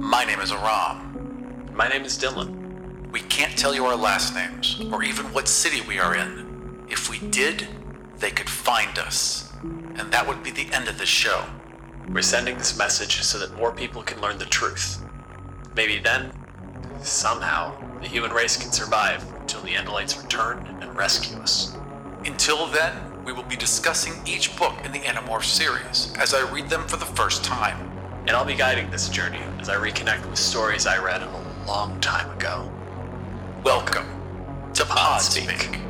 My 0.00 0.24
name 0.24 0.40
is 0.40 0.50
Aram. 0.50 1.68
My 1.74 1.86
name 1.86 2.06
is 2.06 2.18
Dylan. 2.18 3.12
We 3.12 3.20
can't 3.20 3.56
tell 3.56 3.74
you 3.74 3.84
our 3.84 3.96
last 3.96 4.34
names, 4.34 4.80
or 4.90 5.04
even 5.04 5.26
what 5.26 5.46
city 5.46 5.82
we 5.82 5.98
are 5.98 6.16
in. 6.16 6.86
If 6.88 7.10
we 7.10 7.18
did, 7.18 7.68
they 8.16 8.30
could 8.30 8.48
find 8.48 8.98
us. 8.98 9.52
And 9.62 10.10
that 10.10 10.26
would 10.26 10.42
be 10.42 10.52
the 10.52 10.72
end 10.72 10.88
of 10.88 10.98
this 10.98 11.10
show. 11.10 11.44
We're 12.08 12.22
sending 12.22 12.56
this 12.56 12.78
message 12.78 13.20
so 13.20 13.38
that 13.40 13.54
more 13.58 13.72
people 13.72 14.02
can 14.02 14.22
learn 14.22 14.38
the 14.38 14.46
truth. 14.46 15.04
Maybe 15.76 15.98
then, 15.98 16.32
somehow, 17.02 17.76
the 18.00 18.08
human 18.08 18.30
race 18.30 18.56
can 18.56 18.72
survive 18.72 19.22
until 19.40 19.60
the 19.60 19.74
Andalites 19.74 20.20
return 20.20 20.78
and 20.80 20.96
rescue 20.96 21.36
us. 21.40 21.76
Until 22.24 22.66
then, 22.68 23.22
we 23.22 23.34
will 23.34 23.42
be 23.42 23.54
discussing 23.54 24.14
each 24.26 24.56
book 24.56 24.74
in 24.82 24.92
the 24.92 25.00
Animorph 25.00 25.44
series 25.44 26.10
as 26.18 26.32
I 26.32 26.50
read 26.50 26.70
them 26.70 26.88
for 26.88 26.96
the 26.96 27.04
first 27.04 27.44
time. 27.44 27.89
And 28.30 28.36
I'll 28.36 28.44
be 28.44 28.54
guiding 28.54 28.88
this 28.92 29.08
journey 29.08 29.40
as 29.58 29.68
I 29.68 29.74
reconnect 29.74 30.24
with 30.30 30.38
stories 30.38 30.86
I 30.86 31.02
read 31.02 31.20
a 31.20 31.44
long 31.66 31.98
time 32.00 32.30
ago. 32.30 32.70
Welcome 33.64 34.06
to 34.74 34.84
Podspeak. 34.84 35.72
Book 35.72 35.89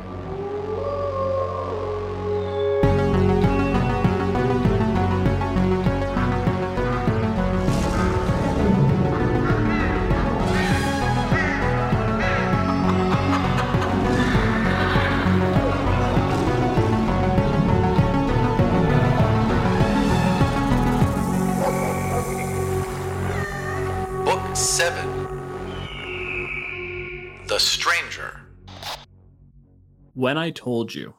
When 30.21 30.37
I 30.37 30.51
told 30.51 30.93
you 30.93 31.15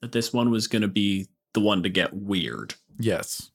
that 0.00 0.12
this 0.12 0.32
one 0.32 0.50
was 0.50 0.68
going 0.68 0.80
to 0.80 0.88
be 0.88 1.28
the 1.52 1.60
one 1.60 1.82
to 1.82 1.90
get 1.90 2.14
weird, 2.14 2.76
Yes. 2.98 3.50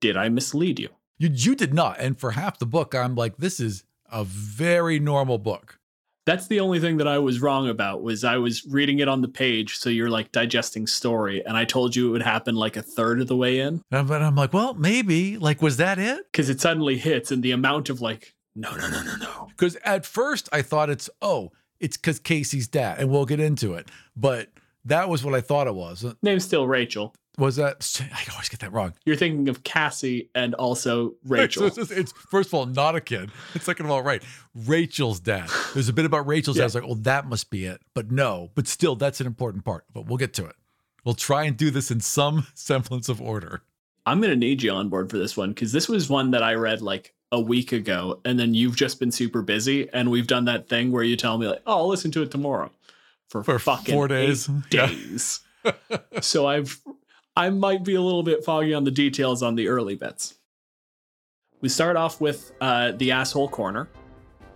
did 0.00 0.16
I 0.16 0.30
mislead 0.30 0.78
you? 0.78 0.88
You 1.18 1.28
you 1.30 1.54
did 1.54 1.74
not. 1.74 2.00
And 2.00 2.18
for 2.18 2.30
half 2.30 2.58
the 2.58 2.64
book, 2.64 2.94
I'm 2.94 3.14
like, 3.14 3.36
this 3.36 3.60
is 3.60 3.84
a 4.10 4.24
very 4.24 4.98
normal 4.98 5.36
book. 5.36 5.78
That's 6.24 6.46
the 6.46 6.60
only 6.60 6.80
thing 6.80 6.96
that 6.96 7.06
I 7.06 7.18
was 7.18 7.42
wrong 7.42 7.68
about 7.68 8.02
was 8.02 8.24
I 8.24 8.38
was 8.38 8.64
reading 8.64 9.00
it 9.00 9.08
on 9.08 9.20
the 9.20 9.28
page 9.28 9.76
so 9.76 9.90
you're 9.90 10.08
like 10.08 10.32
digesting 10.32 10.86
story 10.86 11.44
and 11.44 11.54
I 11.54 11.66
told 11.66 11.94
you 11.94 12.08
it 12.08 12.12
would 12.12 12.22
happen 12.22 12.54
like 12.54 12.78
a 12.78 12.82
third 12.82 13.20
of 13.20 13.26
the 13.28 13.36
way 13.36 13.60
in 13.60 13.82
And 13.90 14.08
but 14.08 14.22
I'm 14.22 14.34
like, 14.34 14.54
well, 14.54 14.72
maybe. 14.72 15.36
Like, 15.36 15.60
was 15.60 15.76
that 15.76 15.98
it? 15.98 16.32
cuz 16.32 16.48
it 16.48 16.58
suddenly 16.62 16.96
hits 16.96 17.30
and 17.30 17.42
the 17.42 17.50
amount 17.50 17.90
of 17.90 18.00
like 18.00 18.34
no 18.56 18.74
no 18.76 18.88
no 18.88 19.02
no 19.02 19.16
no. 19.16 19.46
Because 19.48 19.76
at 19.84 20.06
first 20.06 20.48
I 20.52 20.62
thought 20.62 20.88
it's 20.88 21.10
oh, 21.20 21.52
it's 21.80 21.96
because 21.96 22.18
Casey's 22.18 22.66
dad, 22.66 22.98
and 22.98 23.08
we'll 23.08 23.24
get 23.24 23.38
into 23.38 23.74
it. 23.74 23.88
But 24.18 24.48
that 24.84 25.08
was 25.08 25.24
what 25.24 25.34
I 25.34 25.40
thought 25.40 25.66
it 25.66 25.74
was. 25.74 26.04
Uh, 26.04 26.14
Name's 26.22 26.44
still 26.44 26.66
Rachel. 26.66 27.14
Was 27.36 27.54
that? 27.56 28.00
I 28.12 28.32
always 28.32 28.48
get 28.48 28.58
that 28.60 28.72
wrong. 28.72 28.94
You're 29.04 29.14
thinking 29.14 29.48
of 29.48 29.62
Cassie 29.62 30.28
and 30.34 30.54
also 30.56 31.14
Rachel. 31.24 31.66
It's, 31.66 31.78
it's, 31.78 31.90
it's- 31.92 32.12
first 32.12 32.48
of 32.50 32.54
all 32.54 32.66
not 32.66 32.96
a 32.96 33.00
kid. 33.00 33.30
It's 33.54 33.64
second 33.64 33.86
of 33.86 33.92
all 33.92 34.02
right. 34.02 34.22
Rachel's 34.54 35.20
dad. 35.20 35.48
There's 35.72 35.88
a 35.88 35.92
bit 35.92 36.04
about 36.04 36.26
Rachel's 36.26 36.56
dad. 36.56 36.62
I 36.62 36.66
was 36.66 36.74
like, 36.74 36.84
well, 36.84 36.96
that 36.96 37.26
must 37.26 37.50
be 37.50 37.64
it. 37.64 37.80
But 37.94 38.10
no. 38.10 38.50
But 38.56 38.66
still, 38.66 38.96
that's 38.96 39.20
an 39.20 39.26
important 39.28 39.64
part. 39.64 39.84
But 39.92 40.06
we'll 40.06 40.16
get 40.18 40.34
to 40.34 40.46
it. 40.46 40.56
We'll 41.04 41.14
try 41.14 41.44
and 41.44 41.56
do 41.56 41.70
this 41.70 41.90
in 41.92 42.00
some 42.00 42.46
semblance 42.54 43.08
of 43.08 43.20
order. 43.22 43.62
I'm 44.04 44.20
going 44.20 44.30
to 44.32 44.36
need 44.36 44.62
you 44.62 44.72
on 44.72 44.88
board 44.88 45.08
for 45.10 45.18
this 45.18 45.36
one 45.36 45.50
because 45.50 45.70
this 45.70 45.88
was 45.88 46.08
one 46.10 46.32
that 46.32 46.42
I 46.42 46.54
read 46.54 46.82
like 46.82 47.14
a 47.30 47.40
week 47.40 47.72
ago, 47.72 48.20
and 48.24 48.38
then 48.38 48.54
you've 48.54 48.74
just 48.74 48.98
been 48.98 49.12
super 49.12 49.42
busy, 49.42 49.88
and 49.92 50.10
we've 50.10 50.26
done 50.26 50.46
that 50.46 50.66
thing 50.68 50.90
where 50.90 51.02
you 51.04 51.14
tell 51.14 51.36
me 51.36 51.46
like, 51.46 51.60
"Oh, 51.66 51.76
I'll 51.80 51.88
listen 51.88 52.10
to 52.12 52.22
it 52.22 52.30
tomorrow," 52.30 52.70
for, 53.28 53.42
For 53.42 53.58
fucking 53.58 53.94
four 53.94 54.06
eight 54.12 54.48
days. 54.70 55.40
Yeah. 55.64 55.98
so 56.20 56.46
I've 56.46 56.80
I 57.36 57.50
might 57.50 57.84
be 57.84 57.94
a 57.94 58.00
little 58.00 58.22
bit 58.22 58.44
foggy 58.44 58.72
on 58.74 58.84
the 58.84 58.90
details 58.90 59.42
on 59.42 59.54
the 59.54 59.68
early 59.68 59.96
bits. 59.96 60.34
We 61.60 61.68
start 61.68 61.96
off 61.96 62.20
with 62.20 62.52
uh, 62.60 62.92
the 62.92 63.12
asshole 63.12 63.48
corner. 63.48 63.88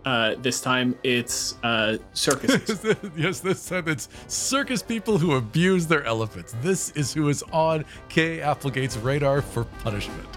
Uh, 0.05 0.34
this 0.41 0.60
time 0.60 0.97
it's 1.03 1.56
uh, 1.62 1.99
circuses. 2.12 2.84
yes, 3.16 3.41
this 3.41 3.69
time 3.69 3.88
it's 3.88 4.09
circus 4.27 4.83
people 4.83 5.19
who 5.19 5.34
abuse 5.34 5.87
their 5.87 6.04
elephants. 6.04 6.54
This 6.60 6.91
is 6.91 7.12
who 7.12 7.28
is 7.28 7.43
on 7.53 7.84
Kay 8.09 8.41
Applegate's 8.41 8.97
radar 8.97 9.43
for 9.43 9.65
punishment. 9.65 10.28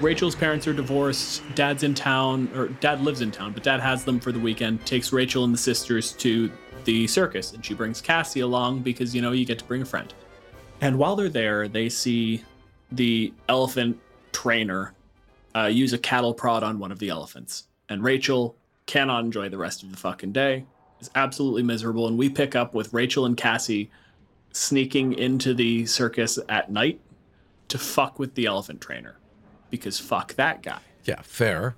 Rachel's 0.00 0.34
parents 0.34 0.66
are 0.66 0.72
divorced. 0.72 1.42
Dad's 1.54 1.82
in 1.82 1.94
town, 1.94 2.48
or 2.54 2.68
dad 2.68 3.02
lives 3.02 3.20
in 3.20 3.30
town, 3.30 3.52
but 3.52 3.62
dad 3.62 3.80
has 3.80 4.02
them 4.02 4.18
for 4.18 4.32
the 4.32 4.38
weekend. 4.38 4.84
Takes 4.86 5.12
Rachel 5.12 5.44
and 5.44 5.52
the 5.52 5.58
sisters 5.58 6.12
to 6.12 6.50
the 6.84 7.06
circus, 7.06 7.52
and 7.52 7.62
she 7.62 7.74
brings 7.74 8.00
Cassie 8.00 8.40
along 8.40 8.80
because, 8.80 9.14
you 9.14 9.20
know, 9.20 9.32
you 9.32 9.44
get 9.44 9.58
to 9.58 9.64
bring 9.66 9.82
a 9.82 9.84
friend. 9.84 10.14
And 10.80 10.98
while 10.98 11.16
they're 11.16 11.28
there, 11.28 11.68
they 11.68 11.90
see 11.90 12.42
the 12.92 13.34
elephant 13.50 14.00
trainer 14.32 14.94
uh, 15.54 15.66
use 15.66 15.92
a 15.92 15.98
cattle 15.98 16.32
prod 16.32 16.62
on 16.62 16.78
one 16.78 16.90
of 16.92 16.98
the 16.98 17.10
elephants. 17.10 17.64
And 17.90 18.02
Rachel 18.02 18.56
cannot 18.86 19.24
enjoy 19.24 19.50
the 19.50 19.58
rest 19.58 19.82
of 19.82 19.90
the 19.90 19.98
fucking 19.98 20.32
day, 20.32 20.64
is 21.00 21.10
absolutely 21.14 21.62
miserable. 21.62 22.08
And 22.08 22.16
we 22.16 22.30
pick 22.30 22.56
up 22.56 22.72
with 22.72 22.94
Rachel 22.94 23.26
and 23.26 23.36
Cassie 23.36 23.90
sneaking 24.52 25.12
into 25.12 25.52
the 25.52 25.84
circus 25.84 26.38
at 26.48 26.70
night 26.70 27.00
to 27.68 27.76
fuck 27.76 28.18
with 28.18 28.34
the 28.34 28.46
elephant 28.46 28.80
trainer 28.80 29.19
because 29.70 29.98
fuck 29.98 30.34
that 30.34 30.62
guy. 30.62 30.80
Yeah, 31.04 31.22
fair. 31.22 31.76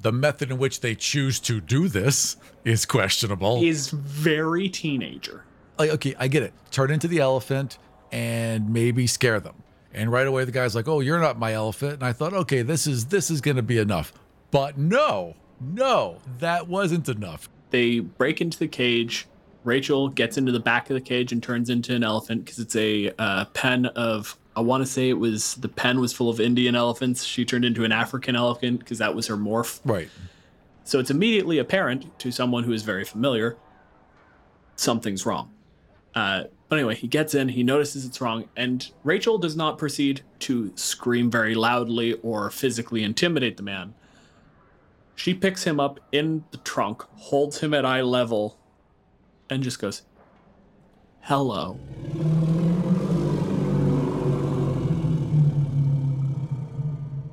The 0.00 0.12
method 0.12 0.50
in 0.50 0.58
which 0.58 0.80
they 0.80 0.94
choose 0.94 1.40
to 1.40 1.60
do 1.60 1.88
this 1.88 2.36
is 2.64 2.86
questionable. 2.86 3.62
Is 3.62 3.90
very 3.90 4.68
teenager. 4.68 5.44
like, 5.78 5.90
okay, 5.90 6.14
I 6.18 6.28
get 6.28 6.42
it. 6.42 6.52
Turn 6.70 6.90
into 6.90 7.08
the 7.08 7.18
elephant 7.18 7.78
and 8.12 8.72
maybe 8.72 9.06
scare 9.06 9.40
them. 9.40 9.54
And 9.92 10.12
right 10.12 10.26
away 10.26 10.44
the 10.44 10.52
guy's 10.52 10.74
like, 10.74 10.86
"Oh, 10.86 11.00
you're 11.00 11.18
not 11.18 11.38
my 11.38 11.52
elephant." 11.54 11.94
And 11.94 12.04
I 12.04 12.12
thought, 12.12 12.32
"Okay, 12.32 12.62
this 12.62 12.86
is 12.86 13.06
this 13.06 13.30
is 13.30 13.40
going 13.40 13.56
to 13.56 13.62
be 13.62 13.78
enough." 13.78 14.12
But 14.50 14.78
no. 14.78 15.34
No, 15.60 16.18
that 16.38 16.68
wasn't 16.68 17.08
enough. 17.08 17.48
They 17.70 17.98
break 18.00 18.40
into 18.40 18.58
the 18.58 18.68
cage. 18.68 19.26
Rachel 19.64 20.08
gets 20.08 20.38
into 20.38 20.52
the 20.52 20.60
back 20.60 20.88
of 20.88 20.94
the 20.94 21.00
cage 21.00 21.32
and 21.32 21.42
turns 21.42 21.68
into 21.68 21.94
an 21.94 22.04
elephant 22.04 22.44
because 22.44 22.58
it's 22.60 22.76
a 22.76 23.12
uh, 23.18 23.46
pen 23.46 23.86
of. 23.86 24.38
I 24.58 24.60
want 24.60 24.82
to 24.82 24.90
say 24.90 25.08
it 25.08 25.18
was 25.18 25.54
the 25.54 25.68
pen 25.68 26.00
was 26.00 26.12
full 26.12 26.28
of 26.28 26.40
Indian 26.40 26.74
elephants. 26.74 27.24
She 27.24 27.44
turned 27.44 27.64
into 27.64 27.84
an 27.84 27.92
African 27.92 28.34
elephant 28.34 28.80
because 28.80 28.98
that 28.98 29.14
was 29.14 29.28
her 29.28 29.36
morph. 29.36 29.80
Right. 29.84 30.08
So 30.84 30.98
it's 30.98 31.10
immediately 31.10 31.58
apparent 31.58 32.18
to 32.18 32.32
someone 32.32 32.64
who 32.64 32.72
is 32.72 32.82
very 32.82 33.04
familiar 33.04 33.56
something's 34.80 35.26
wrong. 35.26 35.50
Uh, 36.14 36.44
but 36.68 36.78
anyway, 36.78 36.94
he 36.94 37.06
gets 37.06 37.34
in, 37.34 37.48
he 37.48 37.62
notices 37.62 38.04
it's 38.04 38.20
wrong, 38.20 38.48
and 38.56 38.90
Rachel 39.04 39.38
does 39.38 39.56
not 39.56 39.78
proceed 39.78 40.22
to 40.40 40.72
scream 40.76 41.30
very 41.30 41.54
loudly 41.54 42.14
or 42.22 42.50
physically 42.50 43.02
intimidate 43.02 43.56
the 43.56 43.62
man. 43.62 43.94
She 45.14 45.34
picks 45.34 45.64
him 45.64 45.80
up 45.80 46.00
in 46.12 46.44
the 46.50 46.58
trunk, 46.58 47.02
holds 47.16 47.60
him 47.60 47.74
at 47.74 47.84
eye 47.84 48.02
level, 48.02 48.58
and 49.50 49.62
just 49.62 49.78
goes, 49.78 50.02
Hello. 51.22 51.78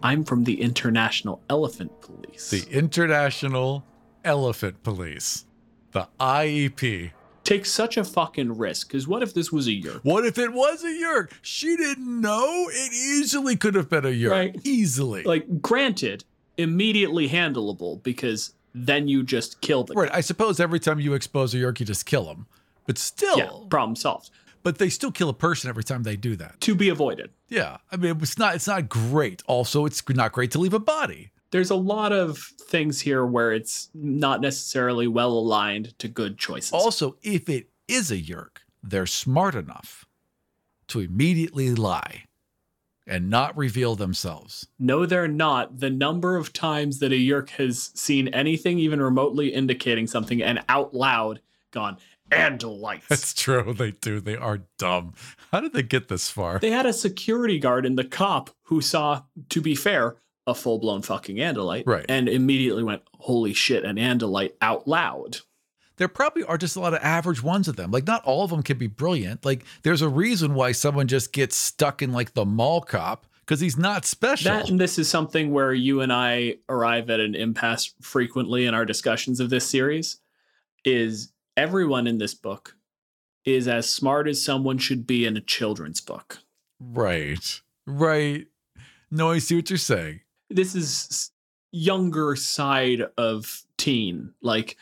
I'm 0.05 0.23
from 0.23 0.43
the 0.43 0.61
International 0.61 1.41
Elephant 1.49 1.99
Police. 1.99 2.51
The 2.51 2.63
International 2.69 3.83
Elephant 4.23 4.83
Police, 4.83 5.45
the 5.93 6.07
IEP. 6.19 7.09
Take 7.43 7.65
such 7.65 7.97
a 7.97 8.03
fucking 8.03 8.55
risk, 8.55 8.87
because 8.87 9.07
what 9.07 9.23
if 9.23 9.33
this 9.33 9.51
was 9.51 9.65
a 9.65 9.71
yeerk? 9.71 10.01
What 10.03 10.23
if 10.23 10.37
it 10.37 10.53
was 10.53 10.83
a 10.83 10.89
yeerk? 10.89 11.31
She 11.41 11.75
didn't 11.75 12.21
know. 12.21 12.67
It 12.71 12.93
easily 12.93 13.55
could 13.55 13.73
have 13.73 13.89
been 13.89 14.05
a 14.05 14.09
yeerk. 14.09 14.29
Right. 14.29 14.59
Easily. 14.63 15.23
Like, 15.23 15.59
granted, 15.59 16.23
immediately 16.57 17.27
handleable, 17.27 18.03
because 18.03 18.53
then 18.75 19.07
you 19.07 19.23
just 19.23 19.59
kill 19.61 19.85
the 19.85 19.95
right. 19.95 20.13
I 20.13 20.21
suppose 20.21 20.59
every 20.59 20.79
time 20.79 20.99
you 20.99 21.15
expose 21.15 21.55
a 21.55 21.57
yeerk, 21.57 21.79
you 21.79 21.85
just 21.87 22.05
kill 22.05 22.25
him. 22.29 22.45
But 22.85 22.99
still, 22.99 23.37
Yeah, 23.39 23.49
problem 23.71 23.95
solved. 23.95 24.29
But 24.65 24.79
they 24.79 24.89
still 24.89 25.11
kill 25.11 25.29
a 25.29 25.33
person 25.33 25.69
every 25.69 25.83
time 25.83 26.01
they 26.01 26.15
do 26.15 26.35
that. 26.37 26.59
To 26.61 26.73
be 26.73 26.89
avoided. 26.89 27.29
Yeah, 27.49 27.77
I 27.91 27.97
mean, 27.97 28.17
it's 28.19 28.39
not 28.39 28.55
it's 28.55 28.65
not 28.65 28.89
great. 28.89 29.43
Also, 29.45 29.85
it's 29.85 30.01
not 30.09 30.31
great 30.31 30.49
to 30.51 30.59
leave 30.59 30.73
a 30.73 30.79
body. 30.79 31.31
There's 31.51 31.69
a 31.69 31.75
lot 31.75 32.11
of 32.11 32.39
things 32.39 32.99
here 33.01 33.23
where 33.27 33.53
it's 33.53 33.89
not 33.93 34.41
necessarily 34.41 35.05
well 35.05 35.33
aligned 35.33 35.97
to 35.99 36.07
good 36.07 36.39
choices. 36.39 36.71
Also, 36.71 37.15
if 37.21 37.47
it 37.47 37.69
is 37.87 38.09
a 38.09 38.17
yeerk, 38.17 38.63
they're 38.81 39.05
smart 39.05 39.53
enough 39.53 40.05
to 40.87 40.99
immediately 40.99 41.75
lie 41.75 42.23
and 43.05 43.29
not 43.29 43.55
reveal 43.55 43.95
themselves. 43.95 44.67
no, 44.79 45.05
they're 45.05 45.27
not. 45.27 45.79
The 45.79 45.91
number 45.91 46.37
of 46.37 46.53
times 46.53 46.97
that 47.01 47.11
a 47.11 47.15
yeerk 47.15 47.49
has 47.51 47.91
seen 47.93 48.29
anything 48.29 48.79
even 48.79 48.99
remotely 48.99 49.53
indicating 49.53 50.07
something 50.07 50.41
and 50.41 50.63
out 50.67 50.95
loud 50.95 51.39
gone, 51.69 51.97
and 52.31 52.61
lights. 52.63 53.07
That's 53.07 53.33
true. 53.33 53.73
They 53.73 53.91
do. 53.91 54.19
They 54.19 54.35
are 54.35 54.61
dumb. 54.77 55.13
How 55.51 55.59
did 55.61 55.73
they 55.73 55.83
get 55.83 56.07
this 56.07 56.29
far? 56.29 56.59
They 56.59 56.71
had 56.71 56.85
a 56.85 56.93
security 56.93 57.59
guard 57.59 57.85
and 57.85 57.97
the 57.97 58.03
cop 58.03 58.49
who 58.63 58.81
saw, 58.81 59.23
to 59.49 59.61
be 59.61 59.75
fair, 59.75 60.17
a 60.47 60.53
full 60.55 60.79
blown 60.79 61.01
fucking 61.01 61.37
Andalite. 61.37 61.83
Right. 61.85 62.05
And 62.09 62.27
immediately 62.29 62.83
went, 62.83 63.01
holy 63.19 63.53
shit, 63.53 63.83
an 63.83 63.97
Andalite 63.97 64.53
out 64.61 64.87
loud. 64.87 65.37
there 65.97 66.07
probably 66.07 66.43
are 66.43 66.57
just 66.57 66.75
a 66.75 66.79
lot 66.79 66.93
of 66.93 66.99
average 67.01 67.41
ones 67.41 67.67
of 67.67 67.75
them. 67.75 67.91
Like 67.91 68.05
not 68.05 68.23
all 68.25 68.43
of 68.43 68.49
them 68.49 68.63
can 68.63 68.77
be 68.77 68.87
brilliant. 68.87 69.45
Like 69.45 69.63
there's 69.83 70.01
a 70.01 70.09
reason 70.09 70.53
why 70.53 70.71
someone 70.71 71.07
just 71.07 71.31
gets 71.31 71.55
stuck 71.55 72.01
in 72.01 72.11
like 72.11 72.33
the 72.33 72.45
mall 72.45 72.81
cop 72.81 73.25
because 73.41 73.59
he's 73.59 73.77
not 73.77 74.05
special. 74.05 74.51
That 74.51 74.69
and 74.69 74.79
this 74.79 74.97
is 74.99 75.07
something 75.09 75.51
where 75.51 75.73
you 75.73 76.01
and 76.01 76.11
I 76.11 76.55
arrive 76.67 77.09
at 77.09 77.19
an 77.19 77.35
impasse 77.35 77.93
frequently 78.01 78.65
in 78.65 78.73
our 78.73 78.85
discussions 78.85 79.39
of 79.39 79.49
this 79.49 79.67
series 79.67 80.17
is 80.83 81.31
everyone 81.57 82.07
in 82.07 82.17
this 82.17 82.33
book 82.33 82.75
is 83.45 83.67
as 83.67 83.89
smart 83.89 84.27
as 84.27 84.43
someone 84.43 84.77
should 84.77 85.05
be 85.05 85.25
in 85.25 85.37
a 85.37 85.41
children's 85.41 86.01
book. 86.01 86.39
right. 86.79 87.61
Right. 87.87 88.47
No, 89.11 89.29
I 89.29 89.37
see 89.37 89.55
what 89.55 89.69
you're 89.69 89.77
saying. 89.77 90.21
This 90.49 90.73
is 90.73 91.29
younger 91.71 92.35
side 92.35 93.03
of 93.17 93.63
teen. 93.77 94.33
Like 94.41 94.77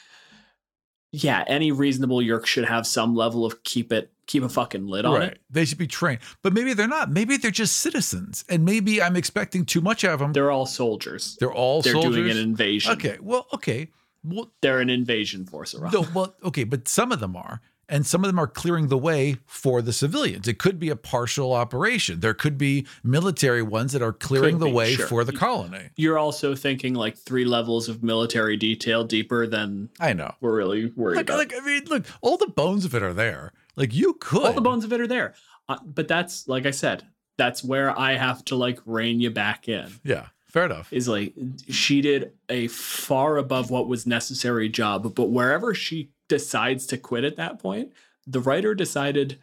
yeah, 1.12 1.44
any 1.48 1.72
reasonable 1.72 2.22
yeerk 2.22 2.46
should 2.46 2.66
have 2.66 2.88
some 2.88 3.16
level 3.16 3.46
of 3.46 3.64
keep 3.64 3.92
it 3.94 4.12
keep 4.26 4.42
a 4.42 4.50
fucking 4.50 4.88
lid 4.88 5.06
on 5.06 5.22
it. 5.22 5.40
They 5.50 5.66
should 5.66 5.78
be 5.78 5.86
trained. 5.86 6.20
But 6.42 6.54
maybe 6.54 6.74
they're 6.74 6.88
not. 6.88 7.12
Maybe 7.12 7.38
they're 7.38 7.52
just 7.52 7.78
citizens. 7.78 8.44
And 8.50 8.66
maybe 8.66 9.02
I'm 9.02 9.16
expecting 9.16 9.66
too 9.66 9.82
much 9.82 10.04
of 10.06 10.20
them. 10.20 10.34
They're, 10.34 10.50
all 10.50 10.66
soldiers. 10.66 11.38
They're 11.40 11.52
all 11.52 11.84
soldiers. 11.84 11.94
all 11.96 12.02
They're 12.02 12.12
soldiers. 12.14 12.34
doing 12.34 12.38
an 12.38 12.50
invasion. 12.50 12.92
okay. 12.94 13.18
Well, 13.22 13.48
okay. 13.54 13.90
Well, 14.24 14.52
They're 14.62 14.80
an 14.80 14.90
invasion 14.90 15.46
force 15.46 15.76
around. 15.76 15.94
no, 15.94 16.06
well, 16.14 16.36
okay, 16.44 16.64
but 16.64 16.88
some 16.88 17.12
of 17.12 17.20
them 17.20 17.36
are. 17.36 17.62
And 17.90 18.08
some 18.08 18.24
of 18.24 18.30
them 18.30 18.40
are 18.40 18.48
clearing 18.48 18.88
the 18.88 18.98
way 18.98 19.38
for 19.46 19.82
the 19.82 19.92
civilians. 19.92 20.48
It 20.48 20.58
could 20.58 20.80
be 20.80 20.90
a 20.90 20.96
partial 20.96 21.52
operation. 21.52 22.22
There 22.22 22.34
could 22.34 22.58
be 22.58 22.88
military 23.04 23.62
ones 23.62 23.92
that 23.92 24.02
are 24.02 24.14
clearing 24.14 24.60
the 24.60 24.70
way 24.70 24.96
sure. 24.96 25.06
for 25.06 25.24
the 25.26 25.34
colony. 25.34 25.90
You're 25.98 26.18
also 26.18 26.56
thinking 26.56 26.94
like 26.94 27.18
three 27.18 27.44
levels 27.44 27.90
of 27.90 28.02
military 28.02 28.56
detail 28.56 29.04
deeper 29.04 29.46
than 29.46 29.90
I 30.00 30.14
know. 30.14 30.34
we're 30.40 30.56
really 30.56 30.92
worried 30.96 31.18
Like, 31.18 31.26
about. 31.30 31.38
like, 31.40 31.54
I 31.56 31.60
mean, 31.66 31.84
look, 31.88 32.06
all 32.22 32.38
the 32.38 32.48
bones 32.48 32.86
of 32.86 32.96
it 32.96 33.04
are 33.04 33.14
there. 33.14 33.52
Like, 33.76 33.94
you 33.94 34.14
could. 34.20 34.44
All 34.44 34.54
the 34.54 34.62
bones 34.62 34.86
of 34.86 34.94
it 34.94 35.02
are 35.02 35.08
there. 35.08 35.36
Uh, 35.68 35.78
but 35.86 36.08
that's 36.08 36.48
like 36.48 36.66
I 36.66 36.72
said, 36.72 37.06
that's 37.38 37.64
where 37.66 37.98
I 38.00 38.14
have 38.14 38.46
to 38.46 38.56
like 38.56 38.80
rein 38.86 39.20
you 39.20 39.30
back 39.30 39.68
in. 39.68 39.92
Yeah, 40.04 40.28
fair 40.54 40.66
enough. 40.66 40.94
Is 40.94 41.08
like 41.08 41.34
she 41.68 42.02
did 42.02 42.32
a 42.48 42.68
far 42.68 43.38
above 43.38 43.70
what 43.70 43.88
was 43.88 44.08
necessary 44.08 44.70
job, 44.70 45.14
but 45.16 45.30
wherever 45.30 45.74
she 45.74 46.12
decides 46.30 46.86
to 46.88 46.98
quit 46.98 47.24
at 47.24 47.36
that 47.36 47.60
point, 47.60 47.92
the 48.26 48.40
writer 48.40 48.74
decided 48.74 49.40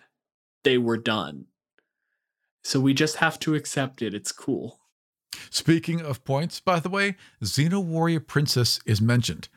they 0.64 0.78
were 0.78 0.96
done. 0.96 1.46
So 2.62 2.80
we 2.80 2.94
just 2.94 3.16
have 3.16 3.38
to 3.40 3.54
accept 3.54 4.02
it. 4.02 4.14
It's 4.14 4.32
cool. 4.32 4.78
Speaking 5.50 6.00
of 6.00 6.24
points, 6.24 6.60
by 6.60 6.80
the 6.80 6.88
way, 6.88 7.16
Xena 7.42 7.82
Warrior 7.82 8.20
Princess 8.20 8.80
is 8.86 9.00
mentioned. 9.00 9.48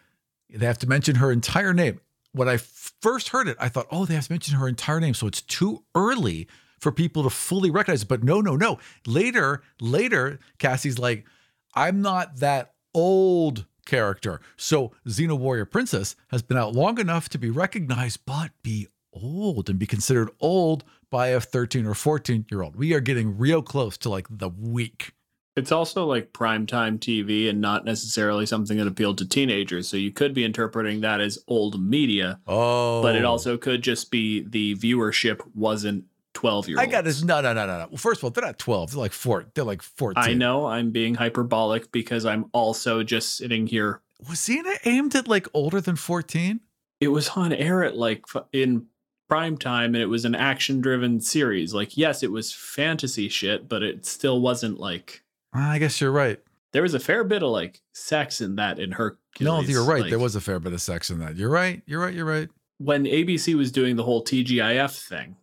They 0.49 0.65
have 0.65 0.79
to 0.79 0.87
mention 0.87 1.15
her 1.15 1.31
entire 1.31 1.73
name. 1.73 1.99
When 2.31 2.49
I 2.49 2.57
first 2.57 3.29
heard 3.29 3.47
it, 3.47 3.57
I 3.59 3.69
thought, 3.69 3.87
oh, 3.91 4.05
they 4.05 4.15
have 4.15 4.27
to 4.27 4.33
mention 4.33 4.57
her 4.57 4.67
entire 4.67 4.99
name. 4.99 5.13
So 5.13 5.27
it's 5.27 5.41
too 5.41 5.83
early 5.93 6.47
for 6.79 6.91
people 6.91 7.23
to 7.23 7.29
fully 7.29 7.69
recognize 7.69 8.03
it. 8.03 8.07
But 8.07 8.23
no, 8.23 8.41
no, 8.41 8.55
no. 8.55 8.79
Later, 9.05 9.61
later, 9.79 10.39
Cassie's 10.57 10.97
like, 10.97 11.25
I'm 11.75 12.01
not 12.01 12.37
that 12.37 12.73
old 12.93 13.65
character. 13.85 14.39
So 14.55 14.91
Xena 15.07 15.37
Warrior 15.37 15.65
Princess 15.65 16.15
has 16.29 16.41
been 16.41 16.57
out 16.57 16.73
long 16.73 16.99
enough 16.99 17.29
to 17.29 17.37
be 17.37 17.49
recognized, 17.49 18.21
but 18.25 18.51
be 18.61 18.87
old 19.11 19.69
and 19.69 19.77
be 19.77 19.85
considered 19.85 20.29
old 20.39 20.83
by 21.09 21.27
a 21.27 21.39
13 21.39 21.85
or 21.85 21.93
14 21.93 22.45
year 22.49 22.61
old. 22.61 22.75
We 22.75 22.93
are 22.93 22.99
getting 22.99 23.37
real 23.37 23.61
close 23.61 23.97
to 23.99 24.09
like 24.09 24.27
the 24.29 24.49
week. 24.49 25.13
It's 25.55 25.71
also 25.71 26.05
like 26.05 26.33
primetime 26.33 26.97
TV 26.97 27.47
and 27.47 27.61
not 27.61 27.85
necessarily 27.85 28.47
something 28.47 28.77
that 28.77 28.87
appealed 28.87 29.19
to 29.19 29.27
teenagers. 29.27 29.87
So 29.87 29.97
you 29.97 30.11
could 30.11 30.33
be 30.33 30.43
interpreting 30.43 31.01
that 31.01 31.21
as 31.21 31.37
old 31.47 31.79
media, 31.79 32.39
Oh, 32.47 33.03
but 33.03 33.15
it 33.15 33.23
oh. 33.23 33.29
also 33.29 33.57
could 33.57 33.83
just 33.83 34.09
be 34.09 34.41
the 34.47 34.75
viewership 34.75 35.41
wasn't 35.53 36.05
12 36.33 36.69
year 36.69 36.79
old. 36.79 36.87
I 36.87 36.91
got 36.91 37.03
this. 37.03 37.23
No, 37.23 37.41
no, 37.41 37.53
no, 37.53 37.65
no, 37.65 37.79
no. 37.79 37.87
Well, 37.89 37.97
first 37.97 38.19
of 38.19 38.23
all, 38.25 38.29
they're 38.29 38.45
not 38.45 38.59
twelve. 38.59 38.91
They're 38.91 38.99
like 38.99 39.13
four. 39.13 39.45
They're 39.53 39.63
like 39.63 39.81
fourteen. 39.81 40.23
I 40.23 40.33
know 40.33 40.65
I'm 40.65 40.91
being 40.91 41.15
hyperbolic 41.15 41.91
because 41.91 42.25
I'm 42.25 42.45
also 42.53 43.03
just 43.03 43.37
sitting 43.37 43.67
here. 43.67 44.01
Was 44.27 44.39
Xena 44.39 44.77
aimed 44.85 45.15
at 45.15 45.27
like 45.27 45.47
older 45.53 45.81
than 45.81 45.95
fourteen? 45.95 46.61
It 46.99 47.09
was 47.09 47.29
on 47.29 47.51
air 47.51 47.83
at 47.83 47.97
like 47.97 48.25
in 48.51 48.87
prime 49.29 49.57
time 49.57 49.95
and 49.95 50.01
it 50.01 50.07
was 50.07 50.25
an 50.25 50.35
action 50.35 50.79
driven 50.79 51.19
series. 51.19 51.73
Like, 51.73 51.97
yes, 51.97 52.23
it 52.23 52.31
was 52.31 52.53
fantasy 52.53 53.29
shit, 53.29 53.67
but 53.67 53.81
it 53.83 54.05
still 54.05 54.41
wasn't 54.41 54.79
like 54.79 55.23
ah, 55.53 55.71
I 55.71 55.79
guess 55.79 55.99
you're 55.99 56.11
right. 56.11 56.39
there 56.71 56.81
was 56.81 56.93
a 56.93 56.99
fair 56.99 57.23
bit 57.23 57.43
of 57.43 57.49
like 57.49 57.81
sex 57.93 58.41
in 58.41 58.55
that 58.57 58.79
in 58.79 58.91
her. 58.91 59.17
No, 59.39 59.61
you're 59.61 59.83
right. 59.83 60.09
there 60.09 60.19
was 60.19 60.35
a 60.35 60.41
fair 60.41 60.59
bit 60.59 60.73
of 60.73 60.81
sex 60.81 61.09
in 61.09 61.19
that. 61.19 61.35
You're 61.35 61.49
right. 61.49 61.81
You're 61.85 61.99
right. 62.01 62.13
You're 62.13 62.25
right. 62.25 62.49
when 62.77 63.05
ABC 63.05 63.55
was 63.55 63.71
doing 63.71 63.95
the 63.95 64.03
whole 64.03 64.23
TGIF 64.23 65.07
thing, 65.07 65.35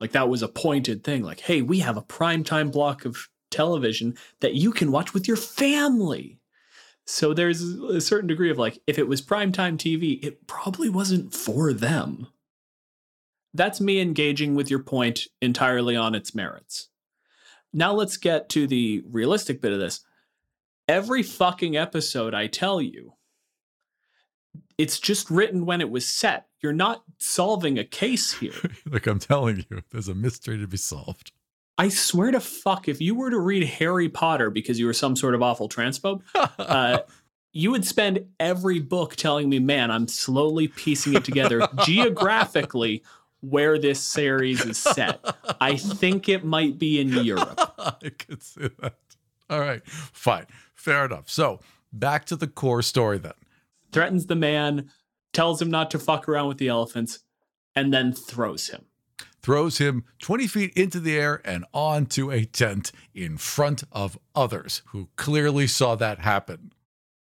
like 0.00 0.12
that 0.12 0.28
was 0.28 0.42
a 0.42 0.48
pointed 0.48 1.04
thing. 1.04 1.22
Like, 1.22 1.40
hey, 1.40 1.62
we 1.62 1.80
have 1.80 1.96
a 1.96 2.02
primetime 2.02 2.70
block 2.70 3.04
of 3.04 3.28
television 3.50 4.14
that 4.40 4.54
you 4.54 4.72
can 4.72 4.92
watch 4.92 5.14
with 5.14 5.26
your 5.26 5.36
family. 5.36 6.38
So 7.06 7.32
there's 7.32 7.62
a 7.62 8.00
certain 8.00 8.26
degree 8.26 8.50
of 8.50 8.58
like, 8.58 8.80
if 8.86 8.98
it 8.98 9.08
was 9.08 9.22
primetime 9.22 9.76
TV, 9.76 10.22
it 10.24 10.46
probably 10.46 10.88
wasn't 10.88 11.32
for 11.32 11.72
them. 11.72 12.26
That's 13.54 13.80
me 13.80 14.00
engaging 14.00 14.54
with 14.54 14.70
your 14.70 14.82
point 14.82 15.20
entirely 15.40 15.96
on 15.96 16.14
its 16.14 16.34
merits. 16.34 16.88
Now 17.72 17.92
let's 17.92 18.16
get 18.16 18.48
to 18.50 18.66
the 18.66 19.02
realistic 19.08 19.60
bit 19.60 19.72
of 19.72 19.78
this. 19.78 20.00
Every 20.88 21.22
fucking 21.22 21.76
episode, 21.76 22.34
I 22.34 22.48
tell 22.48 22.80
you, 22.80 23.14
it's 24.78 24.98
just 24.98 25.30
written 25.30 25.66
when 25.66 25.80
it 25.80 25.90
was 25.90 26.06
set. 26.06 26.46
You're 26.60 26.72
not 26.72 27.02
solving 27.18 27.78
a 27.78 27.84
case 27.84 28.34
here. 28.34 28.52
Look, 28.86 29.06
I'm 29.06 29.18
telling 29.18 29.64
you, 29.70 29.82
there's 29.90 30.08
a 30.08 30.14
mystery 30.14 30.58
to 30.58 30.66
be 30.66 30.76
solved. 30.76 31.32
I 31.78 31.88
swear 31.90 32.30
to 32.30 32.40
fuck, 32.40 32.88
if 32.88 33.00
you 33.00 33.14
were 33.14 33.30
to 33.30 33.38
read 33.38 33.64
Harry 33.64 34.08
Potter 34.08 34.50
because 34.50 34.78
you 34.78 34.86
were 34.86 34.94
some 34.94 35.14
sort 35.14 35.34
of 35.34 35.42
awful 35.42 35.68
transphobe, 35.68 36.22
uh, 36.58 37.00
you 37.52 37.70
would 37.70 37.84
spend 37.84 38.26
every 38.40 38.80
book 38.80 39.16
telling 39.16 39.48
me, 39.48 39.58
man, 39.58 39.90
I'm 39.90 40.08
slowly 40.08 40.68
piecing 40.68 41.14
it 41.14 41.24
together 41.24 41.68
geographically 41.84 43.02
where 43.40 43.78
this 43.78 44.00
series 44.00 44.64
is 44.64 44.78
set. 44.78 45.20
I 45.60 45.76
think 45.76 46.28
it 46.28 46.44
might 46.44 46.78
be 46.78 47.00
in 47.00 47.08
Europe. 47.24 47.60
I 47.78 48.10
could 48.10 48.42
see 48.42 48.70
that. 48.80 48.96
All 49.48 49.60
right, 49.60 49.86
fine, 49.86 50.46
fair 50.74 51.04
enough. 51.04 51.28
So 51.28 51.60
back 51.92 52.24
to 52.26 52.36
the 52.36 52.46
core 52.46 52.82
story 52.82 53.18
then. 53.18 53.32
Threatens 53.96 54.26
the 54.26 54.36
man, 54.36 54.90
tells 55.32 55.62
him 55.62 55.70
not 55.70 55.90
to 55.90 55.98
fuck 55.98 56.28
around 56.28 56.48
with 56.48 56.58
the 56.58 56.68
elephants, 56.68 57.20
and 57.74 57.94
then 57.94 58.12
throws 58.12 58.68
him. 58.68 58.84
Throws 59.40 59.78
him 59.78 60.04
20 60.18 60.46
feet 60.48 60.74
into 60.76 61.00
the 61.00 61.16
air 61.16 61.40
and 61.46 61.64
onto 61.72 62.30
a 62.30 62.44
tent 62.44 62.92
in 63.14 63.38
front 63.38 63.84
of 63.90 64.18
others 64.34 64.82
who 64.88 65.08
clearly 65.16 65.66
saw 65.66 65.94
that 65.94 66.18
happen. 66.18 66.72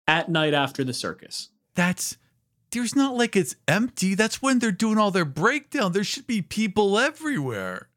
At 0.06 0.28
night 0.28 0.52
after 0.52 0.84
the 0.84 0.92
circus. 0.92 1.48
That's 1.74 2.18
there's 2.72 2.94
not 2.94 3.16
like 3.16 3.34
it's 3.34 3.56
empty. 3.66 4.14
That's 4.14 4.42
when 4.42 4.58
they're 4.58 4.70
doing 4.70 4.98
all 4.98 5.10
their 5.10 5.24
breakdown. 5.24 5.92
There 5.92 6.04
should 6.04 6.26
be 6.26 6.42
people 6.42 6.98
everywhere. 6.98 7.88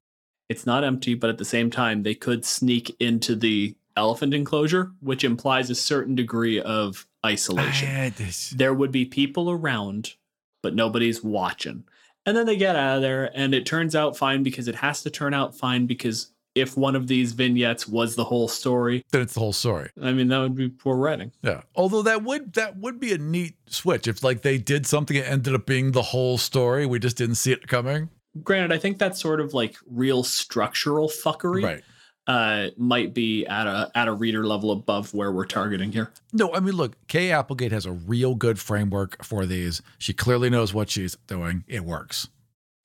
It's 0.47 0.65
not 0.65 0.85
empty, 0.85 1.13
but 1.13 1.29
at 1.29 1.39
the 1.39 1.43
same 1.43 1.71
time, 1.71 2.03
they 2.03 2.15
could 2.15 2.45
sneak 2.45 2.95
into 3.01 3.35
the 3.35 3.75
elephant 3.97 4.33
enclosure, 4.33 4.93
which 5.01 5.25
implies 5.25 5.69
a 5.69 5.75
certain 5.75 6.15
degree 6.15 6.61
of 6.61 7.05
isolation. 7.25 8.13
There 8.55 8.73
would 8.73 8.91
be 8.91 9.05
people 9.05 9.49
around, 9.49 10.15
but 10.61 10.75
nobody's 10.75 11.23
watching. 11.23 11.83
And 12.25 12.37
then 12.37 12.45
they 12.45 12.55
get 12.55 12.75
out 12.75 12.97
of 12.97 13.01
there, 13.01 13.31
and 13.33 13.53
it 13.53 13.65
turns 13.65 13.95
out 13.95 14.17
fine 14.17 14.43
because 14.43 14.67
it 14.67 14.75
has 14.75 15.01
to 15.03 15.09
turn 15.09 15.33
out 15.33 15.55
fine 15.55 15.87
because 15.87 16.31
if 16.53 16.77
one 16.77 16.95
of 16.95 17.07
these 17.07 17.31
vignettes 17.31 17.87
was 17.87 18.15
the 18.15 18.25
whole 18.25 18.47
story, 18.47 19.03
then 19.11 19.21
it's 19.21 19.33
the 19.33 19.39
whole 19.39 19.53
story. 19.53 19.89
I 20.01 20.11
mean, 20.11 20.27
that 20.27 20.39
would 20.39 20.55
be 20.55 20.69
poor 20.69 20.97
writing. 20.97 21.31
Yeah. 21.41 21.61
Although 21.75 22.01
that 22.03 22.23
would 22.23 22.53
that 22.53 22.77
would 22.77 22.99
be 22.99 23.13
a 23.13 23.17
neat 23.17 23.55
switch 23.67 24.07
if 24.07 24.23
like 24.23 24.41
they 24.41 24.57
did 24.57 24.85
something 24.85 25.17
that 25.17 25.29
ended 25.29 25.55
up 25.55 25.65
being 25.65 25.91
the 25.91 26.01
whole 26.01 26.37
story. 26.37 26.85
We 26.85 26.99
just 26.99 27.17
didn't 27.17 27.35
see 27.35 27.51
it 27.51 27.67
coming. 27.67 28.09
Granted, 28.43 28.73
I 28.73 28.77
think 28.77 28.97
that's 28.97 29.19
sort 29.19 29.39
of 29.39 29.53
like 29.53 29.75
real 29.89 30.23
structural 30.23 31.07
fuckery. 31.07 31.63
Right. 31.63 31.83
Uh, 32.27 32.67
might 32.77 33.13
be 33.15 33.45
at 33.47 33.65
a 33.65 33.91
at 33.95 34.07
a 34.07 34.13
reader 34.13 34.45
level 34.45 34.71
above 34.71 35.13
where 35.13 35.31
we're 35.31 35.45
targeting 35.45 35.91
here. 35.91 36.11
No, 36.31 36.53
I 36.53 36.59
mean, 36.59 36.75
look, 36.75 36.95
Kay 37.07 37.31
Applegate 37.31 37.71
has 37.71 37.85
a 37.85 37.91
real 37.91 38.35
good 38.35 38.59
framework 38.59 39.23
for 39.25 39.45
these. 39.47 39.81
She 39.97 40.13
clearly 40.13 40.49
knows 40.49 40.73
what 40.73 40.89
she's 40.89 41.17
doing. 41.27 41.63
It 41.67 41.83
works. 41.83 42.27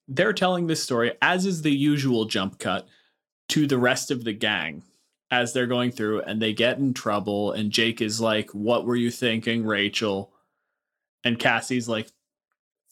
they're 0.09 0.33
telling 0.33 0.66
this 0.66 0.83
story, 0.83 1.12
as 1.21 1.45
is 1.45 1.62
the 1.62 1.71
usual 1.71 2.25
jump 2.25 2.59
cut, 2.59 2.88
to 3.50 3.66
the 3.66 3.78
rest 3.78 4.11
of 4.11 4.25
the 4.25 4.33
gang 4.33 4.83
as 5.31 5.52
they're 5.52 5.66
going 5.66 5.90
through, 5.90 6.23
and 6.23 6.40
they 6.40 6.52
get 6.52 6.78
in 6.78 6.95
trouble. 6.95 7.52
And 7.52 7.71
Jake 7.71 8.00
is 8.00 8.21
like, 8.21 8.50
What 8.52 8.87
were 8.87 8.97
you 8.97 9.11
thinking, 9.11 9.64
Rachel? 9.66 10.33
And 11.25 11.38
Cassie's 11.38 11.88
like, 11.88 12.09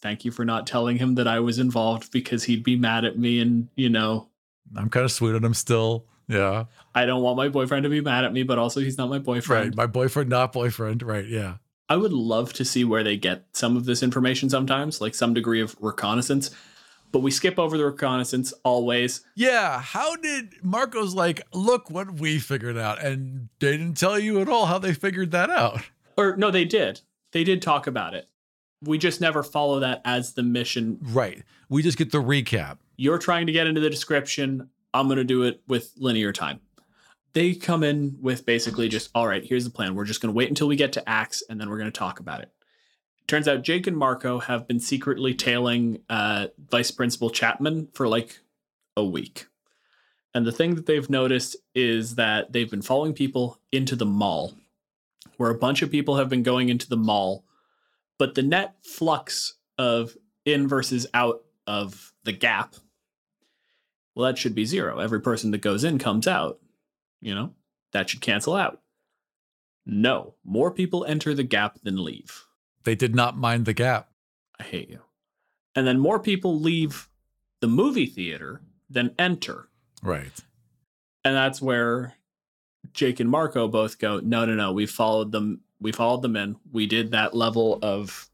Thank 0.03 0.25
you 0.27 0.31
for 0.31 0.45
not 0.45 0.67
telling 0.67 0.99
him 0.99 1.15
that 1.15 1.27
I 1.27 1.41
was 1.41 1.59
involved 1.59 2.13
because 2.13 2.45
he'd 2.45 2.63
be 2.63 2.77
mad 2.77 3.07
at 3.07 3.19
me. 3.19 3.41
And, 3.41 3.69
you 3.77 3.89
know, 3.89 4.29
I'm 4.77 4.91
kind 4.91 5.05
of 5.05 5.11
sweet 5.13 5.35
on 5.35 5.43
him 5.45 5.55
still. 5.55 6.05
Yeah. 6.29 6.65
I 6.95 7.05
don't 7.05 7.23
want 7.23 7.37
my 7.37 7.49
boyfriend 7.49 7.85
to 7.85 7.91
be 7.91 8.01
mad 8.01 8.25
at 8.25 8.33
me, 8.33 8.43
but 8.43 8.59
also 8.59 8.81
he's 8.81 8.99
not 8.99 9.11
my 9.11 9.19
boyfriend. 9.19 9.69
Right. 9.69 9.77
My 9.77 9.87
boyfriend, 9.87 10.31
not 10.31 10.53
boyfriend. 10.53 11.03
Right. 11.03 11.27
Yeah. 11.27 11.57
I 11.89 11.97
would 11.97 12.13
love 12.13 12.53
to 12.55 12.65
see 12.65 12.85
where 12.85 13.05
they 13.05 13.17
get 13.17 13.45
some 13.53 13.77
of 13.77 13.85
this 13.85 14.03
information 14.03 14.49
sometimes, 14.49 15.01
like 15.01 15.15
some 15.15 15.35
degree 15.35 15.61
of 15.61 15.77
reconnaissance. 15.81 16.51
But 17.13 17.21
we 17.21 17.31
skip 17.31 17.59
over 17.59 17.77
the 17.77 17.85
reconnaissance 17.85 18.53
always. 18.65 19.21
Yeah. 19.37 19.81
How 19.81 20.17
did 20.17 20.55
Marco's 20.63 21.15
like, 21.15 21.43
look 21.53 21.91
what 21.91 22.15
we 22.15 22.39
figured 22.39 22.79
out? 22.79 23.05
And 23.05 23.49
they 23.61 23.73
didn't 23.73 23.99
tell 23.99 24.19
you 24.19 24.41
at 24.41 24.49
all 24.49 24.67
how 24.67 24.79
they 24.79 24.95
figured 24.95 25.31
that 25.33 25.51
out. 25.51 25.83
Or 26.17 26.37
no, 26.37 26.51
they 26.51 26.65
did. 26.65 27.03
They 27.33 27.45
did 27.45 27.63
talk 27.63 27.87
about 27.87 28.15
it. 28.15 28.29
We 28.83 28.99
just 28.99 29.21
never 29.21 29.43
follow 29.43 29.81
that 29.81 30.03
as 30.05 30.35
the 30.35 30.43
mission. 30.43 30.99
Right. 31.01 31.43
We 31.69 31.83
just 31.83 31.99
get 31.99 32.13
the 32.13 32.23
recap. 32.23 32.79
You're 32.97 33.19
trying 33.19 33.47
to 33.47 33.53
get 33.53 33.67
into 33.67 33.81
the 33.81 33.91
description. 33.91 34.71
I'm 34.95 35.07
going 35.07 35.19
to 35.19 35.25
do 35.25 35.43
it 35.43 35.61
with 35.69 35.93
linear 35.97 36.33
time. 36.33 36.61
They 37.35 37.55
come 37.55 37.83
in 37.83 38.17
with 38.21 38.47
basically 38.47 38.89
just, 38.89 39.11
all 39.15 39.27
right, 39.27 39.45
here's 39.45 39.65
the 39.65 39.71
plan. 39.71 39.95
We're 39.97 40.05
just 40.05 40.23
going 40.23 40.33
to 40.33 40.37
wait 40.37 40.49
until 40.49 40.69
we 40.69 40.77
get 40.77 40.93
to 40.93 41.09
Ax 41.09 41.43
and 41.51 41.61
then 41.61 41.69
we're 41.69 41.79
going 41.79 41.91
to 41.91 41.99
talk 41.99 42.21
about 42.21 42.41
it. 42.41 42.53
Turns 43.27 43.49
out 43.49 43.63
Jake 43.63 43.87
and 43.87 43.97
Marco 43.97 44.39
have 44.39 44.69
been 44.69 44.79
secretly 44.79 45.35
tailing 45.35 46.01
uh, 46.09 46.49
Vice 46.71 46.91
Principal 46.91 47.31
Chapman 47.31 47.89
for 47.93 48.07
like 48.07 48.39
a 48.97 49.05
week. 49.05 49.47
And 50.35 50.47
the 50.47 50.53
thing 50.53 50.75
that 50.75 50.87
they've 50.87 51.09
noticed 51.09 51.57
is 51.75 52.17
that 52.17 52.53
they've 52.53 52.71
been 52.71 52.83
following 52.83 53.15
people 53.15 53.59
into 53.73 53.97
the 53.97 54.07
mall, 54.07 54.55
where 55.37 55.51
a 55.51 55.59
bunch 55.59 55.81
of 55.83 55.91
people 55.91 56.17
have 56.17 56.29
been 56.29 56.43
going 56.43 56.69
into 56.69 56.89
the 56.89 56.97
mall, 56.97 57.45
but 58.19 58.35
the 58.35 58.43
net 58.43 58.75
flux 58.83 59.55
of 59.79 60.17
in 60.45 60.69
versus 60.69 61.07
out 61.15 61.43
of 61.67 62.13
the 62.25 62.33
gap, 62.33 62.75
well, 64.15 64.27
that 64.27 64.39
should 64.39 64.55
be 64.55 64.65
zero. 64.65 64.99
Every 64.99 65.21
person 65.21 65.51
that 65.51 65.61
goes 65.61 65.85
in 65.85 65.99
comes 65.99 66.27
out. 66.27 66.61
You 67.21 67.35
know, 67.35 67.55
that 67.93 68.11
should 68.11 68.21
cancel 68.21 68.55
out. 68.55 68.81
No, 69.87 70.35
more 70.45 70.71
people 70.71 71.05
enter 71.05 71.35
the 71.35 71.43
gap 71.43 71.81
than 71.83 72.03
leave. 72.03 72.45
They 72.85 72.95
did 72.95 73.15
not 73.15 73.37
mind 73.37 73.65
the 73.65 73.73
gap. 73.73 74.11
I 74.59 74.63
hate 74.63 74.91
you. 74.91 75.01
And 75.75 75.87
then 75.87 75.99
more 75.99 76.19
people 76.19 76.61
leave 76.61 77.09
the 77.61 77.67
movie 77.67 78.07
theater 78.07 78.61
than 78.89 79.15
enter. 79.19 79.69
Right. 80.03 80.33
And 81.25 81.35
that's 81.35 81.61
where 81.61 82.15
Jake 82.93 83.21
and 83.21 83.31
Marco 83.31 83.69
both 83.69 83.99
go, 83.99 84.21
no, 84.21 84.45
no, 84.45 84.55
no. 84.55 84.73
We 84.73 84.87
followed 84.87 85.33
them. 85.33 85.61
We 85.81 85.93
followed 85.93 86.23
them 86.23 86.37
in. 86.37 86.57
We 86.71 86.87
did 86.87 87.11
that 87.11 87.35
level 87.35 87.79
of, 87.83 88.29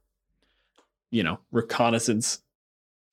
you 1.11 1.23
know, 1.23 1.39
reconnaissance 1.51 2.41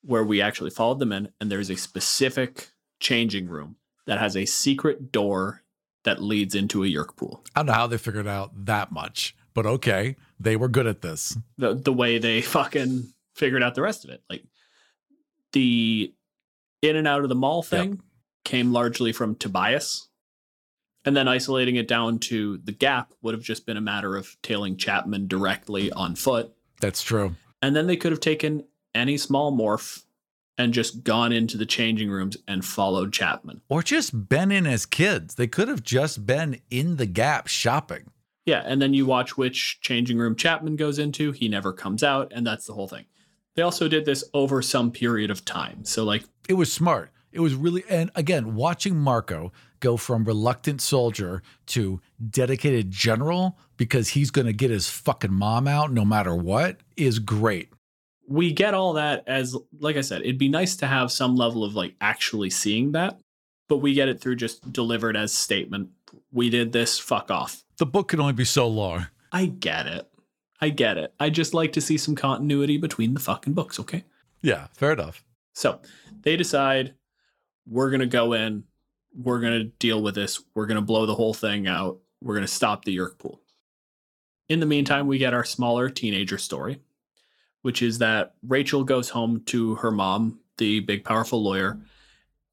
where 0.04 0.24
we 0.24 0.42
actually 0.42 0.70
followed 0.70 1.00
them 1.00 1.12
in. 1.12 1.30
And 1.39 1.51
there's 1.51 1.70
a 1.70 1.75
specific 1.77 2.70
changing 3.00 3.48
room 3.48 3.75
that 4.06 4.20
has 4.20 4.36
a 4.36 4.46
secret 4.46 5.12
door 5.12 5.63
that 6.04 6.22
leads 6.22 6.56
into 6.56 6.84
a 6.84 6.88
Yeerk 6.88 7.18
pool. 7.18 7.44
I 7.56 7.60
don't 7.60 7.68
know 7.68 7.74
how 7.74 7.88
they 7.88 7.98
figured 7.98 8.27
out 8.27 8.66
that 8.66 8.92
much, 8.92 9.36
but 9.54 9.66
okay. 9.66 10.16
They 10.39 10.56
were 10.56 10.70
good 10.70 10.88
at 10.88 11.01
this. 11.01 11.38
the 11.58 11.74
the 11.74 11.92
way 11.94 12.18
they 12.18 12.42
fucking 12.58 13.12
figured 13.36 13.63
out 13.63 13.75
the 13.75 13.82
rest 13.82 14.06
of 14.06 14.12
it. 14.12 14.24
Like 14.30 14.44
the 15.51 16.13
in 16.82 16.96
and 16.96 17.08
out 17.08 17.24
of 17.24 17.30
the 17.30 17.36
mall 17.36 17.63
thing 17.63 18.01
came 18.46 18.72
largely 18.72 19.12
from 19.12 19.36
Tobias. 19.36 20.08
And 21.06 21.16
then 21.16 21.27
isolating 21.27 21.77
it 21.77 21.88
down 21.88 22.20
to 22.20 22.58
the 22.58 22.74
gap 22.74 23.13
would 23.22 23.34
have 23.34 23.44
just 23.44 23.66
been 23.66 23.77
a 23.77 23.82
matter 23.82 24.16
of 24.18 24.36
tailing 24.42 24.75
Chapman 24.75 25.27
directly 25.27 25.89
on 25.92 26.16
foot. 26.16 26.54
That's 26.82 27.01
true. 27.01 27.36
And 27.62 27.75
then 27.75 27.88
they 27.88 27.96
could 27.96 28.12
have 28.12 28.20
taken 28.20 28.66
any 28.98 29.18
small 29.18 29.51
morph 29.51 30.04
and 30.58 30.74
just 30.74 31.04
gone 31.04 31.32
into 31.32 31.58
the 31.58 31.66
changing 31.66 32.10
rooms 32.10 32.36
and 32.48 32.66
followed 32.66 33.13
Chapman. 33.13 33.62
Or 33.70 33.84
just 33.84 34.27
been 34.27 34.51
in 34.51 34.66
as 34.66 34.86
kids. 34.86 35.36
They 35.36 35.48
could 35.48 35.68
have 35.68 35.84
just 35.84 36.25
been 36.25 36.60
in 36.70 36.98
the 36.98 37.06
gap 37.06 37.48
shopping. 37.48 38.10
Yeah, 38.46 38.63
and 38.66 38.82
then 38.82 38.94
you 38.94 39.06
watch 39.06 39.38
which 39.38 39.80
changing 39.82 40.18
room 40.18 40.36
Chapman 40.36 40.77
goes 40.77 41.00
into. 41.00 41.32
He 41.32 41.48
never 41.48 41.74
comes 41.74 42.01
out, 42.01 42.32
and 42.34 42.48
that's 42.48 42.66
the 42.66 42.74
whole 42.74 42.88
thing. 42.88 43.06
They 43.56 43.62
also 43.62 43.88
did 43.88 44.06
this 44.06 44.24
over 44.34 44.62
some 44.62 44.92
period 44.92 45.30
of 45.32 45.44
time. 45.44 45.84
So, 45.84 46.04
like, 46.04 46.24
It 46.48 46.54
was 46.54 46.72
smart. 46.72 47.12
It 47.32 47.42
was 47.42 47.56
really, 47.56 47.84
and 47.89 48.10
again, 48.16 48.56
watching 48.56 48.96
Marco 48.98 49.51
go 49.80 49.98
from 49.98 50.24
reluctant 50.24 50.82
soldier 50.82 51.44
to 51.68 52.00
dedicated 52.30 52.89
general 52.89 53.60
because 53.75 54.10
he's 54.10 54.32
going 54.32 54.48
to 54.48 54.54
get 54.54 54.72
his 54.72 54.89
fucking 54.89 55.34
mom 55.34 55.68
out 55.68 55.92
no 55.92 56.06
matter 56.06 56.36
what 56.36 56.77
is 56.96 57.20
great. 57.20 57.70
We 58.28 58.52
get 58.52 58.74
all 58.74 58.94
that 58.94 59.24
as, 59.26 59.56
like 59.80 59.96
I 59.96 60.02
said, 60.02 60.22
it'd 60.22 60.38
be 60.38 60.50
nice 60.50 60.76
to 60.78 60.88
have 60.88 61.12
some 61.12 61.36
level 61.36 61.64
of 61.64 61.76
like 61.76 61.96
actually 62.02 62.50
seeing 62.50 62.92
that, 62.92 63.20
but 63.70 63.78
we 63.78 63.94
get 63.94 64.10
it 64.10 64.20
through 64.20 64.36
just 64.36 64.72
delivered 64.74 65.16
as 65.16 65.34
statement. 65.34 65.90
We 66.32 66.50
did 66.50 66.74
this, 66.74 67.00
fuck 67.00 67.32
off. 67.32 67.64
The 67.78 67.86
book 67.86 68.10
can 68.10 68.20
only 68.20 68.34
be 68.34 68.46
so 68.46 68.68
long. 68.68 69.08
I 69.32 69.46
get 69.46 69.88
it. 69.88 70.10
I 70.60 70.70
get 70.70 70.98
it. 70.98 71.14
I 71.20 71.30
just 71.30 71.54
like 71.54 71.72
to 71.74 71.82
see 71.82 71.98
some 71.98 72.16
continuity 72.16 72.78
between 72.78 73.14
the 73.14 73.20
fucking 73.20 73.54
books, 73.54 73.80
okay? 73.80 74.04
Yeah, 74.42 74.68
fair 74.74 74.92
enough. 74.92 75.24
So 75.54 75.80
they 76.22 76.36
decide 76.36 76.96
we're 77.66 77.90
going 77.90 78.02
to 78.02 78.08
go 78.08 78.34
in, 78.34 78.64
we're 79.16 79.40
going 79.40 79.60
to 79.60 79.66
deal 79.66 80.02
with 80.02 80.16
this, 80.16 80.44
we're 80.54 80.66
going 80.66 80.76
to 80.76 80.82
blow 80.82 81.06
the 81.06 81.16
whole 81.16 81.34
thing 81.34 81.68
out, 81.68 82.00
we're 82.22 82.36
going 82.36 82.46
to 82.46 82.52
stop 82.52 82.86
the 82.86 82.98
Yeerk 82.98 83.18
pool. 83.18 83.42
In 84.50 84.60
the 84.60 84.66
meantime, 84.66 85.08
we 85.08 85.18
get 85.18 85.34
our 85.34 85.44
smaller 85.44 85.90
teenager 85.90 86.38
story, 86.38 86.82
which 87.68 87.82
is 87.82 87.98
that 87.98 88.32
Rachel 88.48 88.86
goes 88.86 89.10
home 89.10 89.42
to 89.48 89.76
her 89.76 89.92
mom, 89.92 90.40
the 90.58 90.80
big, 90.80 91.04
powerful 91.04 91.44
lawyer, 91.44 91.78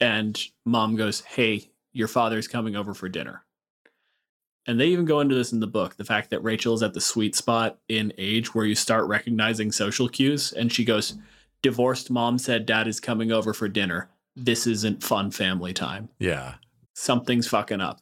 and 0.01 0.37
mom 0.65 0.97
goes, 0.97 1.21
Hey, 1.21 1.71
your 1.93 2.09
father's 2.09 2.49
coming 2.49 2.75
over 2.75 2.95
for 2.95 3.09
dinner. 3.09 3.45
And 4.67 4.81
they 4.81 4.89
even 4.89 5.05
go 5.05 5.21
into 5.21 5.37
this 5.37 5.53
in 5.53 5.61
the 5.61 5.69
book 5.69 5.95
the 5.95 6.05
fact 6.05 6.31
that 6.31 6.43
Rachel 6.43 6.75
is 6.75 6.83
at 6.83 6.95
the 6.95 7.01
sweet 7.01 7.37
spot 7.37 7.79
in 7.89 8.13
age 8.19 8.57
where 8.57 8.65
you 8.67 8.75
start 8.75 9.07
recognizing 9.07 9.71
social 9.71 10.09
cues. 10.09 10.53
And 10.53 10.73
she 10.73 10.85
goes, 10.85 11.17
Divorced 11.63 12.11
mom 12.11 12.37
said 12.37 12.67
dad 12.67 12.89
is 12.89 12.99
coming 12.99 13.31
over 13.31 13.55
for 13.55 13.69
dinner. 13.69 14.11
This 14.35 14.67
isn't 14.67 15.05
fun 15.05 15.31
family 15.31 15.73
time. 15.73 16.09
Yeah. 16.19 16.55
Something's 16.95 17.47
fucking 17.47 17.81
up. 17.81 18.01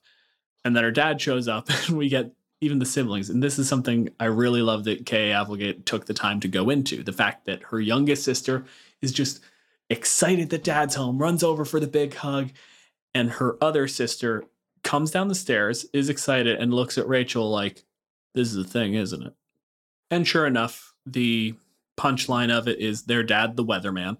And 0.64 0.74
then 0.74 0.82
her 0.82 0.90
dad 0.90 1.20
shows 1.20 1.46
up, 1.46 1.68
and 1.88 1.98
we 1.98 2.08
get 2.08 2.32
even 2.62 2.78
the 2.78 2.86
siblings. 2.86 3.28
And 3.28 3.42
this 3.42 3.58
is 3.58 3.68
something 3.68 4.08
I 4.20 4.26
really 4.26 4.62
love 4.62 4.84
that 4.84 5.04
Kay 5.04 5.32
Applegate 5.32 5.84
took 5.84 6.06
the 6.06 6.14
time 6.14 6.38
to 6.40 6.48
go 6.48 6.70
into 6.70 7.02
the 7.02 7.12
fact 7.12 7.44
that 7.46 7.64
her 7.64 7.80
youngest 7.80 8.22
sister 8.22 8.64
is 9.02 9.12
just 9.12 9.40
excited 9.90 10.48
that 10.50 10.62
dad's 10.62 10.94
home, 10.94 11.18
runs 11.18 11.42
over 11.42 11.64
for 11.64 11.80
the 11.80 11.88
big 11.88 12.14
hug. 12.14 12.50
And 13.14 13.32
her 13.32 13.56
other 13.60 13.88
sister 13.88 14.44
comes 14.84 15.10
down 15.10 15.26
the 15.26 15.34
stairs, 15.34 15.86
is 15.92 16.08
excited, 16.08 16.58
and 16.58 16.72
looks 16.72 16.96
at 16.96 17.08
Rachel 17.08 17.50
like, 17.50 17.82
This 18.34 18.48
is 18.48 18.54
the 18.54 18.64
thing, 18.64 18.94
isn't 18.94 19.22
it? 19.22 19.34
And 20.08 20.26
sure 20.26 20.46
enough, 20.46 20.94
the 21.04 21.54
punchline 21.98 22.56
of 22.56 22.68
it 22.68 22.78
is 22.78 23.02
their 23.02 23.24
dad, 23.24 23.56
the 23.56 23.64
weatherman, 23.64 24.18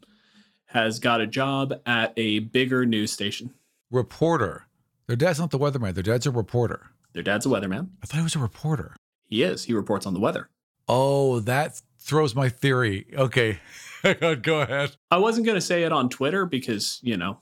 has 0.67 0.99
got 0.99 1.21
a 1.21 1.27
job 1.29 1.75
at 1.87 2.13
a 2.17 2.41
bigger 2.41 2.85
news 2.85 3.13
station. 3.13 3.55
Reporter. 3.91 4.67
Their 5.07 5.17
dad's 5.17 5.39
not 5.39 5.53
the 5.53 5.59
weatherman. 5.59 5.95
Their 5.95 6.03
dad's 6.03 6.27
a 6.27 6.31
reporter. 6.33 6.92
Their 7.12 7.23
dad's 7.23 7.47
a 7.47 7.49
weatherman. 7.49 7.90
I 8.02 8.07
thought 8.07 8.19
he 8.19 8.23
was 8.23 8.37
a 8.37 8.40
reporter. 8.40 8.97
He 9.25 9.42
is. 9.42 9.64
He 9.64 9.75
reports 9.75 10.07
on 10.07 10.14
the 10.14 10.21
weather. 10.21 10.49
Oh, 10.88 11.40
that 11.40 11.81
throws 11.99 12.35
my 12.35 12.49
theory. 12.49 13.07
Okay. 13.14 13.61
Go 14.42 14.61
ahead. 14.61 14.97
I 15.11 15.19
wasn't 15.19 15.47
going 15.47 15.57
to 15.57 15.61
say 15.61 15.85
it 15.85 15.92
on 15.92 16.09
Twitter 16.09 16.45
because, 16.45 17.00
you 17.02 17.16
know, 17.16 17.38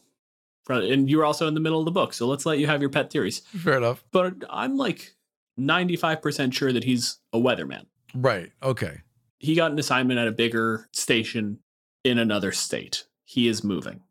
and 0.68 1.10
you 1.10 1.18
were 1.18 1.24
also 1.24 1.48
in 1.48 1.54
the 1.54 1.60
middle 1.60 1.80
of 1.80 1.84
the 1.84 1.90
book. 1.90 2.12
So 2.12 2.26
let's 2.26 2.46
let 2.46 2.58
you 2.58 2.66
have 2.66 2.80
your 2.80 2.90
pet 2.90 3.10
theories. 3.10 3.40
Fair 3.40 3.78
enough. 3.78 4.04
But 4.12 4.34
I'm 4.48 4.76
like 4.76 5.14
95% 5.58 6.52
sure 6.52 6.72
that 6.72 6.84
he's 6.84 7.18
a 7.32 7.38
weatherman. 7.38 7.86
Right. 8.14 8.52
Okay. 8.62 9.00
He 9.38 9.54
got 9.54 9.72
an 9.72 9.78
assignment 9.78 10.20
at 10.20 10.28
a 10.28 10.32
bigger 10.32 10.88
station 10.92 11.58
in 12.04 12.18
another 12.18 12.52
state. 12.52 13.04
He 13.24 13.48
is 13.48 13.64
moving. 13.64 14.02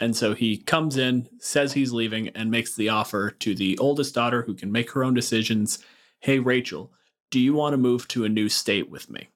And 0.00 0.16
so 0.16 0.34
he 0.34 0.56
comes 0.56 0.96
in, 0.96 1.28
says 1.38 1.74
he's 1.74 1.92
leaving, 1.92 2.28
and 2.28 2.50
makes 2.50 2.74
the 2.74 2.88
offer 2.88 3.30
to 3.30 3.54
the 3.54 3.76
oldest 3.78 4.14
daughter 4.14 4.42
who 4.42 4.54
can 4.54 4.72
make 4.72 4.90
her 4.92 5.04
own 5.04 5.14
decisions 5.14 5.78
Hey, 6.22 6.38
Rachel, 6.38 6.92
do 7.30 7.40
you 7.40 7.54
want 7.54 7.72
to 7.72 7.78
move 7.78 8.06
to 8.08 8.24
a 8.24 8.28
new 8.28 8.50
state 8.50 8.90
with 8.90 9.08
me? 9.08 9.28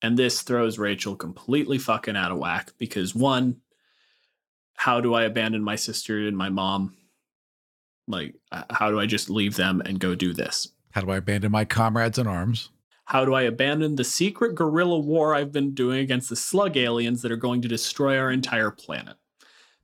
And 0.00 0.16
this 0.16 0.42
throws 0.42 0.78
Rachel 0.78 1.16
completely 1.16 1.78
fucking 1.78 2.16
out 2.16 2.30
of 2.30 2.38
whack 2.38 2.72
because 2.78 3.14
one, 3.16 3.60
how 4.74 5.00
do 5.00 5.14
I 5.14 5.24
abandon 5.24 5.62
my 5.62 5.74
sister 5.74 6.18
and 6.18 6.36
my 6.36 6.50
mom? 6.50 6.94
Like, 8.06 8.36
how 8.70 8.90
do 8.90 9.00
I 9.00 9.06
just 9.06 9.28
leave 9.28 9.56
them 9.56 9.82
and 9.84 9.98
go 9.98 10.14
do 10.14 10.32
this? 10.32 10.68
How 10.92 11.00
do 11.00 11.10
I 11.10 11.16
abandon 11.16 11.50
my 11.50 11.64
comrades 11.64 12.18
in 12.18 12.26
arms? 12.26 12.70
How 13.06 13.24
do 13.24 13.34
I 13.34 13.42
abandon 13.42 13.96
the 13.96 14.04
secret 14.04 14.54
guerrilla 14.54 14.98
war 14.98 15.34
I've 15.34 15.52
been 15.52 15.74
doing 15.74 15.98
against 15.98 16.28
the 16.28 16.36
slug 16.36 16.76
aliens 16.76 17.22
that 17.22 17.32
are 17.32 17.36
going 17.36 17.62
to 17.62 17.68
destroy 17.68 18.18
our 18.18 18.30
entire 18.30 18.70
planet? 18.70 19.16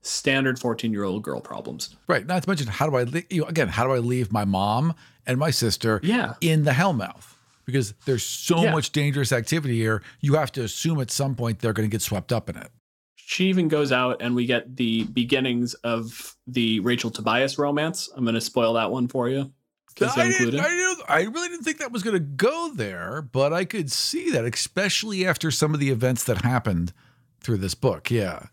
Standard 0.03 0.59
14 0.59 0.93
year 0.93 1.05
old 1.05 1.23
girl 1.23 1.41
problems. 1.41 1.97
Right. 2.07 2.25
Not 2.27 2.43
to 2.45 2.49
mention, 2.49 2.67
how 2.69 2.89
do 2.89 2.97
I, 2.97 3.03
le- 3.05 3.23
you 3.31 3.43
know, 3.43 3.47
again, 3.49 3.69
how 3.69 3.85
do 3.85 3.93
I 3.93 3.99
leave 3.99 4.33
my 4.33 4.45
mom 4.45 4.95
and 5.27 5.39
my 5.39 5.51
sister 5.51 6.01
Yeah. 6.03 6.35
in 6.41 6.65
the 6.65 6.71
Hellmouth? 6.73 7.35
Because 7.67 7.93
there's 8.07 8.23
so 8.23 8.63
Yeah. 8.63 8.73
much 8.73 8.93
dangerous 8.93 9.33
activity 9.33 9.77
here. 9.77 10.03
You 10.21 10.35
have 10.37 10.53
to 10.53 10.63
assume 10.63 11.01
at 11.01 11.11
some 11.11 11.35
point 11.35 11.59
they're 11.59 11.73
going 11.75 11.89
to 11.89 11.93
get 11.93 12.01
swept 12.01 12.33
up 12.33 12.49
in 12.49 12.57
it. 12.57 12.71
She 13.17 13.49
even 13.49 13.69
goes 13.69 13.93
out 13.93 14.23
and 14.23 14.35
we 14.35 14.47
get 14.47 14.77
the 14.77 15.05
beginnings 15.05 15.75
of 15.75 16.37
the 16.47 16.81
Rachel 16.81 17.11
Tobias 17.11 17.59
romance. 17.59 18.09
I'm 18.17 18.25
going 18.25 18.35
to 18.37 18.41
spoil 18.41 18.73
that 18.75 18.91
one 18.91 19.07
for 19.09 19.29
you. 19.29 19.53
I, 20.01 20.29
didn't. 20.29 20.61
I, 20.61 20.69
didn't- 20.69 21.03
I 21.09 21.23
really 21.23 21.49
didn't 21.49 21.65
think 21.65 21.79
that 21.81 21.91
was 21.93 22.05
going 22.05 22.15
to 22.15 22.21
go 22.21 22.71
there, 22.73 23.21
but 23.21 23.53
I 23.53 23.65
could 23.65 23.91
see 23.91 24.31
that, 24.31 24.45
especially 24.45 25.27
after 25.27 25.51
some 25.51 25.75
of 25.75 25.81
the 25.81 25.91
events 25.91 26.23
that 26.25 26.43
happened 26.43 26.93
through 27.41 27.57
this 27.59 27.75
book. 27.75 28.09
Yeah. 28.11 28.47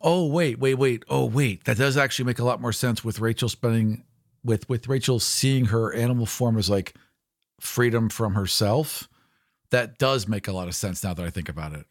Oh 0.00 0.26
wait, 0.26 0.58
wait, 0.58 0.74
wait. 0.74 1.04
Oh 1.08 1.24
wait, 1.24 1.64
that 1.64 1.76
does 1.76 1.96
actually 1.96 2.26
make 2.26 2.38
a 2.38 2.44
lot 2.44 2.60
more 2.60 2.72
sense 2.72 3.04
with 3.04 3.20
Rachel 3.20 3.48
spending 3.48 4.04
with 4.44 4.68
with 4.68 4.88
Rachel 4.88 5.20
seeing 5.20 5.66
her 5.66 5.92
animal 5.92 6.26
form 6.26 6.56
as 6.58 6.70
like 6.70 6.94
freedom 7.60 8.08
from 8.08 8.34
herself. 8.34 9.08
That 9.70 9.98
does 9.98 10.26
make 10.26 10.48
a 10.48 10.52
lot 10.52 10.68
of 10.68 10.74
sense 10.74 11.04
now 11.04 11.14
that 11.14 11.24
I 11.24 11.30
think 11.30 11.48
about 11.48 11.72
it. 11.72 11.86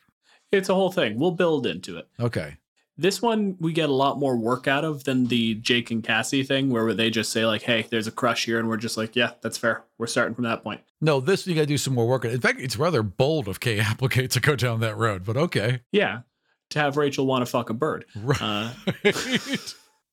It's 0.52 0.70
a 0.70 0.76
whole 0.76 0.92
thing. 0.92 1.20
We'll 1.20 1.32
build 1.32 1.66
into 1.66 1.98
it. 1.98 2.08
Okay. 2.20 2.58
This 2.98 3.22
one 3.22 3.56
we 3.62 3.72
get 3.72 3.88
a 3.88 3.94
lot 3.94 4.20
more 4.20 4.36
work 4.36 4.68
out 4.68 4.84
of 4.84 5.06
than 5.06 5.28
the 5.28 5.56
Jake 5.56 5.90
and 5.90 6.04
Cassie 6.04 6.44
thing, 6.44 6.70
where 6.70 6.94
they 6.94 7.10
just 7.10 7.32
say 7.32 7.46
like, 7.46 7.62
"Hey, 7.62 7.88
there's 7.90 8.08
a 8.08 8.12
crush 8.12 8.44
here," 8.44 8.60
and 8.60 8.68
we're 8.68 8.76
just 8.76 8.98
like, 8.98 9.16
"Yeah, 9.16 9.32
that's 9.42 9.58
fair. 9.58 9.86
We're 9.98 10.08
starting 10.08 10.36
from 10.36 10.44
that 10.44 10.64
point." 10.64 10.82
No, 11.00 11.22
this 11.22 11.48
you 11.48 11.56
got 11.56 11.62
to 11.62 11.68
do 11.68 11.78
some 11.78 11.94
more 11.94 12.06
work. 12.06 12.26
In 12.26 12.42
fact, 12.42 12.60
it's 12.60 12.76
rather 12.76 13.02
bold 13.02 13.48
of 13.48 13.62
Kay 13.62 13.80
Applegate 13.80 14.32
to 14.32 14.42
go 14.42 14.58
down 14.58 14.82
that 14.82 14.98
road, 14.98 15.24
but 15.24 15.38
okay. 15.38 15.80
Yeah, 15.94 16.24
to 16.72 16.80
have 16.80 16.98
Rachel 16.98 17.26
want 17.26 17.42
to 17.46 17.46
fuck 17.52 17.70
a 17.70 17.74
bird. 17.74 18.06
Right. 18.16 18.42
Uh, 18.42 18.72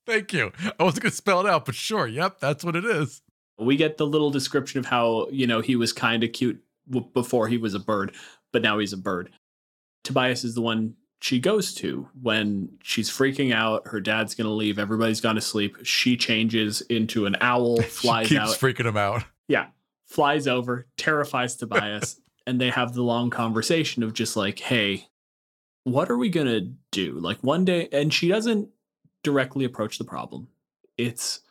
Thank 0.05 0.31
you. 0.33 0.51
I 0.79 0.83
wasn't 0.83 1.03
going 1.03 1.11
to 1.11 1.15
spell 1.17 1.41
it 1.41 1.49
out, 1.49 1.65
but 1.65 1.75
sure. 1.75 2.07
Yep, 2.07 2.39
that's 2.39 2.63
what 2.63 2.75
it 2.75 2.85
is. 2.85 3.21
we 3.59 3.75
get 3.75 3.97
the 3.97 4.05
little 4.07 4.29
description 4.29 4.79
of 4.79 4.85
how 4.85 5.27
you 5.31 5.45
know 5.47 5.59
he 5.61 5.75
was 5.75 5.91
kind 5.93 6.23
of 6.23 6.31
cute 6.31 6.61
w- 6.89 7.07
before 7.13 7.47
he 7.47 7.57
was 7.57 7.73
a 7.73 7.79
bird, 7.79 8.13
but 8.53 8.61
now 8.61 8.79
he's 8.79 8.93
a 8.93 8.97
bird. 8.97 9.29
Tobias 10.03 10.43
is 10.45 10.55
the 10.55 10.61
one 10.61 10.93
she 11.19 11.39
goes 11.39 11.73
to 11.75 12.07
when 12.21 12.69
she's 12.83 13.09
freaking 13.09 13.53
out. 13.53 13.87
Her 13.87 13.99
dad's 13.99 14.33
gonna 14.35 14.53
leave. 14.53 14.79
Everybody's 14.79 15.19
gone 15.19 15.35
to 15.35 15.41
sleep. 15.41 15.75
She 15.83 16.15
changes 16.15 16.81
into 16.81 17.25
an 17.25 17.35
owl, 17.41 17.81
flies 17.81 18.27
she 18.27 18.35
keeps 18.37 18.51
out. 18.51 18.55
freaking 18.57 18.85
him 18.85 18.95
out. 18.97 19.25
yeah, 19.49 19.67
flies 20.05 20.47
over, 20.47 20.87
terrifies 20.95 21.55
Tobias, 21.57 22.21
and 22.47 22.61
they 22.61 22.69
have 22.69 22.93
the 22.93 23.03
long 23.03 23.29
conversation 23.29 24.03
of 24.03 24.13
just 24.13 24.37
like, 24.37 24.59
hey, 24.59 25.07
what 25.87 26.11
are 26.11 26.17
we 26.17 26.29
gonna 26.29 26.61
do? 26.91 27.13
Like 27.13 27.39
one 27.39 27.63
day, 27.65 27.87
and 27.91 28.13
she 28.13 28.27
doesn't 28.27 28.69
directly 29.23 29.65
approach 29.65 29.97
the 29.97 30.03
problem. 30.03 30.47
It's 30.97 31.41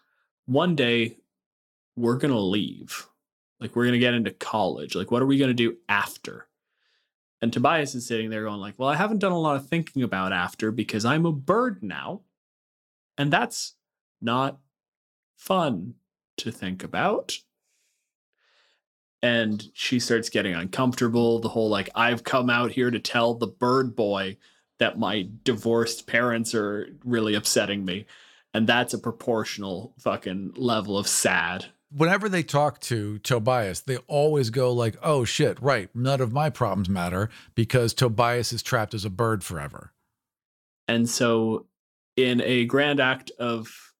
one 0.44 0.76
day 0.76 1.16
we're 1.96 2.18
gonna 2.18 2.38
leave. 2.38 3.06
Like 3.60 3.74
we're 3.74 3.86
gonna 3.86 3.98
get 3.98 4.14
into 4.14 4.30
college. 4.30 4.94
Like, 4.94 5.10
what 5.10 5.22
are 5.22 5.26
we 5.26 5.38
gonna 5.38 5.54
do 5.54 5.76
after? 5.88 6.48
And 7.40 7.52
Tobias 7.52 7.94
is 7.94 8.06
sitting 8.06 8.30
there 8.30 8.44
going, 8.44 8.60
like, 8.60 8.74
well, 8.78 8.88
I 8.88 8.96
haven't 8.96 9.18
done 9.18 9.32
a 9.32 9.38
lot 9.38 9.56
of 9.56 9.68
thinking 9.68 10.02
about 10.02 10.32
after 10.32 10.70
because 10.70 11.04
I'm 11.04 11.26
a 11.26 11.32
bird 11.32 11.82
now. 11.82 12.22
And 13.18 13.32
that's 13.32 13.74
not 14.20 14.58
fun 15.36 15.94
to 16.38 16.50
think 16.50 16.82
about 16.84 17.38
and 19.26 19.70
she 19.74 19.98
starts 19.98 20.28
getting 20.28 20.54
uncomfortable 20.54 21.38
the 21.38 21.48
whole 21.48 21.68
like 21.68 21.88
i've 21.94 22.24
come 22.24 22.50
out 22.50 22.70
here 22.70 22.90
to 22.90 22.98
tell 22.98 23.34
the 23.34 23.46
bird 23.46 23.96
boy 23.96 24.36
that 24.78 24.98
my 24.98 25.28
divorced 25.44 26.06
parents 26.06 26.54
are 26.54 26.88
really 27.04 27.34
upsetting 27.34 27.84
me 27.84 28.06
and 28.54 28.66
that's 28.66 28.94
a 28.94 28.98
proportional 28.98 29.94
fucking 29.98 30.52
level 30.56 30.96
of 30.98 31.06
sad 31.06 31.66
Whenever 31.96 32.28
they 32.28 32.42
talk 32.42 32.80
to 32.80 33.18
Tobias, 33.20 33.80
they 33.82 33.96
always 34.08 34.50
go 34.50 34.72
like, 34.72 34.96
"Oh 35.04 35.24
shit, 35.24 35.56
right. 35.62 35.88
None 35.94 36.20
of 36.20 36.32
my 36.32 36.50
problems 36.50 36.88
matter 36.88 37.30
because 37.54 37.94
Tobias 37.94 38.52
is 38.52 38.60
trapped 38.60 38.92
as 38.92 39.04
a 39.04 39.08
bird 39.08 39.44
forever." 39.44 39.92
and 40.88 41.08
so 41.08 41.66
in 42.16 42.40
a 42.42 42.64
grand 42.64 43.00
act 43.00 43.30
of 43.38 43.92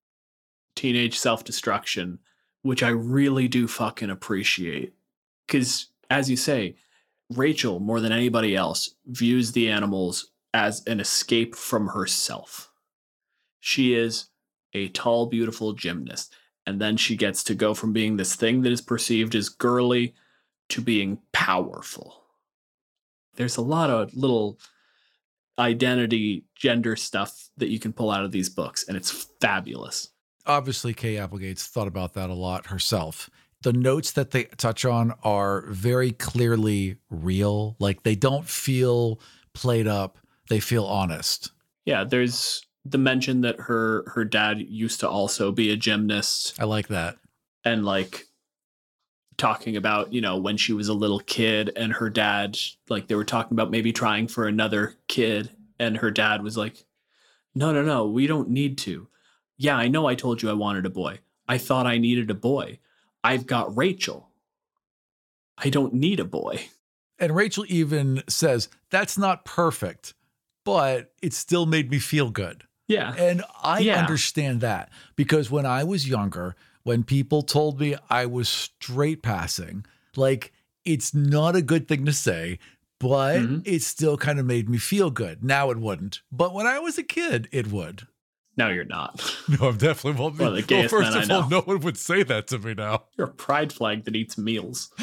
teenage 0.75 1.19
self-destruction 1.19 2.19
which 2.63 2.83
i 2.83 2.89
really 2.89 3.49
do 3.49 3.67
fucking 3.67 4.11
appreciate 4.11 4.95
because 5.47 5.89
as 6.11 6.31
you 6.31 6.37
say 6.37 6.77
rachel 7.35 7.81
more 7.81 8.01
than 8.01 8.13
anybody 8.13 8.55
else 8.55 8.95
views 9.07 9.53
the 9.53 9.69
animals 9.69 10.31
as 10.57 10.83
an 10.87 11.01
escape 11.01 11.55
from 11.55 11.89
herself. 11.89 12.71
She 13.61 13.95
is 13.95 14.29
a 14.73 14.89
tall 14.89 15.27
beautiful 15.27 15.75
gymnast 15.75 16.35
and 16.67 16.81
then 16.81 16.97
she 16.97 17.15
gets 17.15 17.45
to 17.45 17.55
go 17.55 17.75
from 17.75 17.93
being 17.93 18.17
this 18.17 18.35
thing 18.35 18.63
that 18.63 18.73
is 18.73 18.81
perceived 18.81 19.35
as 19.35 19.51
girly 19.51 20.15
to 20.71 20.81
being 20.81 21.19
powerful. 21.33 22.23
There's 23.35 23.59
a 23.59 23.63
lot 23.63 23.91
of 23.91 24.15
little 24.15 24.59
identity 25.59 26.45
gender 26.55 26.97
stuff 26.97 27.51
that 27.59 27.69
you 27.69 27.79
can 27.79 27.93
pull 27.93 28.11
out 28.11 28.25
of 28.25 28.33
these 28.33 28.49
books 28.49 28.85
and 28.89 28.97
it's 28.97 29.29
fabulous. 29.41 30.09
Obviously, 30.47 30.95
Kay 30.95 31.19
Applegate's 31.19 31.67
thought 31.67 31.89
about 31.89 32.15
that 32.15 32.31
a 32.31 32.35
lot 32.35 32.67
herself. 32.69 33.29
The 33.67 33.73
notes 33.73 34.13
that 34.13 34.31
they 34.31 34.45
touch 34.45 34.85
on 34.85 35.13
are 35.25 35.67
very 35.67 36.13
clearly 36.13 36.99
real. 37.11 37.75
Like 37.81 38.05
they 38.05 38.15
don't 38.15 38.47
feel 38.47 39.19
played 39.55 39.89
up. 39.89 40.19
They 40.49 40.61
feel 40.61 40.85
honest. 40.85 41.51
yeah 41.85 42.05
there's 42.05 42.65
the 42.85 42.99
mention 42.99 43.41
that 43.41 43.59
her 43.59 44.05
her 44.15 44.25
dad 44.25 44.61
used 44.61 45.01
to 45.01 45.09
also 45.09 45.51
be 45.51 45.73
a 45.73 45.77
gymnast 45.77 46.55
I 46.61 46.65
like 46.65 46.87
that. 46.89 47.17
and 47.65 47.85
like 47.85 48.27
talking 49.37 49.77
about 49.77 50.13
you 50.13 50.21
know 50.21 50.37
when 50.37 50.57
she 50.57 50.73
was 50.73 50.87
a 50.87 50.95
little 50.95 51.19
kid 51.19 51.73
and 51.75 51.93
her 51.95 52.09
dad 52.09 52.57
like 52.89 53.09
they 53.09 53.17
were 53.17 53.25
talking 53.25 53.57
about 53.57 53.73
maybe 53.73 53.93
trying 53.93 54.29
for 54.29 54.47
another 54.47 54.95
kid 55.09 55.51
and 55.81 55.97
her 55.97 56.13
dad 56.13 56.45
was 56.45 56.57
like 56.57 56.85
no 57.57 57.73
no 57.73 57.83
no 57.83 58.07
we 58.07 58.29
don't 58.29 58.49
need 58.49 58.79
to 58.79 59.09
yeah 59.59 59.77
i 59.77 59.89
know 59.89 60.07
i 60.07 60.15
told 60.15 60.41
you 60.41 60.49
i 60.49 60.53
wanted 60.53 60.87
a 60.87 60.91
boy 60.91 61.19
i 61.49 61.59
thought 61.59 61.87
i 61.89 61.99
needed 61.99 62.31
a 62.31 62.35
boy 62.35 62.79
i've 63.29 63.47
got 63.47 63.77
rachel 63.77 64.31
i 65.59 65.69
don't 65.69 65.95
need 65.95 66.21
a 66.21 66.25
boy 66.25 66.57
And 67.19 67.35
Rachel 67.35 67.65
even 67.69 68.23
says, 68.29 68.69
That's 68.91 69.17
not 69.17 69.47
perfect, 69.47 70.13
but 70.65 71.13
it 71.23 71.33
still 71.33 71.65
made 71.65 71.91
me 71.91 71.99
feel 71.99 72.31
good. 72.31 72.65
yeah 72.89 73.15
And 73.17 73.43
I 73.63 73.81
Yeah. 73.81 73.99
understand 73.99 74.61
that 74.61 74.91
because 75.17 75.51
when 75.51 75.65
I 75.65 75.83
was 75.93 76.07
younger, 76.17 76.55
when 76.83 77.05
people 77.05 77.41
told 77.43 77.81
me 77.81 77.97
I 78.11 78.27
was 78.27 78.49
straight 78.51 79.23
passing, 79.23 79.87
like 80.15 80.53
it's 80.85 81.15
not 81.15 81.57
a 81.57 81.63
good 81.73 81.89
thing 81.89 82.05
to 82.05 82.13
say, 82.13 82.59
but 83.01 83.37
Mhm. 83.41 83.63
it 83.65 83.83
still 83.83 84.17
kind 84.19 84.39
of 84.39 84.45
made 84.45 84.69
me 84.69 84.77
feel 84.79 85.11
good. 85.11 85.43
Now 85.43 85.71
it 85.71 85.79
wouldn't, 85.79 86.21
but 86.31 86.53
when 86.53 86.67
I 86.67 86.79
was 86.81 86.99
a 86.99 87.03
kid, 87.19 87.49
it 87.51 87.67
would. 87.73 88.07
No 88.57 88.69
you're 88.69 88.85
not 88.85 89.21
No, 89.49 89.69
I'm 89.69 89.77
definitely 89.77 90.27
of 90.27 90.37
the 90.39 90.63
gayest 90.63 90.91
first 90.91 91.17
of 91.17 91.31
all, 91.31 91.49
no 91.49 91.61
one 91.61 91.81
would 91.81 91.97
say 91.97 92.23
that 92.23 92.47
to 92.49 92.59
me 92.59 92.75
now. 92.75 93.05
you're 93.19 93.29
a 93.29 93.33
pride 93.33 93.73
flag 93.73 94.05
that 94.05 94.17
eats 94.17 94.37
meals 94.39 94.91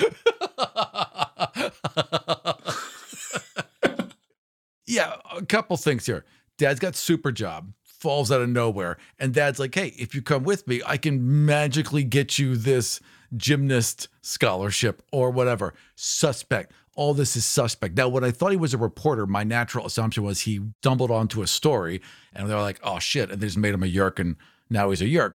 yeah, 4.93 5.15
a 5.35 5.45
couple 5.45 5.75
things 5.77 6.05
here. 6.05 6.25
Dad's 6.57 6.79
got 6.79 6.95
super 6.95 7.31
job, 7.31 7.73
falls 7.83 8.31
out 8.31 8.41
of 8.41 8.49
nowhere, 8.49 8.97
and 9.19 9.33
dad's 9.33 9.59
like, 9.59 9.73
"Hey, 9.73 9.93
if 9.97 10.13
you 10.13 10.21
come 10.21 10.43
with 10.43 10.67
me, 10.67 10.81
I 10.85 10.97
can 10.97 11.45
magically 11.45 12.03
get 12.03 12.37
you 12.37 12.55
this 12.55 12.99
gymnast 13.35 14.07
scholarship 14.21 15.01
or 15.11 15.31
whatever." 15.31 15.73
Suspect. 15.95 16.71
All 16.95 17.13
this 17.13 17.35
is 17.35 17.45
suspect. 17.45 17.95
Now, 17.97 18.07
when 18.07 18.23
I 18.23 18.31
thought 18.31 18.51
he 18.51 18.57
was 18.57 18.73
a 18.73 18.77
reporter, 18.77 19.25
my 19.25 19.43
natural 19.43 19.85
assumption 19.85 20.23
was 20.23 20.41
he 20.41 20.59
stumbled 20.81 21.09
onto 21.11 21.41
a 21.41 21.47
story, 21.47 22.01
and 22.33 22.47
they 22.49 22.53
were 22.53 22.61
like, 22.61 22.79
"Oh 22.83 22.99
shit!" 22.99 23.31
and 23.31 23.41
they 23.41 23.47
just 23.47 23.57
made 23.57 23.73
him 23.73 23.83
a 23.83 23.87
yeerk, 23.87 24.19
and 24.19 24.35
now 24.69 24.89
he's 24.91 25.01
a 25.01 25.05
yeerk. 25.07 25.31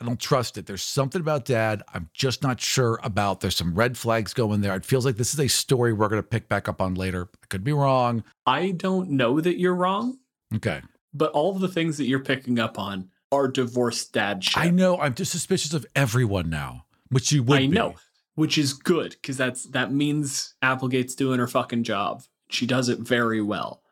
I 0.00 0.06
don't 0.06 0.18
trust 0.20 0.56
it. 0.56 0.64
There's 0.66 0.82
something 0.82 1.20
about 1.20 1.44
dad 1.44 1.82
I'm 1.92 2.08
just 2.14 2.42
not 2.42 2.58
sure 2.60 2.98
about. 3.02 3.40
There's 3.40 3.56
some 3.56 3.74
red 3.74 3.98
flags 3.98 4.32
going 4.32 4.62
there. 4.62 4.74
It 4.74 4.84
feels 4.86 5.04
like 5.04 5.16
this 5.16 5.34
is 5.34 5.40
a 5.40 5.48
story 5.48 5.92
we're 5.92 6.08
going 6.08 6.22
to 6.22 6.26
pick 6.26 6.48
back 6.48 6.68
up 6.68 6.80
on 6.80 6.94
later. 6.94 7.28
I 7.42 7.46
could 7.48 7.62
be 7.64 7.72
wrong. 7.72 8.24
i 8.46 8.70
don't 8.70 9.10
know 9.10 9.40
that 9.42 9.58
you're 9.58 9.74
wrong 9.74 10.18
Okay. 10.54 10.80
but 11.12 11.30
all 11.32 11.54
of 11.54 11.60
the 11.60 11.68
things 11.68 11.98
that 11.98 12.06
you're 12.06 12.18
picking 12.24 12.58
up 12.58 12.78
on 12.78 13.10
are 13.30 13.46
divorced 13.46 14.12
dad 14.14 14.42
shit. 14.42 14.56
I 14.56 14.70
know. 14.70 14.98
I'm 14.98 15.12
just 15.14 15.32
suspicious 15.32 15.74
of 15.74 15.84
everyone 15.94 16.48
now, 16.48 16.86
which 17.10 17.30
you 17.30 17.42
would 17.42 17.58
I 17.58 17.60
be. 17.62 17.68
know, 17.68 17.94
which 18.40 18.56
is 18.56 18.72
good 18.72 19.10
because 19.10 19.36
that's 19.36 19.64
that 19.64 19.92
means 19.92 20.54
Applegate's 20.62 21.14
doing 21.14 21.38
her 21.38 21.46
fucking 21.46 21.84
job. 21.84 22.22
She 22.48 22.64
does 22.64 22.88
it 22.88 22.98
very 22.98 23.42
well. 23.42 23.82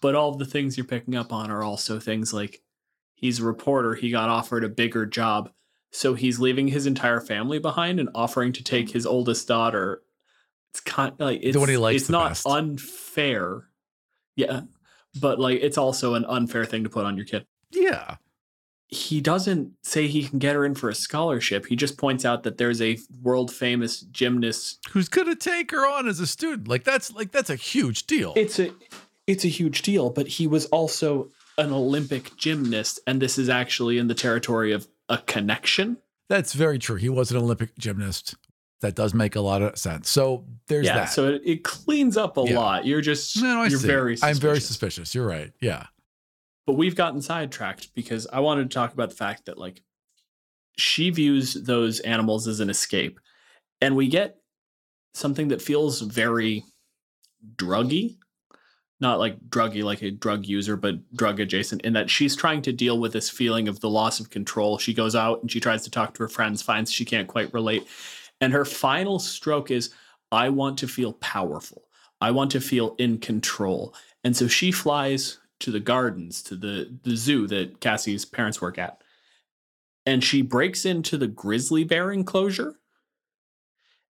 But 0.00 0.14
all 0.14 0.28
of 0.28 0.38
the 0.38 0.44
things 0.44 0.76
you're 0.76 0.86
picking 0.86 1.16
up 1.16 1.32
on 1.32 1.50
are 1.50 1.64
also 1.64 1.98
things 1.98 2.32
like 2.32 2.62
he's 3.16 3.40
a 3.40 3.44
reporter, 3.44 3.96
he 3.96 4.12
got 4.12 4.28
offered 4.28 4.62
a 4.62 4.68
bigger 4.68 5.04
job, 5.04 5.50
so 5.90 6.14
he's 6.14 6.38
leaving 6.38 6.68
his 6.68 6.86
entire 6.86 7.20
family 7.20 7.58
behind 7.58 7.98
and 7.98 8.08
offering 8.14 8.52
to 8.52 8.62
take 8.62 8.92
his 8.92 9.04
oldest 9.04 9.48
daughter. 9.48 10.00
It's 10.70 10.78
kind 10.78 11.14
like 11.18 11.40
it's, 11.42 11.56
it's 11.96 12.08
not 12.08 12.30
best. 12.30 12.46
unfair. 12.46 13.64
Yeah. 14.36 14.60
But 15.20 15.40
like 15.40 15.58
it's 15.60 15.76
also 15.76 16.14
an 16.14 16.24
unfair 16.26 16.66
thing 16.66 16.84
to 16.84 16.88
put 16.88 17.04
on 17.04 17.16
your 17.16 17.26
kid 17.26 17.44
Yeah. 17.72 18.18
He 18.88 19.20
doesn't 19.20 19.72
say 19.82 20.06
he 20.06 20.24
can 20.28 20.38
get 20.38 20.54
her 20.54 20.64
in 20.64 20.74
for 20.74 20.88
a 20.88 20.94
scholarship. 20.94 21.66
He 21.66 21.74
just 21.76 21.98
points 21.98 22.24
out 22.24 22.44
that 22.44 22.56
there's 22.58 22.80
a 22.80 22.98
world 23.22 23.52
famous 23.52 24.00
gymnast. 24.00 24.86
Who's 24.90 25.08
gonna 25.08 25.34
take 25.34 25.70
her 25.72 25.86
on 25.86 26.06
as 26.08 26.20
a 26.20 26.26
student? 26.26 26.68
Like 26.68 26.84
that's 26.84 27.12
like 27.12 27.32
that's 27.32 27.50
a 27.50 27.56
huge 27.56 28.06
deal. 28.06 28.32
It's 28.36 28.58
a 28.58 28.70
it's 29.26 29.44
a 29.44 29.48
huge 29.48 29.82
deal, 29.82 30.10
but 30.10 30.28
he 30.28 30.46
was 30.46 30.66
also 30.66 31.30
an 31.58 31.72
Olympic 31.72 32.36
gymnast, 32.36 33.00
and 33.06 33.20
this 33.20 33.38
is 33.38 33.48
actually 33.48 33.98
in 33.98 34.06
the 34.06 34.14
territory 34.14 34.72
of 34.72 34.86
a 35.08 35.18
connection. 35.18 35.96
That's 36.28 36.52
very 36.52 36.78
true. 36.78 36.96
He 36.96 37.08
was 37.08 37.30
an 37.30 37.36
Olympic 37.38 37.76
gymnast. 37.78 38.34
That 38.82 38.94
does 38.94 39.14
make 39.14 39.36
a 39.36 39.40
lot 39.40 39.62
of 39.62 39.78
sense. 39.78 40.08
So 40.10 40.44
there's 40.68 40.86
yeah, 40.86 40.96
that. 40.96 41.04
so 41.06 41.28
it, 41.34 41.42
it 41.44 41.64
cleans 41.64 42.16
up 42.18 42.36
a 42.36 42.42
Yeah. 42.42 42.58
lot. 42.58 42.84
You're 42.86 43.00
just 43.00 43.40
no, 43.42 43.62
I 43.62 43.66
you're 43.68 43.78
see. 43.80 43.86
very 43.86 44.18
I'm 44.22 44.36
very 44.36 44.60
suspicious. 44.60 44.66
suspicious. 44.66 45.14
You're 45.14 45.26
right. 45.26 45.50
Yeah. 45.60 45.86
But 46.66 46.74
we've 46.74 46.96
gotten 46.96 47.22
sidetracked 47.22 47.94
because 47.94 48.26
I 48.32 48.40
wanted 48.40 48.70
to 48.70 48.74
talk 48.74 48.92
about 48.92 49.10
the 49.10 49.16
fact 49.16 49.46
that 49.46 49.58
like 49.58 49.82
she 50.76 51.10
views 51.10 51.54
those 51.54 52.00
animals 52.00 52.46
as 52.46 52.60
an 52.60 52.70
escape. 52.70 53.20
And 53.80 53.96
we 53.96 54.08
get 54.08 54.36
something 55.14 55.48
that 55.48 55.62
feels 55.62 56.00
very 56.00 56.64
druggy. 57.56 58.16
Not 58.98 59.18
like 59.18 59.38
druggy 59.48 59.84
like 59.84 60.02
a 60.02 60.10
drug 60.10 60.46
user, 60.46 60.74
but 60.74 60.96
drug 61.14 61.38
adjacent, 61.38 61.82
in 61.82 61.92
that 61.92 62.08
she's 62.08 62.34
trying 62.34 62.62
to 62.62 62.72
deal 62.72 62.98
with 62.98 63.12
this 63.12 63.28
feeling 63.28 63.68
of 63.68 63.80
the 63.80 63.90
loss 63.90 64.20
of 64.20 64.30
control. 64.30 64.78
She 64.78 64.94
goes 64.94 65.14
out 65.14 65.42
and 65.42 65.50
she 65.50 65.60
tries 65.60 65.84
to 65.84 65.90
talk 65.90 66.14
to 66.14 66.22
her 66.22 66.28
friends, 66.28 66.62
finds 66.62 66.90
she 66.90 67.04
can't 67.04 67.28
quite 67.28 67.52
relate. 67.52 67.86
And 68.40 68.54
her 68.54 68.64
final 68.64 69.18
stroke 69.18 69.70
is 69.70 69.92
I 70.32 70.48
want 70.48 70.78
to 70.78 70.88
feel 70.88 71.12
powerful. 71.14 71.84
I 72.22 72.30
want 72.30 72.50
to 72.52 72.60
feel 72.60 72.94
in 72.98 73.18
control. 73.18 73.94
And 74.24 74.34
so 74.34 74.48
she 74.48 74.72
flies 74.72 75.38
to 75.60 75.70
the 75.70 75.80
gardens, 75.80 76.42
to 76.44 76.56
the, 76.56 76.98
the 77.02 77.16
zoo 77.16 77.46
that 77.46 77.80
Cassie's 77.80 78.24
parents 78.24 78.60
work 78.60 78.78
at. 78.78 79.00
And 80.04 80.22
she 80.22 80.42
breaks 80.42 80.84
into 80.84 81.16
the 81.16 81.26
grizzly 81.26 81.84
bear 81.84 82.12
enclosure. 82.12 82.76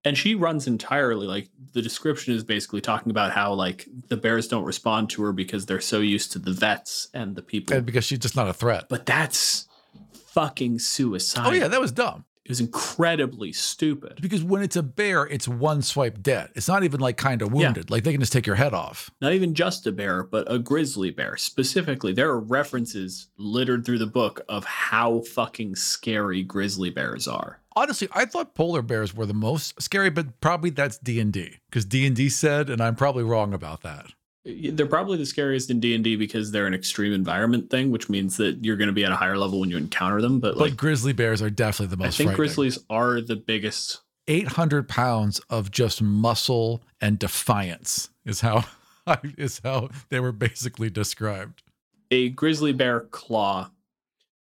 And 0.05 0.17
she 0.17 0.33
runs 0.33 0.65
entirely 0.65 1.27
like 1.27 1.49
the 1.73 1.81
description 1.81 2.33
is 2.33 2.43
basically 2.43 2.79
talking 2.79 3.09
about 3.09 3.31
how 3.33 3.53
like 3.53 3.87
the 4.07 4.15
bears 4.15 4.47
don't 4.47 4.63
respond 4.63 5.09
to 5.11 5.23
her 5.23 5.33
because 5.33 5.65
they're 5.65 5.81
so 5.81 5.99
used 5.99 6.31
to 6.33 6.39
the 6.39 6.53
vets 6.53 7.09
and 7.13 7.35
the 7.35 7.41
people. 7.41 7.75
And 7.75 7.85
because 7.85 8.05
she's 8.05 8.19
just 8.19 8.35
not 8.35 8.47
a 8.47 8.53
threat. 8.53 8.85
but 8.87 9.05
that's 9.05 9.67
fucking 10.13 10.79
suicide. 10.79 11.47
Oh 11.47 11.51
yeah, 11.51 11.67
that 11.67 11.81
was 11.81 11.91
dumb. 11.91 12.23
Was 12.49 12.59
incredibly 12.59 13.53
stupid. 13.53 14.19
Because 14.21 14.43
when 14.43 14.63
it's 14.63 14.75
a 14.75 14.83
bear, 14.83 15.25
it's 15.27 15.47
one 15.47 15.81
swipe 15.83 16.21
dead. 16.21 16.49
It's 16.55 16.67
not 16.67 16.83
even 16.83 16.99
like 16.99 17.15
kind 17.15 17.41
of 17.43 17.53
wounded. 17.53 17.91
Like 17.91 18.03
they 18.03 18.11
can 18.11 18.19
just 18.19 18.33
take 18.33 18.47
your 18.47 18.55
head 18.55 18.73
off. 18.73 19.11
not 19.21 19.33
even 19.33 19.53
just 19.53 19.85
a 19.85 19.91
bear, 19.91 20.23
but 20.23 20.51
a 20.51 20.57
grizzly 20.57 21.11
bear. 21.11 21.37
Specifically, 21.37 22.11
there 22.11 22.29
are 22.29 22.39
references 22.39 23.27
littered 23.37 23.85
through 23.85 23.99
the 23.99 24.07
book 24.07 24.41
of 24.49 24.65
how 24.65 25.21
fucking 25.21 25.75
scary 25.75 26.41
grizzly 26.41 26.89
bears 26.89 27.27
are. 27.27 27.59
Honestly, 27.75 28.09
I 28.11 28.25
thought 28.25 28.55
polar 28.55 28.81
bears 28.81 29.15
were 29.15 29.27
the 29.27 29.33
most 29.33 29.79
scary, 29.81 30.09
but 30.09 30.41
probably 30.41 30.71
that's 30.71 30.97
D 30.97 31.19
and 31.19 31.31
D 31.31 31.57
because 31.69 31.85
D 31.85 32.05
and 32.07 32.15
D 32.15 32.27
said, 32.29 32.69
and 32.69 32.81
I'm 32.81 32.95
probably 32.95 33.23
wrong 33.23 33.53
about 33.53 33.83
that. 33.83 34.07
They're 34.45 34.85
probably 34.85 35.17
the 35.17 35.25
scariest 35.25 35.69
in 35.69 35.79
D 35.79 35.93
and 35.93 36.03
D 36.03 36.15
because 36.15 36.51
they're 36.51 36.65
an 36.67 36.73
extreme 36.73 37.11
environment 37.13 37.69
thing, 37.69 37.91
which 37.91 38.09
means 38.09 38.37
that 38.37 38.63
you're 38.63 38.77
going 38.77 38.87
to 38.87 38.93
be 38.93 39.03
at 39.03 39.11
a 39.11 39.15
higher 39.15 39.37
level 39.37 39.59
when 39.59 39.69
you 39.69 39.77
encounter 39.77 40.21
them. 40.21 40.39
But 40.39 40.55
But 40.55 40.61
like, 40.61 40.77
grizzly 40.77 41.13
bears 41.13 41.41
are 41.41 41.49
definitely 41.49 41.95
the 41.95 42.03
most. 42.03 42.19
I 42.19 42.23
think 42.23 42.35
grizzlies 42.35 42.79
are 42.89 43.19
the 43.21 43.35
biggest. 43.35 44.01
800 44.27 44.87
pounds 44.87 45.39
of 45.49 45.71
just 45.71 46.01
muscle 46.01 46.83
and 47.01 47.17
defiance 47.19 48.09
is 48.25 48.41
how 48.41 48.63
is 49.23 49.59
how 49.63 49.89
they 50.09 50.19
were 50.19 50.31
basically 50.31 50.89
described. 50.89 51.63
A 52.11 52.29
grizzly 52.29 52.71
bear 52.73 53.01
claw 53.01 53.71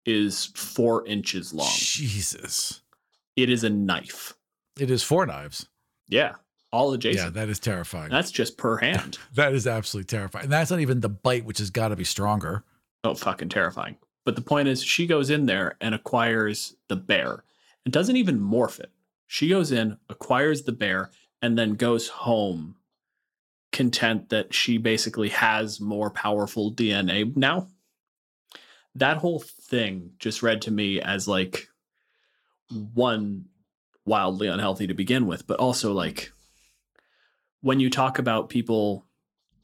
is 0.04 0.46
four 0.54 1.06
inches 1.06 1.52
long. 1.54 1.70
Jesus, 1.72 2.80
It 3.37 3.48
is 3.50 3.64
a 3.64 3.70
knife. 3.70 4.35
it 4.78 4.90
is 4.90 5.02
four 5.02 5.26
knives. 5.26 5.68
Yeah, 6.09 6.35
all 6.77 6.93
Yeah, 7.17 7.31
that 7.31 7.49
is 7.49 7.59
terrifying. 7.59 8.11
That's 8.11 8.31
just 8.31 8.59
per 8.59 8.77
hand. 8.77 9.19
that 9.35 9.55
is 9.55 9.67
absolutely 9.67 10.07
terrifying. 10.07 10.45
And 10.45 10.53
that's 10.53 10.71
not 10.71 10.81
even 10.81 11.01
the 11.01 11.09
bite, 11.09 11.47
which 11.47 11.59
has 11.59 11.71
got 11.71 11.89
to 11.89 11.97
be 11.97 12.05
stronger. 12.05 12.65
Oh, 13.03 13.15
fucking 13.15 13.49
terrifying. 13.49 13.97
But 14.25 14.37
the 14.37 14.43
point 14.43 14.69
is, 14.69 14.83
she 14.83 15.07
goes 15.07 15.31
in 15.31 15.47
there 15.47 15.77
and 15.81 15.95
acquires 15.95 16.77
the 16.89 16.97
bear 16.97 17.45
and 17.85 17.93
doesn't 17.93 18.17
even 18.17 18.39
morph 18.39 18.79
it. 18.79 18.91
She 19.27 19.49
goes 19.49 19.73
in, 19.73 19.97
acquires 20.11 20.62
the 20.65 20.73
bear, 20.73 21.11
and 21.41 21.57
then 21.57 21.75
goes 21.75 22.09
home 22.09 22.77
content 23.73 24.29
that 24.29 24.53
she 24.53 24.79
basically 24.79 25.31
has 25.31 25.81
more 25.81 26.11
powerful 26.11 26.73
DNA 26.73 27.35
now. 27.37 27.69
That 28.95 29.19
whole 29.19 29.41
thing 29.41 30.12
just 30.19 30.43
read 30.43 30.62
to 30.62 30.71
me 30.71 31.01
as 31.01 31.27
like 31.27 31.69
one 32.71 33.47
wildly 34.05 34.49
unhealthy 34.49 34.87
to 34.87 34.95
begin 34.95 35.27
with, 35.27 35.47
but 35.47 35.59
also 35.59 35.93
like 35.93 36.33
when 37.61 37.81
you 37.81 37.90
talk 37.90 38.19
about 38.19 38.49
people 38.49 39.07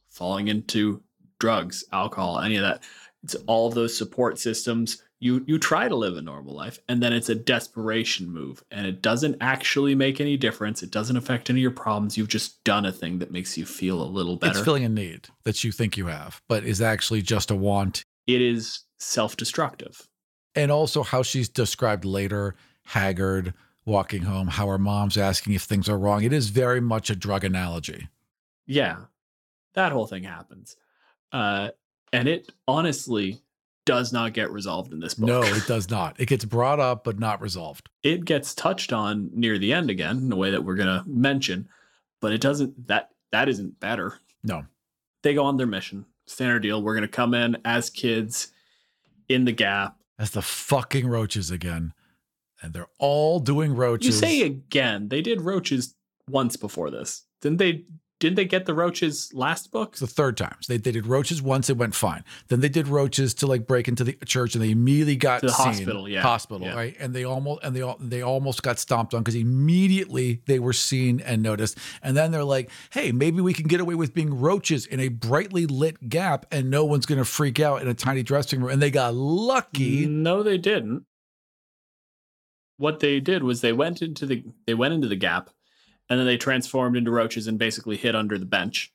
falling 0.09 0.49
into 0.49 1.03
drugs, 1.39 1.85
alcohol, 1.93 2.41
any 2.41 2.57
of 2.57 2.63
that, 2.63 2.83
it's 3.23 3.35
all 3.47 3.71
those 3.71 3.97
support 3.97 4.39
systems. 4.39 5.03
You 5.21 5.45
you 5.47 5.57
try 5.59 5.87
to 5.87 5.95
live 5.95 6.17
a 6.17 6.23
normal 6.23 6.55
life, 6.55 6.81
and 6.89 7.01
then 7.01 7.13
it's 7.13 7.29
a 7.29 7.35
desperation 7.37 8.29
move, 8.29 8.65
and 8.73 8.87
it 8.87 9.03
doesn't 9.03 9.37
actually 9.41 9.95
make 9.95 10.21
any 10.21 10.37
difference. 10.37 10.83
It 10.83 10.91
doesn't 10.91 11.17
affect 11.17 11.49
any 11.49 11.61
of 11.61 11.63
your 11.63 11.71
problems. 11.71 12.19
You've 12.19 12.27
just 12.27 12.65
done 12.65 12.85
a 12.85 12.91
thing 12.91 13.21
that 13.21 13.31
makes 13.31 13.57
you 13.57 13.65
feel 13.65 14.03
a 14.03 14.05
little 14.05 14.35
better. 14.37 14.59
It's 14.59 14.65
filling 14.65 14.85
a 14.85 14.89
need 14.89 15.29
that 15.45 15.63
you 15.63 15.71
think 15.71 15.97
you 15.97 16.07
have, 16.07 16.43
but 16.49 16.65
is 16.65 16.81
actually 16.81 17.23
just 17.23 17.53
a 17.53 17.55
want. 17.55 18.03
it 18.27 18.41
is 18.41 18.81
self-destructive. 18.99 20.09
And 20.55 20.71
also 20.71 21.03
how 21.03 21.23
she's 21.23 21.49
described 21.49 22.05
later, 22.05 22.57
haggard, 22.85 23.55
walking 23.85 24.23
home, 24.23 24.49
how 24.49 24.69
her 24.69 24.79
mom's 24.79 25.17
asking 25.17 25.55
if 25.55 25.63
things 25.63 25.89
are 25.89 25.99
wrong. 25.99 26.23
It 26.23 26.33
is 26.33 26.49
very 26.49 26.81
much 26.81 27.11
a 27.11 27.17
drug 27.17 27.45
analogy. 27.45 28.09
Yeah, 28.67 28.97
that 29.75 29.93
whole 29.93 30.07
thing 30.07 30.23
happens, 30.25 30.77
uh, 31.33 31.71
and 32.13 32.29
it 32.29 32.51
honestly 32.69 33.43
does 33.85 34.13
not 34.13 34.33
get 34.33 34.53
resolved 34.53 34.93
in 34.93 35.01
this 35.01 35.15
book. 35.15 35.27
No, 35.29 35.43
it 35.43 35.67
does 35.67 35.91
not. 35.91 36.21
It 36.21 36.27
gets 36.27 36.45
brought 36.45 36.79
up, 36.79 37.03
but 37.03 37.19
not 37.19 37.41
resolved. 37.41 37.89
it 38.05 38.25
gets 38.25 38.55
touched 38.55 38.93
on 38.93 39.31
near 39.35 39.59
the 39.59 39.73
end 39.73 39.91
again 39.91 40.19
in 40.19 40.31
a 40.33 40.37
way 40.37 40.53
that 40.53 40.63
we're 40.63 40.77
gonna 40.77 41.03
mention, 41.07 41.69
but 42.21 42.33
it 42.33 42.41
doesn't. 42.41 42.87
That 42.87 43.11
that 43.33 43.49
isn't 43.49 43.81
better. 43.81 44.19
No. 44.45 44.65
They 45.23 45.35
go 45.35 45.45
on 45.45 45.57
their 45.57 45.67
mission. 45.67 46.05
Standard 46.27 46.61
deal. 46.61 46.81
We're 46.83 46.95
gonna 46.95 47.09
come 47.09 47.35
in 47.35 47.57
as 47.65 47.91
kids 47.91 48.53
in 49.29 49.45
the 49.45 49.53
gap. 49.53 49.97
As 50.19 50.31
the 50.31 50.43
fucking 50.43 51.09
roaches 51.09 51.51
again. 51.51 51.95
And 52.63 52.73
they're 52.73 52.89
all 52.99 53.41
doing 53.41 53.75
roaches. 53.75 54.07
You 54.07 54.13
say 54.13 54.43
again. 54.43 55.09
They 55.09 55.21
did 55.23 55.41
roaches 55.43 55.95
once 56.31 56.57
before 56.57 56.91
this. 56.91 57.25
Didn't 57.41 57.59
they? 57.59 57.85
Didn't 58.21 58.37
they 58.37 58.45
get 58.45 58.67
the 58.67 58.75
roaches 58.75 59.33
last 59.35 59.73
book? 59.73 59.89
It's 59.95 60.01
the 60.01 60.07
third 60.07 60.37
time. 60.37 60.55
So 60.61 60.73
they, 60.73 60.77
they 60.77 60.93
did 60.93 61.09
roaches 61.09 61.43
once, 61.43 61.69
it 61.69 61.77
went 61.77 61.93
fine. 61.93 62.23
Then 62.47 62.61
they 62.61 62.69
did 62.69 62.87
roaches 62.87 63.35
to 63.35 63.49
like 63.49 63.67
break 63.67 63.89
into 63.89 64.05
the 64.05 64.13
church 64.25 64.55
and 64.55 64.63
they 64.63 64.71
immediately 64.71 65.17
got 65.17 65.41
To 65.41 65.47
the 65.47 65.53
seen. 65.53 65.67
hospital, 65.67 66.09
yeah. 66.09 66.23
Hospital, 66.23 66.69
Yeah. 66.69 66.75
right? 66.77 66.97
And 67.01 67.13
they 67.13 67.25
almost 67.25 67.65
and 67.65 67.75
they 67.75 67.83
all 67.83 67.97
they 67.99 68.23
almost 68.23 68.63
got 68.63 68.79
stomped 68.79 69.13
on 69.13 69.23
because 69.25 69.35
immediately 69.35 70.41
they 70.47 70.61
were 70.61 70.73
seen 70.73 71.19
and 71.19 71.43
noticed. 71.43 71.77
And 72.01 72.17
then 72.17 72.31
they're 72.31 72.45
like, 72.45 72.71
hey, 72.91 73.11
maybe 73.11 73.41
we 73.41 73.55
can 73.55 73.67
get 73.67 73.81
away 73.81 73.97
with 73.97 74.15
being 74.15 74.39
roaches 74.39 74.87
in 74.87 75.01
a 75.01 75.09
brightly 75.09 75.67
lit 75.67 76.09
gap 76.09 76.47
and 76.53 76.71
no 76.71 76.85
one's 76.85 77.07
gonna 77.07 77.25
freak 77.25 77.59
out 77.59 77.83
in 77.83 77.89
a 77.89 77.95
tiny 77.95 78.23
dressing 78.23 78.61
room. 78.61 78.71
And 78.71 78.81
they 78.81 78.93
got 78.93 79.15
lucky. 79.15 80.07
No, 80.07 80.45
they 80.45 80.59
didn't. 80.59 81.07
What 82.77 83.01
they 83.01 83.21
did 83.21 83.43
was 83.43 83.61
they 83.61 83.73
went 83.73 84.03
into 84.03 84.27
the 84.27 84.45
they 84.67 84.75
went 84.75 84.95
into 84.95 85.09
the 85.09 85.17
gap, 85.17 85.51
and 86.09 86.19
then 86.19 86.27
they 86.27 86.37
transformed 86.37 86.97
into 86.97 87.11
roaches 87.11 87.47
and 87.47 87.59
basically 87.59 87.97
hid 87.97 88.15
under 88.15 88.39
the 88.39 88.47
bench. 88.47 88.93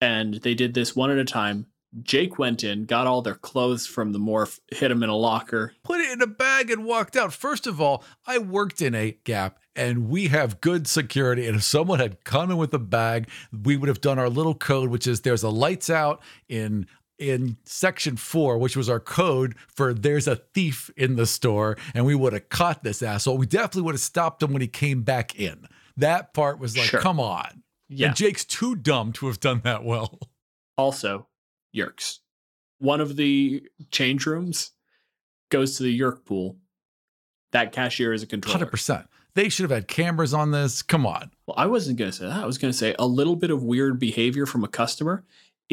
And 0.00 0.34
they 0.34 0.54
did 0.54 0.74
this 0.74 0.96
one 0.96 1.10
at 1.10 1.18
a 1.18 1.24
time. 1.24 1.66
Jake 2.02 2.38
went 2.38 2.64
in, 2.64 2.86
got 2.86 3.06
all 3.06 3.20
their 3.20 3.34
clothes 3.34 3.86
from 3.86 4.12
the 4.12 4.18
morph, 4.18 4.58
hid 4.72 4.90
them 4.90 5.02
in 5.02 5.10
a 5.10 5.16
locker. 5.16 5.74
put 5.84 6.00
it 6.00 6.10
in 6.10 6.22
a 6.22 6.26
bag 6.26 6.70
and 6.70 6.84
walked 6.84 7.16
out. 7.16 7.34
First 7.34 7.66
of 7.66 7.80
all, 7.80 8.02
I 8.26 8.38
worked 8.38 8.80
in 8.80 8.94
a 8.94 9.18
gap 9.24 9.58
and 9.76 10.08
we 10.08 10.28
have 10.28 10.60
good 10.60 10.86
security. 10.86 11.46
And 11.46 11.56
if 11.56 11.62
someone 11.62 11.98
had 11.98 12.24
come 12.24 12.50
in 12.50 12.56
with 12.56 12.72
a 12.72 12.78
bag, 12.78 13.28
we 13.52 13.76
would 13.76 13.88
have 13.88 14.00
done 14.00 14.18
our 14.18 14.30
little 14.30 14.54
code, 14.54 14.88
which 14.88 15.06
is 15.06 15.20
there's 15.20 15.42
a 15.42 15.50
lights 15.50 15.90
out 15.90 16.22
in 16.48 16.86
in 17.28 17.56
section 17.64 18.16
four, 18.16 18.58
which 18.58 18.76
was 18.76 18.88
our 18.88 19.00
code 19.00 19.54
for 19.68 19.94
there's 19.94 20.26
a 20.26 20.36
thief 20.36 20.90
in 20.96 21.16
the 21.16 21.26
store, 21.26 21.76
and 21.94 22.04
we 22.04 22.14
would 22.14 22.32
have 22.32 22.48
caught 22.48 22.82
this 22.82 23.02
asshole. 23.02 23.38
We 23.38 23.46
definitely 23.46 23.82
would 23.82 23.94
have 23.94 24.00
stopped 24.00 24.42
him 24.42 24.52
when 24.52 24.62
he 24.62 24.68
came 24.68 25.02
back 25.02 25.38
in. 25.38 25.66
That 25.96 26.34
part 26.34 26.58
was 26.58 26.76
like, 26.76 26.86
Sure. 26.86 27.00
come 27.00 27.20
on. 27.20 27.62
Yeah. 27.88 28.08
And 28.08 28.16
Jake's 28.16 28.44
too 28.44 28.74
dumb 28.74 29.12
to 29.14 29.26
have 29.26 29.38
done 29.40 29.60
that 29.64 29.84
well. 29.84 30.18
Also, 30.78 31.28
Yeerks. 31.76 32.18
One 32.78 33.00
of 33.00 33.16
the 33.16 33.62
change 33.90 34.26
rooms 34.26 34.70
goes 35.50 35.76
to 35.76 35.82
the 35.82 35.96
Yeerk 36.00 36.24
pool. 36.24 36.56
That 37.52 37.72
cashier 37.72 38.12
is 38.14 38.22
a 38.22 38.26
controller. 38.26 38.66
100%. 38.66 39.06
They 39.34 39.48
should 39.48 39.64
have 39.64 39.70
had 39.70 39.88
cameras 39.88 40.34
on 40.34 40.50
this. 40.50 40.82
Come 40.82 41.06
on. 41.06 41.30
Well, 41.46 41.54
I 41.58 41.66
wasn't 41.66 41.98
going 41.98 42.10
to 42.10 42.16
say 42.16 42.26
that. 42.26 42.42
I 42.42 42.46
was 42.46 42.58
going 42.58 42.72
to 42.72 42.76
say 42.76 42.94
a 42.98 43.06
little 43.06 43.36
bit 43.36 43.50
of 43.50 43.62
weird 43.62 43.98
behavior 43.98 44.46
from 44.46 44.64
a 44.64 44.68
customer 44.68 45.24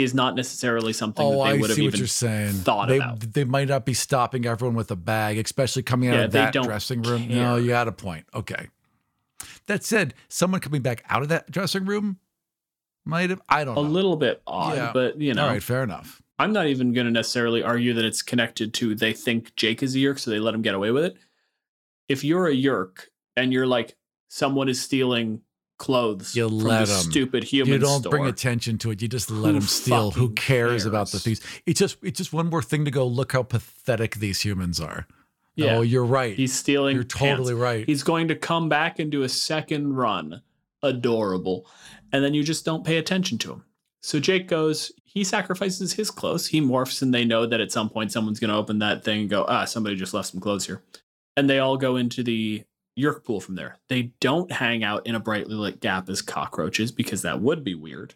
is 0.03 0.13
not 0.13 0.35
necessarily 0.35 0.93
something 0.93 1.25
Oh, 1.25 1.43
that 1.45 1.51
they 1.53 1.57
would 1.59 1.69
have 1.69 1.79
even 1.79 2.53
thought 2.53 2.88
they, 2.88 2.97
about. 2.97 3.19
They 3.21 3.43
might 3.43 3.67
not 3.67 3.85
be 3.85 3.93
stopping 3.93 4.45
everyone 4.45 4.75
with 4.75 4.91
a 4.91 4.95
bag, 4.95 5.38
especially 5.38 5.83
coming 5.83 6.09
out 6.09 6.15
Yeah, 6.15 6.23
of 6.25 6.31
that 6.33 6.53
dressing 6.53 7.01
room. 7.01 7.27
care. 7.27 7.35
No, 7.35 7.55
you 7.57 7.71
had 7.71 7.88
a 7.88 7.91
point. 7.91 8.25
Okay. 8.33 8.67
That 9.67 9.83
said, 9.83 10.13
someone 10.27 10.62
coming 10.62 10.81
back 10.81 11.03
out 11.09 11.21
of 11.21 11.29
that 11.29 11.49
dressing 11.51 11.85
room 11.85 12.17
Might 13.05 13.29
have. 13.29 13.41
I 13.49 13.63
don't 13.63 13.75
know. 13.75 13.81
A 13.81 13.83
know. 13.85 13.89
little 13.89 14.15
bit 14.17 14.41
odd, 14.45 14.75
Yeah. 14.77 14.91
but 14.93 15.19
you 15.19 15.33
know, 15.33 15.43
All 15.43 15.49
right, 15.49 15.63
fair 15.63 15.83
enough. 15.83 16.21
I'm 16.38 16.53
not 16.53 16.67
even 16.67 16.93
going 16.93 17.05
to 17.05 17.12
necessarily 17.12 17.63
argue 17.63 17.93
that 17.93 18.05
it's 18.05 18.21
connected 18.21 18.73
to 18.75 18.95
they 18.95 19.13
think 19.13 19.55
Jake 19.55 19.81
is 19.83 19.95
a 19.95 19.99
Yeerk, 19.99 20.19
so 20.19 20.31
they 20.31 20.39
let 20.39 20.53
him 20.53 20.62
get 20.62 20.75
away 20.75 20.91
with 20.91 21.03
it. 21.05 21.17
If 22.07 22.23
you're 22.23 22.47
a 22.47 22.53
Yeerk 22.55 23.07
and 23.35 23.51
you're 23.53 23.67
like 23.67 23.95
someone 24.27 24.69
is 24.69 24.81
stealing 24.81 25.41
clothes 25.80 26.36
You 26.36 26.48
let 26.48 26.86
the 26.88 26.94
'em. 26.94 27.00
stupid 27.00 27.44
human 27.44 27.74
You 27.74 27.80
don't 27.80 28.02
store, 28.02 28.12
bring 28.12 28.26
attention 28.28 28.78
to 28.80 28.92
it. 28.92 29.02
You 29.02 29.08
just 29.08 29.32
let 29.32 29.54
Who 29.56 29.60
them 29.60 29.68
steal. 29.68 30.12
Who 30.12 30.28
fucking 30.28 30.36
cares, 30.36 30.86
about 30.86 31.10
the 31.10 31.18
thieves? 31.20 31.42
It's 31.65 31.80
just 31.80 31.98
it's 32.04 32.18
just 32.20 32.32
one 32.32 32.48
more 32.48 32.62
thing 32.62 32.86
to 32.86 32.92
go. 32.92 33.08
Look 33.08 33.32
how 33.32 33.42
pathetic 33.44 34.15
these 34.18 34.42
humans 34.42 34.80
are. 34.80 35.08
Yeah. 35.56 35.78
Oh, 35.78 35.82
you're 35.82 36.06
right. 36.06 36.36
he's 36.36 36.54
stealing. 36.54 36.96
you're 36.96 37.04
totally 37.04 37.54
pants. 37.54 37.62
right. 37.62 37.86
He's 37.86 38.04
going 38.04 38.28
to 38.30 38.36
come 38.36 38.70
back 38.70 39.00
and 39.00 39.12
do 39.12 39.24
a 39.24 39.30
second 39.30 39.96
run. 39.96 40.42
Adorable. 40.84 41.65
And 42.13 42.24
then 42.24 42.34
you 42.34 42.44
just 42.44 42.63
don't 42.65 42.86
pay 42.86 42.98
attention 42.98 43.38
to 43.39 43.54
him. 43.54 43.63
So 44.02 44.20
Jake 44.20 44.48
goes, 44.48 44.92
he 45.04 45.24
sacrifices 45.26 45.92
his 45.94 46.10
clothes. 46.10 46.48
He 46.48 46.62
morphs, 46.62 47.02
and 47.02 47.13
they 47.13 47.26
know 47.26 47.46
that 47.46 47.60
at 47.60 47.72
some 47.74 47.89
point 47.89 48.12
someone's 48.13 48.39
going 48.39 48.50
to 48.52 48.56
open 48.56 48.80
that 48.80 49.04
thing 49.04 49.22
and 49.22 49.30
go, 49.30 49.44
ah, 49.50 49.65
somebody 49.65 49.96
just 49.98 50.13
left 50.13 50.30
some 50.30 50.39
clothes 50.39 50.65
here. 50.65 50.82
And 51.36 51.50
they 51.50 51.60
all 51.60 51.76
go 51.78 51.98
into 51.98 52.24
the 52.24 52.63
Yeerk 52.99 53.23
pool 53.23 53.39
from 53.39 53.55
there. 53.55 53.77
They 53.88 54.12
don't 54.19 54.51
hang 54.51 54.83
out 54.83 55.07
in 55.07 55.15
a 55.15 55.19
brightly 55.19 55.55
lit 55.55 55.79
gap 55.79 56.09
as 56.09 56.21
cockroaches 56.21 56.91
because 56.91 57.21
that 57.21 57.41
would 57.41 57.63
be 57.63 57.75
weird. 57.75 58.15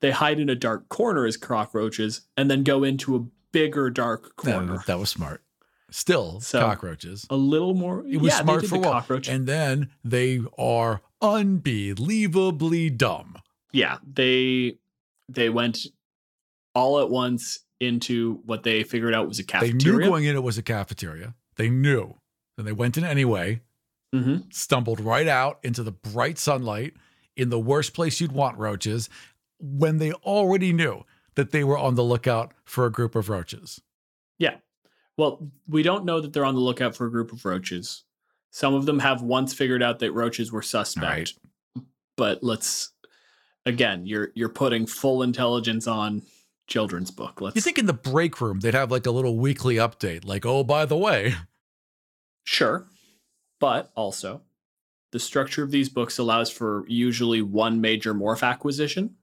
They 0.00 0.10
hide 0.10 0.40
in 0.40 0.48
a 0.50 0.54
dark 0.54 0.88
corner 0.88 1.24
as 1.26 1.36
cockroaches 1.36 2.22
and 2.36 2.50
then 2.50 2.62
go 2.64 2.82
into 2.84 3.16
a 3.16 3.26
bigger 3.52 3.88
dark 3.90 4.36
corner. 4.36 4.82
that 4.86 4.98
was 4.98 5.08
smart. 5.10 5.42
Still, 5.90 6.40
So- 6.40 6.60
cockroaches. 6.60 7.24
a 7.30 7.36
little 7.36 7.72
more. 7.74 8.04
It 8.06 8.16
was 8.16 8.32
yeah, 8.32 8.40
smart 8.42 8.66
for 8.66 8.78
the 8.78 8.82
cockroach. 8.84 9.28
And 9.28 9.46
then 9.46 9.90
they 10.02 10.40
are 10.58 11.00
unbelievably 11.22 12.90
dumb. 12.90 13.36
yeah 13.72 13.98
they 14.12 14.76
they 15.28 15.48
went 15.48 15.78
all 16.74 17.00
at 17.00 17.08
once 17.10 17.60
into 17.80 18.40
what 18.44 18.62
they 18.62 18.82
figured 18.82 19.14
out 19.14 19.26
was 19.28 19.38
a 19.38 19.44
cafeteria. 19.44 19.78
They 19.78 19.90
knew 19.90 20.00
going 20.04 20.24
in 20.24 20.36
it 20.36 20.42
was 20.42 20.58
a 20.58 20.62
cafeteria. 20.62 21.34
They 21.56 21.70
knew. 21.70 22.16
And 22.58 22.66
they 22.66 22.72
went 22.72 22.96
in 22.96 23.04
anyway, 23.04 23.60
hmm 24.22 24.36
stumbled 24.50 25.00
right 25.00 25.26
out 25.26 25.58
into 25.62 25.82
the 25.82 25.92
bright 25.92 26.38
sunlight 26.38 26.94
in 27.36 27.48
the 27.48 27.58
worst 27.58 27.94
place 27.94 28.20
you'd 28.20 28.32
want 28.32 28.56
roaches 28.58 29.08
when 29.58 29.98
they 29.98 30.12
already 30.12 30.72
knew 30.72 31.04
that 31.34 31.50
they 31.50 31.64
were 31.64 31.78
on 31.78 31.96
the 31.96 32.04
lookout 32.04 32.52
for 32.64 32.86
a 32.86 32.92
group 32.92 33.14
of 33.16 33.28
roaches. 33.28 33.80
Yeah. 34.38 34.56
Well, 35.16 35.50
we 35.68 35.82
don't 35.82 36.04
know 36.04 36.20
that 36.20 36.32
they're 36.32 36.44
on 36.44 36.54
the 36.54 36.60
lookout 36.60 36.94
for 36.94 37.06
a 37.06 37.10
group 37.10 37.32
of 37.32 37.44
roaches. 37.44 38.04
Some 38.50 38.74
of 38.74 38.86
them 38.86 39.00
have 39.00 39.22
once 39.22 39.52
figured 39.52 39.82
out 39.82 39.98
that 39.98 40.12
roaches 40.12 40.52
were 40.52 40.62
suspect. 40.62 41.34
But 42.16 42.42
let's 42.44 42.92
again, 43.66 44.06
you're 44.06 44.30
you're 44.34 44.48
putting 44.48 44.86
full 44.86 45.22
intelligence 45.22 45.88
on 45.88 46.22
children's 46.68 47.10
book. 47.10 47.40
Let's 47.40 47.56
You 47.56 47.62
think 47.62 47.78
in 47.78 47.86
the 47.86 47.92
break 47.92 48.40
room 48.40 48.60
they'd 48.60 48.74
have 48.74 48.92
like 48.92 49.06
a 49.06 49.10
little 49.10 49.38
weekly 49.38 49.76
update, 49.76 50.24
like, 50.24 50.46
oh, 50.46 50.62
by 50.62 50.84
the 50.86 50.96
way, 50.96 51.34
Sure. 52.44 52.86
But 53.60 53.90
also, 53.94 54.42
the 55.12 55.20
structure 55.20 55.62
of 55.62 55.70
these 55.70 55.88
books 55.88 56.18
allows 56.18 56.50
for 56.50 56.84
usually 56.88 57.40
one 57.40 57.80
major 57.80 58.14
morph 58.14 58.42
acquisition. 58.42 59.16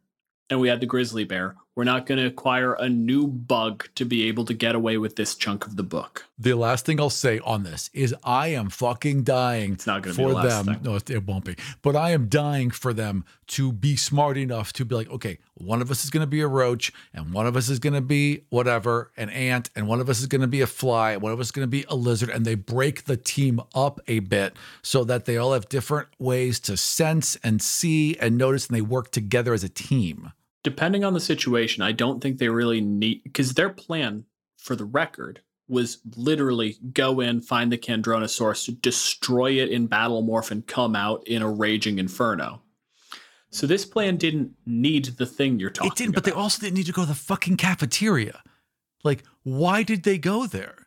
And 0.50 0.60
we 0.60 0.70
had 0.70 0.80
the 0.80 0.86
grizzly 0.86 1.24
bear. 1.24 1.56
We're 1.76 1.86
not 1.86 2.06
going 2.06 2.20
to 2.20 2.26
acquire 2.26 2.74
a 2.74 2.90
new 2.90 3.28
bug 3.28 3.88
to 3.96 4.04
be 4.04 4.28
able 4.28 4.44
to 4.46 4.54
get 4.54 4.76
away 4.76 4.98
with 4.98 5.16
this 5.16 5.36
chunk 5.36 5.66
of 5.66 5.78
the 5.78 5.84
book. 5.84 6.26
the 6.38 6.54
last 6.54 6.86
thing 6.86 7.00
I'll 7.00 7.10
say 7.10 7.40
on 7.40 7.64
this 7.64 7.90
is 7.94 8.14
I 8.24 8.48
am 8.50 8.70
fucking 8.70 9.24
dying 9.24 9.74
It's 9.74 9.88
not 9.88 10.02
going 10.02 10.16
to 10.16 10.18
be 10.22 10.24
for 10.34 10.42
the 10.42 10.48
them. 10.48 10.66
thing. 10.66 10.80
No, 10.84 10.96
it, 10.96 11.10
it 11.10 11.26
won't 11.26 11.46
be. 11.46 11.56
But 11.82 11.96
I 11.96 12.12
am 12.12 12.28
dying 12.28 12.72
for 12.72 12.94
them 12.94 13.24
to 13.48 13.72
be 13.72 13.96
smart 13.96 14.38
enough 14.38 14.74
to 14.74 14.86
be 14.86 14.96
like, 14.96 15.10
okay, 15.10 15.38
one 15.56 15.82
of 15.82 15.90
us 15.92 16.04
is 16.04 16.10
going 16.10 16.22
to 16.22 16.28
be 16.28 16.42
a 16.42 16.48
roach, 16.48 16.92
and 17.14 17.34
one 17.34 17.48
of 17.48 17.56
us 17.56 17.70
is 17.70 17.80
going 17.80 17.94
to 17.94 18.02
be 18.02 18.44
whatever, 18.50 19.12
an 19.16 19.30
ant, 19.30 19.70
and 19.76 19.88
one 19.88 20.00
of 20.02 20.10
us 20.10 20.20
is 20.20 20.28
going 20.28 20.42
to 20.42 20.48
be 20.48 20.62
a 20.62 20.68
fly, 20.68 21.12
and 21.14 21.22
one 21.22 21.32
of 21.32 21.40
us 21.40 21.48
is 21.48 21.52
going 21.52 21.68
to 21.68 21.70
be 21.70 21.86
a 21.88 21.96
lizard, 21.96 22.30
and 22.30 22.46
they 22.46 22.56
break 22.56 23.06
the 23.06 23.18
team 23.18 23.62
up 23.76 24.00
a 24.08 24.20
bit 24.20 24.56
so 24.82 25.04
that 25.04 25.26
they 25.26 25.38
all 25.38 25.54
have 25.54 25.70
different 25.70 26.08
ways 26.20 26.60
to 26.62 26.76
sense 26.76 27.38
and 27.44 27.62
see 27.62 28.18
and 28.20 28.38
notice, 28.38 28.68
and 28.68 28.76
they 28.76 28.82
work 28.82 29.12
together 29.12 29.54
as 29.54 29.64
a 29.64 29.70
team. 29.70 30.32
Depending 30.64 31.04
on 31.04 31.14
the 31.14 31.20
situation, 31.20 31.82
I 31.82 31.92
don't 31.92 32.22
think 32.22 32.38
they 32.38 32.50
really 32.50 32.82
need 32.82 33.24
because 33.24 33.54
their 33.54 33.70
plan, 33.70 34.26
for 34.58 34.76
the 34.76 34.86
record, 34.86 35.42
was 35.68 36.00
literally 36.16 36.78
go 36.94 37.20
in, 37.20 37.42
find 37.42 37.72
the 37.72 37.78
Candronosaurus, 37.78 38.80
destroy 38.82 39.52
it 39.54 39.70
in 39.70 39.88
battle 39.88 40.24
morph, 40.24 40.52
and 40.52 40.68
come 40.68 40.96
out 40.96 41.26
in 41.28 41.42
a 41.42 41.50
raging 41.50 41.98
inferno. 41.98 42.62
So 43.50 43.68
this 43.68 43.86
plan 43.86 44.18
didn't 44.18 44.52
need 44.66 45.06
the 45.06 45.26
thing 45.26 45.60
you're 45.60 45.70
talking 45.70 45.88
about. 45.88 46.00
It 46.00 46.04
didn't, 46.04 46.16
but 46.16 46.24
they 46.24 46.32
also 46.32 46.62
didn't 46.62 46.76
need 46.76 46.86
to 46.86 46.92
go 46.92 47.02
to 47.02 47.08
the 47.08 47.16
fucking 47.16 47.58
cafeteria. 47.58 48.44
Like, 49.04 49.24
why 49.44 49.84
did 49.84 50.04
they 50.04 50.18
go 50.18 50.46
there? 50.46 50.82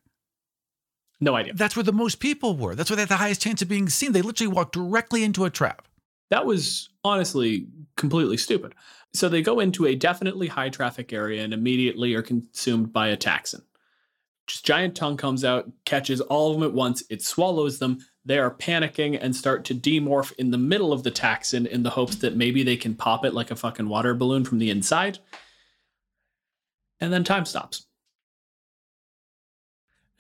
no 1.24 1.34
idea. 1.34 1.54
That's 1.54 1.74
where 1.74 1.82
the 1.82 1.92
most 1.92 2.20
people 2.20 2.56
were. 2.56 2.74
That's 2.74 2.90
where 2.90 2.96
they 2.96 3.02
had 3.02 3.08
the 3.08 3.16
highest 3.16 3.42
chance 3.42 3.62
of 3.62 3.68
being 3.68 3.88
seen. 3.88 4.12
They 4.12 4.22
literally 4.22 4.52
walked 4.52 4.74
directly 4.74 5.24
into 5.24 5.44
a 5.44 5.50
trap. 5.50 5.88
That 6.30 6.46
was 6.46 6.90
honestly 7.02 7.66
completely 7.96 8.37
stupid. 8.37 8.74
So 9.14 9.29
they 9.29 9.42
go 9.42 9.61
into 9.61 9.87
a 9.87 9.94
definitely 9.94 10.48
high 10.48 10.68
traffic 10.68 11.12
area 11.12 11.44
and 11.44 11.55
immediately 11.55 12.14
are 12.14 12.22
consumed 12.22 12.92
by 12.92 13.09
a 13.09 13.16
Taxxon. 13.16 13.62
Just 14.46 14.66
giant 14.66 14.96
tongue 14.96 15.16
comes 15.16 15.44
out, 15.44 15.70
catches 15.85 16.20
all 16.20 16.50
of 16.50 16.59
them 16.59 16.68
at 16.68 16.74
once. 16.74 17.03
It 17.09 17.22
swallows 17.22 17.79
them. 17.79 17.98
They 18.24 18.38
are 18.38 18.50
panicking 18.50 19.18
and 19.20 19.35
start 19.35 19.64
to 19.66 19.74
demorph 19.74 20.33
in 20.35 20.50
the 20.50 20.59
middle 20.59 20.92
of 20.92 21.05
the 21.05 21.11
Taxxon 21.11 21.66
in 21.66 21.83
the 21.83 21.90
hopes 21.90 22.16
that 22.16 22.37
maybe 22.37 22.62
they 22.62 22.77
can 22.77 22.94
pop 22.94 23.24
it 23.24 23.35
like 23.35 23.50
a 23.50 23.57
fucking 23.57 23.88
water 23.88 24.14
balloon 24.14 24.44
from 24.44 24.59
the 24.59 24.70
inside. 24.70 25.18
And 27.00 27.12
then 27.12 27.24
time 27.24 27.44
stops. 27.44 27.87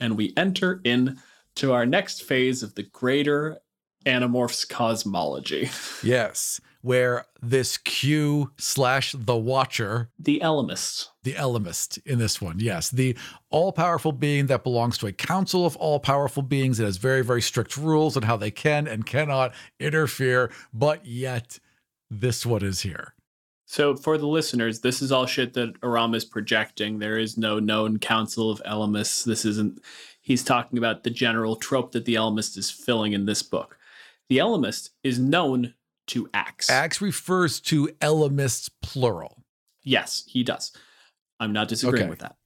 And 0.00 0.16
we 0.16 0.32
enter 0.36 0.80
in 0.84 1.18
to 1.56 1.72
our 1.72 1.86
next 1.86 2.22
phase 2.22 2.62
of 2.62 2.74
the 2.74 2.82
greater 2.84 3.58
Animorphs 4.06 4.68
cosmology. 4.68 5.70
Yes. 6.02 6.60
Where 6.84 7.24
this 7.40 7.78
Q 7.78 8.52
slash 8.58 9.14
the 9.18 9.36
Watcher, 9.36 10.10
The 10.18 10.40
Ellimists. 10.44 11.08
the 11.22 11.32
Ellimist 11.32 11.98
in 12.04 12.18
this 12.18 12.42
one, 12.42 12.60
yes, 12.60 12.90
the 12.90 13.16
all 13.48 13.72
powerful 13.72 14.12
being 14.12 14.48
that 14.48 14.62
belongs 14.62 14.98
to 14.98 15.06
a 15.06 15.12
council 15.12 15.64
of 15.64 15.76
all 15.76 15.98
powerful 15.98 16.42
beings 16.42 16.76
that 16.76 16.84
has 16.84 16.98
very, 16.98 17.24
very 17.24 17.40
strict 17.40 17.78
rules 17.78 18.18
on 18.18 18.24
how 18.24 18.36
they 18.36 18.50
can 18.50 18.86
and 18.86 19.06
cannot 19.06 19.54
interfere, 19.80 20.52
but 20.74 21.06
yet 21.06 21.58
this 22.10 22.44
one 22.44 22.62
is 22.62 22.82
here. 22.82 23.14
So, 23.64 23.96
for 23.96 24.18
the 24.18 24.26
listeners, 24.26 24.80
this 24.80 25.00
is 25.00 25.10
all 25.10 25.24
shit 25.24 25.54
that 25.54 25.76
Aram 25.82 26.14
is 26.14 26.26
projecting. 26.26 26.98
There 26.98 27.18
is 27.18 27.38
no 27.38 27.58
known 27.58 27.98
council 27.98 28.50
of 28.50 28.62
Ellimists. 28.66 29.24
This 29.24 29.46
isn't, 29.46 29.80
he's 30.20 30.44
talking 30.44 30.76
about 30.76 31.02
the 31.02 31.08
general 31.08 31.56
trope 31.56 31.92
that 31.92 32.04
the 32.04 32.14
Ellimist 32.14 32.58
is 32.58 32.70
filling 32.70 33.14
in 33.14 33.24
this 33.24 33.42
book. 33.42 33.78
The 34.28 34.36
Ellimist 34.36 34.90
is 35.02 35.18
known 35.18 35.72
to 36.08 36.28
Ax. 36.34 36.68
Ax 36.70 37.00
refers 37.00 37.60
to 37.60 37.88
Ellimists 38.00 38.70
plural. 38.82 39.42
Yes, 39.82 40.24
he 40.26 40.42
does. 40.42 40.72
I'm 41.40 41.52
not 41.52 41.68
disagreeing 41.68 42.04
Okay. 42.04 42.10
with 42.10 42.20
that. 42.20 42.36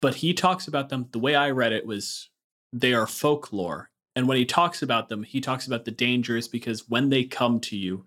But 0.00 0.16
he 0.16 0.32
talks 0.32 0.66
about 0.68 0.88
them, 0.88 1.06
the 1.12 1.18
way 1.18 1.34
I 1.34 1.50
read 1.50 1.72
it 1.72 1.86
was 1.86 2.30
they 2.72 2.94
are 2.94 3.06
folklore. 3.06 3.90
And 4.16 4.26
when 4.26 4.36
he 4.38 4.44
talks 4.44 4.82
about 4.82 5.08
them, 5.08 5.22
he 5.22 5.40
talks 5.40 5.66
about 5.66 5.84
the 5.84 5.90
dangers 5.90 6.48
because 6.48 6.88
when 6.88 7.10
they 7.10 7.24
come 7.24 7.60
to 7.60 7.76
you, 7.76 8.04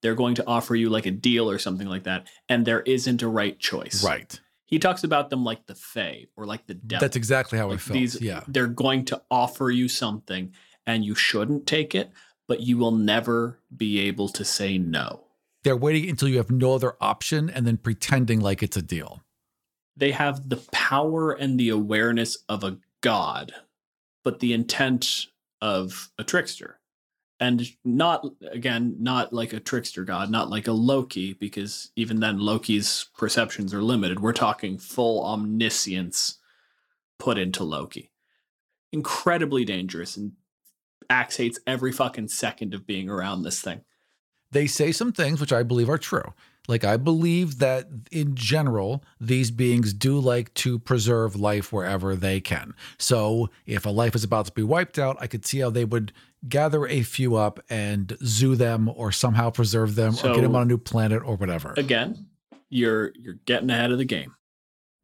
they're 0.00 0.14
going 0.14 0.34
to 0.36 0.46
offer 0.46 0.74
you 0.74 0.88
like 0.90 1.06
a 1.06 1.10
deal 1.10 1.48
or 1.50 1.58
something 1.58 1.86
like 1.88 2.04
that. 2.04 2.26
And 2.48 2.64
there 2.64 2.80
isn't 2.82 3.22
a 3.22 3.28
right 3.28 3.58
choice. 3.58 4.04
Right. 4.04 4.38
He 4.64 4.78
talks 4.78 5.04
about 5.04 5.30
them 5.30 5.44
like 5.44 5.66
the 5.66 5.74
Fae 5.74 6.26
or 6.36 6.46
like 6.46 6.66
the 6.66 6.74
devil. 6.74 7.00
That's 7.00 7.16
exactly 7.16 7.58
how 7.58 7.68
Like 7.68 7.76
it 7.78 7.82
felt. 7.82 7.94
these, 7.98 8.20
yeah. 8.20 8.42
They're 8.48 8.66
going 8.66 9.04
to 9.06 9.22
offer 9.30 9.70
you 9.70 9.88
something 9.88 10.52
and 10.86 11.04
you 11.04 11.14
shouldn't 11.14 11.66
take 11.66 11.94
it, 11.94 12.10
but 12.48 12.60
you 12.60 12.76
will 12.78 12.92
never 12.92 13.60
be 13.74 14.00
able 14.00 14.28
to 14.28 14.44
say 14.44 14.78
no. 14.78 15.24
They're 15.64 15.76
waiting 15.76 16.10
until 16.10 16.28
you 16.28 16.38
have 16.38 16.50
no 16.50 16.74
other 16.74 16.96
option 17.00 17.48
and 17.48 17.66
then 17.66 17.76
pretending 17.76 18.40
like 18.40 18.62
it's 18.62 18.76
a 18.76 18.82
deal. 18.82 19.22
they 19.96 20.10
have 20.12 20.48
the 20.48 20.56
power 20.72 21.32
and 21.32 21.58
the 21.58 21.68
awareness 21.68 22.38
of 22.48 22.64
a 22.64 22.78
god, 23.00 23.52
but 24.24 24.40
the 24.40 24.52
intent 24.52 25.26
of 25.60 26.10
a 26.18 26.24
trickster. 26.24 26.78
And 27.38 27.66
not, 27.84 28.24
again, 28.52 28.96
not 29.00 29.32
like 29.32 29.52
a 29.52 29.60
trickster 29.60 30.04
god, 30.04 30.30
not 30.30 30.48
like 30.48 30.68
a 30.68 30.72
Loki, 30.72 31.32
because 31.32 31.90
even 31.96 32.20
then 32.20 32.38
Loki's 32.38 33.06
perceptions 33.18 33.74
are 33.74 33.82
limited. 33.82 34.20
We're 34.20 34.32
talking 34.32 34.78
full 34.78 35.24
omniscience 35.24 36.38
put 37.18 37.38
into 37.38 37.64
Loki. 37.64 38.12
Incredibly 38.92 39.64
dangerous, 39.64 40.16
and 40.16 40.32
Ax 41.10 41.36
hates 41.36 41.58
every 41.66 41.92
fucking 41.92 42.28
second 42.28 42.74
of 42.74 42.86
being 42.86 43.08
around 43.08 43.42
this 43.42 43.60
thing. 43.60 43.82
they 44.50 44.66
say 44.66 44.92
some 44.92 45.12
things 45.12 45.40
which 45.40 45.52
I 45.52 45.62
believe 45.62 45.88
are 45.88 45.98
true. 45.98 46.34
Like, 46.68 46.84
I 46.84 46.96
believe 46.96 47.58
that 47.58 47.88
in 48.12 48.36
general, 48.36 49.02
these 49.20 49.50
beings 49.50 49.92
do 49.92 50.20
like 50.20 50.54
to 50.54 50.78
preserve 50.78 51.34
life 51.34 51.72
wherever 51.72 52.14
they 52.14 52.40
can. 52.40 52.74
So, 52.98 53.50
if 53.66 53.84
a 53.84 53.90
life 53.90 54.14
is 54.14 54.22
about 54.22 54.46
to 54.46 54.52
be 54.52 54.62
wiped 54.62 54.96
out, 54.98 55.16
I 55.18 55.26
could 55.26 55.44
see 55.44 55.58
how 55.58 55.70
they 55.70 55.84
would 55.84 56.12
gather 56.48 56.86
a 56.86 57.02
few 57.02 57.34
up 57.34 57.58
and 57.68 58.16
zoo 58.24 58.54
them 58.54 58.88
or 58.94 59.10
somehow 59.10 59.50
preserve 59.50 59.96
them 59.96 60.14
or 60.22 60.34
get 60.34 60.42
them 60.42 60.54
on 60.54 60.62
a 60.62 60.66
new 60.66 60.78
planet 60.78 61.22
or 61.24 61.36
whatever. 61.36 61.74
Again, 61.76 62.26
you're 62.68 63.12
you're 63.18 63.38
getting 63.44 63.70
ahead 63.70 63.90
of 63.90 63.98
the 63.98 64.04
game. 64.04 64.34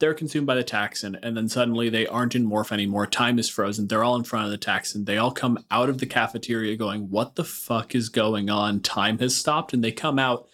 They're 0.01 0.15
consumed 0.15 0.47
by 0.47 0.55
the 0.55 0.63
Taxxon, 0.63 1.19
and 1.23 1.37
then 1.37 1.49
suddenly 1.49 1.89
they 1.89 2.07
aren't 2.07 2.37
in 2.37 2.49
morph 2.49 2.71
anymore. 2.71 3.07
Time 3.07 3.39
is 3.39 3.49
frozen. 3.49 3.89
They're 3.89 4.05
all 4.05 4.17
in 4.17 4.25
front 4.25 4.45
of 4.45 4.53
the 4.53 4.59
Taxxon. 4.59 5.07
They 5.07 5.19
all 5.19 5.33
come 5.33 5.65
out 5.71 5.89
of 5.89 5.99
the 5.99 6.07
cafeteria 6.07 6.77
going, 6.77 7.11
What 7.11 7.35
the 7.35 7.45
fuck 7.45 7.95
is 7.95 8.09
going 8.09 8.49
on? 8.49 8.81
Time 8.81 9.19
has 9.19 9.35
stopped. 9.35 9.73
And 9.73 9.83
they 9.83 9.93
come 9.93 10.19
out 10.19 10.47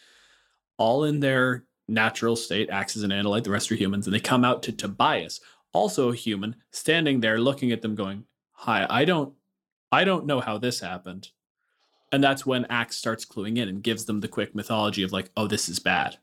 all 0.78 1.04
in 1.04 1.20
their 1.20 1.64
natural 1.86 2.36
state, 2.36 2.70
Ax 2.70 2.96
as 2.96 3.02
an 3.02 3.10
Andalite, 3.10 3.44
the 3.44 3.50
rest 3.50 3.70
are 3.70 3.76
humans, 3.76 4.06
and 4.06 4.14
they 4.14 4.20
come 4.20 4.44
out 4.44 4.62
to 4.62 4.72
Tobias, 4.72 5.40
also 5.72 6.10
a 6.10 6.16
human, 6.16 6.56
standing 6.70 7.20
there 7.20 7.38
looking 7.38 7.70
at 7.70 7.82
them 7.82 7.94
going, 7.94 8.24
Hi, 8.52 8.86
I 8.88 9.04
don't 9.04 9.34
I 9.92 10.02
don't 10.02 10.26
know 10.26 10.40
how 10.40 10.58
this 10.58 10.80
happened. 10.80 11.30
And 12.10 12.22
that's 12.22 12.44
when 12.44 12.64
Ax 12.66 12.96
starts 12.96 13.24
cluing 13.24 13.58
in 13.58 13.68
and 13.68 13.82
gives 13.82 14.06
them 14.06 14.20
the 14.20 14.28
quick 14.28 14.54
mythology 14.54 15.02
of 15.02 15.12
like, 15.12 15.30
oh, 15.36 15.46
this 15.46 15.68
is 15.68 15.78
bad. 15.78 16.18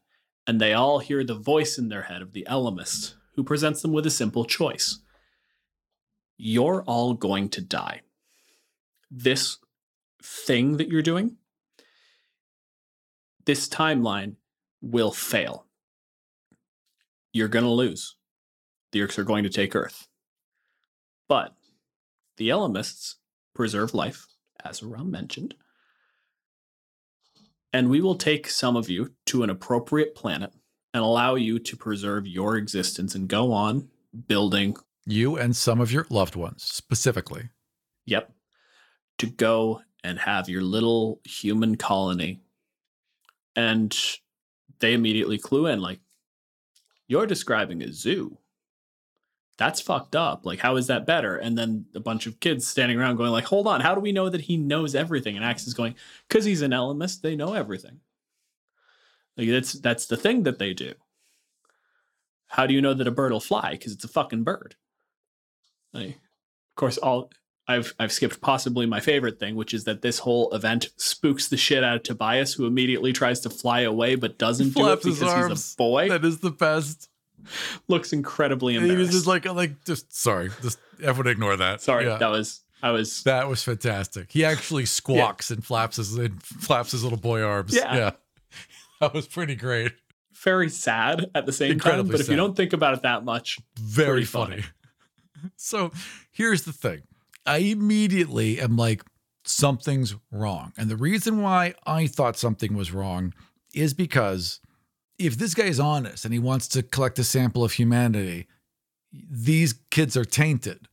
And 0.47 0.59
they 0.59 0.73
all 0.73 0.99
hear 0.99 1.23
the 1.23 1.35
voice 1.35 1.77
in 1.77 1.89
their 1.89 2.03
head 2.03 2.21
of 2.21 2.33
the 2.33 2.45
Ellimist, 2.49 3.13
who 3.35 3.43
presents 3.43 3.81
them 3.81 3.93
with 3.93 4.05
a 4.05 4.11
simple 4.11 4.45
choice. 4.45 4.99
You're 6.37 6.83
all 6.83 7.13
going 7.13 7.49
to 7.49 7.61
die. 7.61 8.01
This 9.09 9.57
thing 10.23 10.77
that 10.77 10.87
you're 10.87 11.01
doing, 11.01 11.37
this 13.45 13.67
timeline 13.69 14.35
will 14.81 15.11
fail. 15.11 15.65
You're 17.33 17.47
going 17.47 17.65
to 17.65 17.71
lose. 17.71 18.15
The 18.91 18.99
Yeerks 18.99 19.17
are 19.17 19.23
going 19.23 19.43
to 19.43 19.49
take 19.49 19.75
Earth. 19.75 20.07
But 21.27 21.55
the 22.37 22.49
Ellimists 22.49 23.15
preserve 23.53 23.93
life, 23.93 24.27
as 24.65 24.83
Aram 24.83 25.11
mentioned. 25.11 25.55
And 27.73 27.89
we 27.89 28.01
will 28.01 28.15
take 28.15 28.49
some 28.49 28.75
of 28.75 28.89
you 28.89 29.13
to 29.27 29.43
an 29.43 29.49
appropriate 29.49 30.13
planet 30.15 30.53
and 30.93 31.03
allow 31.03 31.35
you 31.35 31.57
to 31.59 31.77
preserve 31.77 32.27
your 32.27 32.57
existence 32.57 33.15
and 33.15 33.27
go 33.27 33.53
on 33.53 33.87
building, 34.27 34.75
You 35.05 35.37
and 35.37 35.55
some 35.55 35.79
of 35.79 35.91
your 35.91 36.05
loved 36.09 36.35
ones 36.35 36.63
specifically. 36.63 37.49
yep, 38.05 38.33
to 39.19 39.27
go 39.27 39.81
and 40.03 40.19
have 40.19 40.49
your 40.49 40.63
little 40.63 41.21
human 41.23 41.75
colony. 41.75 42.41
And 43.55 43.95
they 44.79 44.93
immediately 44.93 45.37
clue 45.37 45.67
in 45.67 45.79
like, 45.79 45.99
you're 47.07 47.27
describing 47.27 47.81
a 47.83 47.91
zoo. 47.93 48.37
That's 49.61 49.79
fucked 49.79 50.15
up. 50.15 50.43
Like, 50.43 50.57
how 50.57 50.75
is 50.75 50.87
that 50.87 51.05
better? 51.05 51.37
And 51.37 51.55
then 51.55 51.85
a 51.93 51.99
bunch 51.99 52.25
of 52.25 52.39
kids 52.39 52.67
standing 52.67 52.99
around 52.99 53.17
going, 53.17 53.29
like, 53.29 53.45
hold 53.45 53.67
on, 53.67 53.79
how 53.79 53.93
do 53.93 54.01
we 54.01 54.11
know 54.11 54.27
that 54.27 54.41
he 54.41 54.57
knows 54.57 54.95
everything? 54.95 55.35
And 55.35 55.45
Ax 55.45 55.67
is 55.67 55.75
going, 55.75 55.93
because 56.27 56.45
he's 56.45 56.63
an 56.63 56.71
Ellimist, 56.71 57.21
they 57.21 57.35
know 57.35 57.53
everything. 57.53 57.99
Like 59.37 59.49
that's 59.49 59.73
that's 59.73 60.07
the 60.07 60.17
thing 60.17 60.41
that 60.43 60.57
they 60.57 60.73
do. 60.73 60.93
How 62.47 62.65
do 62.65 62.73
you 62.73 62.81
know 62.81 62.95
that 62.95 63.07
a 63.07 63.11
bird 63.11 63.31
will 63.31 63.39
fly? 63.39 63.73
Because 63.73 63.93
it's 63.93 64.03
a 64.03 64.07
fucking 64.07 64.43
bird. 64.43 64.73
Like, 65.93 66.15
of 66.15 66.75
course, 66.75 66.97
all 66.97 67.29
I've 67.67 67.93
I've 67.99 68.11
skipped 68.11 68.41
possibly 68.41 68.87
my 68.87 68.99
favorite 68.99 69.39
thing, 69.39 69.55
which 69.55 69.75
is 69.75 69.83
that 69.83 70.01
this 70.01 70.17
whole 70.17 70.51
event 70.55 70.89
spooks 70.97 71.49
the 71.49 71.57
shit 71.57 71.83
out 71.83 71.97
of 71.97 72.03
Tobias, 72.03 72.55
who 72.55 72.65
immediately 72.65 73.13
tries 73.13 73.41
to 73.41 73.51
fly 73.51 73.81
away 73.81 74.15
but 74.15 74.39
doesn't 74.39 74.73
do 74.73 74.89
it 74.89 75.03
because 75.03 75.19
he's 75.19 75.73
a 75.73 75.77
boy. 75.77 76.09
That 76.09 76.25
is 76.25 76.39
the 76.39 76.49
best. 76.49 77.09
Looks 77.87 78.13
incredibly 78.13 78.75
And 78.75 78.85
he 78.89 78.95
was 78.95 79.09
just 79.11 79.27
like, 79.27 79.45
like, 79.45 79.83
just 79.85 80.15
sorry, 80.15 80.49
just 80.61 80.79
everyone 81.01 81.31
ignore 81.31 81.57
that. 81.57 81.81
Sorry, 81.81 82.05
Yeah. 82.05 82.17
that 82.17 82.29
was 82.31 82.61
I 82.83 82.91
was 82.91 83.23
That 83.23 83.47
was 83.47 83.63
fantastic. 83.63 84.31
He 84.31 84.43
actually 84.43 84.85
squawks 84.85 85.51
and 85.51 85.63
flaps 85.63 85.97
his 85.97 86.15
and 86.17 86.41
flaps 86.41 86.91
his 86.91 87.03
little 87.03 87.19
boy 87.19 87.41
arms. 87.41 87.75
Yeah. 87.75 88.11
That 88.99 89.13
was 89.15 89.27
pretty 89.27 89.55
great. 89.55 89.93
very 90.43 90.69
sad 90.69 91.31
at 91.33 91.47
the 91.47 91.51
same 91.51 91.69
time. 91.69 91.73
Incredibly 91.73 92.11
But 92.11 92.21
if 92.21 92.29
you 92.29 92.35
don't 92.35 92.55
think 92.55 92.71
about 92.73 92.93
it 92.93 93.01
that 93.01 93.23
much, 93.25 93.57
Very 93.79 94.25
funny. 94.25 94.61
funny. 94.61 95.49
So 95.55 95.91
here's 96.31 96.63
the 96.63 96.71
thing. 96.73 97.01
I 97.47 97.57
immediately 97.57 98.61
am 98.61 98.77
like, 98.77 99.01
something's 99.43 100.15
wrong. 100.31 100.71
And 100.77 100.87
the 100.87 100.95
reason 100.95 101.41
why 101.41 101.73
I 101.87 102.05
thought 102.05 102.37
something 102.37 102.75
was 102.75 102.91
wrong 102.91 103.33
is 103.73 103.95
because 103.95 104.59
if 105.25 105.37
this 105.37 105.53
guy 105.53 105.65
is 105.65 105.79
honest 105.79 106.25
and 106.25 106.33
he 106.33 106.39
wants 106.39 106.67
to 106.69 106.83
collect 106.83 107.19
a 107.19 107.23
sample 107.23 107.63
of 107.63 107.73
humanity, 107.73 108.47
these 109.11 109.73
kids 109.89 110.15
are 110.17 110.25
tainted. 110.25 110.87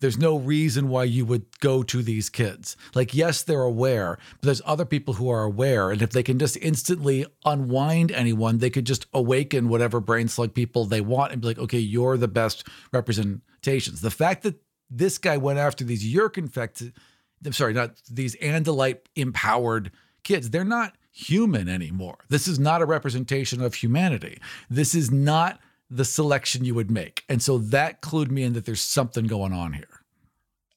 There's 0.00 0.18
no 0.18 0.36
reason 0.36 0.88
why 0.88 1.04
you 1.04 1.24
would 1.26 1.60
go 1.60 1.84
to 1.84 2.02
these 2.02 2.28
kids. 2.28 2.76
Like, 2.92 3.14
yes, 3.14 3.44
they're 3.44 3.62
aware, 3.62 4.18
but 4.40 4.46
there's 4.46 4.62
other 4.66 4.84
people 4.84 5.14
who 5.14 5.28
are 5.28 5.44
aware. 5.44 5.92
And 5.92 6.02
if 6.02 6.10
they 6.10 6.24
can 6.24 6.40
just 6.40 6.56
instantly 6.56 7.24
unwind 7.44 8.10
anyone, 8.10 8.58
they 8.58 8.70
could 8.70 8.84
just 8.84 9.06
awaken 9.14 9.68
whatever 9.68 10.00
brain 10.00 10.26
slug 10.26 10.54
people 10.54 10.84
they 10.84 11.00
want 11.00 11.32
and 11.32 11.40
be 11.40 11.46
like, 11.46 11.58
okay, 11.58 11.78
you're 11.78 12.16
the 12.16 12.26
best 12.26 12.66
representations. 12.92 14.00
The 14.00 14.10
fact 14.10 14.42
that 14.42 14.60
this 14.90 15.18
guy 15.18 15.36
went 15.36 15.60
after 15.60 15.84
these 15.84 16.04
Yeerk 16.04 16.36
infected, 16.36 16.94
I'm 17.46 17.52
sorry, 17.52 17.72
not 17.72 17.94
these 18.10 18.34
Andalite 18.36 19.02
empowered 19.14 19.92
kids, 20.24 20.50
they're 20.50 20.64
not 20.64 20.96
human 21.12 21.68
anymore. 21.68 22.18
This 22.28 22.48
is 22.48 22.58
not 22.58 22.82
a 22.82 22.86
representation 22.86 23.60
of 23.60 23.74
humanity. 23.74 24.38
This 24.68 24.94
is 24.94 25.10
not 25.10 25.60
the 25.90 26.04
selection 26.04 26.64
you 26.64 26.74
would 26.74 26.90
make. 26.90 27.22
And 27.28 27.42
so 27.42 27.58
that 27.58 28.00
clued 28.00 28.30
me 28.30 28.42
in 28.42 28.54
that 28.54 28.64
there's 28.64 28.80
something 28.80 29.26
going 29.26 29.52
on 29.52 29.74
here. 29.74 30.00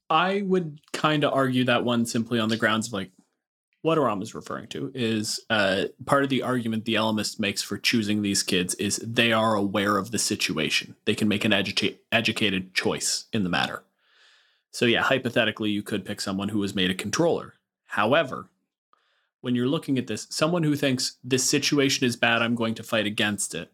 I 0.09 0.43
would 0.45 0.79
kind 0.91 1.23
of 1.23 1.33
argue 1.33 1.63
that 1.63 1.83
one 1.83 2.05
simply 2.05 2.39
on 2.39 2.49
the 2.49 2.57
grounds 2.57 2.87
of 2.87 2.93
like 2.93 3.11
what 3.81 3.97
Aram 3.97 4.21
is 4.21 4.35
referring 4.35 4.67
to 4.67 4.91
is 4.93 5.39
uh, 5.49 5.85
part 6.05 6.23
of 6.23 6.29
the 6.29 6.41
argument 6.41 6.85
the 6.85 6.95
Ellimist 6.95 7.39
makes 7.39 7.61
for 7.61 7.77
choosing 7.77 8.21
these 8.21 8.43
kids 8.43 8.73
is 8.75 8.97
they 8.97 9.31
are 9.31 9.55
aware 9.55 9.97
of 9.97 10.11
the 10.11 10.17
situation. 10.17 10.95
They 11.05 11.15
can 11.15 11.27
make 11.27 11.45
an 11.45 11.51
educa- 11.51 11.97
educated 12.11 12.73
choice 12.73 13.25
in 13.31 13.43
the 13.43 13.49
matter. 13.49 13.83
So 14.71 14.85
yeah, 14.85 15.03
hypothetically, 15.03 15.69
you 15.69 15.83
could 15.83 16.03
pick 16.03 16.19
someone 16.19 16.49
who 16.49 16.59
was 16.59 16.75
made 16.75 16.89
a 16.89 16.95
controller. 16.95 17.53
However, 17.85 18.49
when 19.45 19.53
you're 19.53 19.67
looking 19.67 19.99
at 19.99 20.07
this, 20.07 20.25
someone 20.31 20.63
who 20.63 20.75
thinks 20.75 21.19
this 21.23 21.47
situation 21.47 22.03
is 22.03 22.15
bad, 22.15 22.41
I'm 22.41 22.55
going 22.55 22.73
to 22.73 22.83
fight 22.83 23.05
against 23.05 23.53
it, 23.53 23.71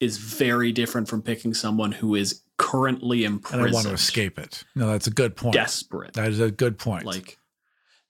is 0.00 0.16
very 0.16 0.72
different 0.72 1.08
from 1.08 1.20
picking 1.20 1.52
someone 1.52 1.92
who 1.92 2.14
is 2.14 2.40
currently 2.56 3.24
imprisoned. 3.24 3.66
And 3.66 3.70
I 3.70 3.74
want 3.74 3.86
to 3.86 3.92
escape 3.92 4.38
it. 4.38 4.64
No, 4.74 4.90
that's 4.90 5.06
a 5.06 5.10
good 5.10 5.36
point. 5.36 5.52
desperate. 5.52 6.14
That 6.14 6.30
is 6.30 6.40
a 6.40 6.50
good 6.50 6.78
point. 6.78 7.04
Like 7.04 7.38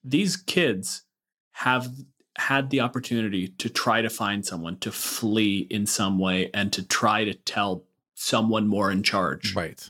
these 0.05 0.37
kids 0.37 1.01
have 1.51 1.89
had 2.37 2.69
the 2.69 2.79
opportunity 2.79 3.49
to 3.49 3.67
try 3.67 4.01
to 4.01 4.09
find 4.09 4.45
someone 4.45 4.77
to 4.77 4.89
flee 4.89 5.67
in 5.69 5.85
some 5.85 6.17
way 6.17 6.49
and 6.53 6.71
to 6.71 6.81
try 6.81 7.25
to 7.25 7.33
tell 7.33 7.83
someone 8.15 8.69
more 8.69 8.89
in 8.89 9.03
charge. 9.03 9.53
right. 9.53 9.89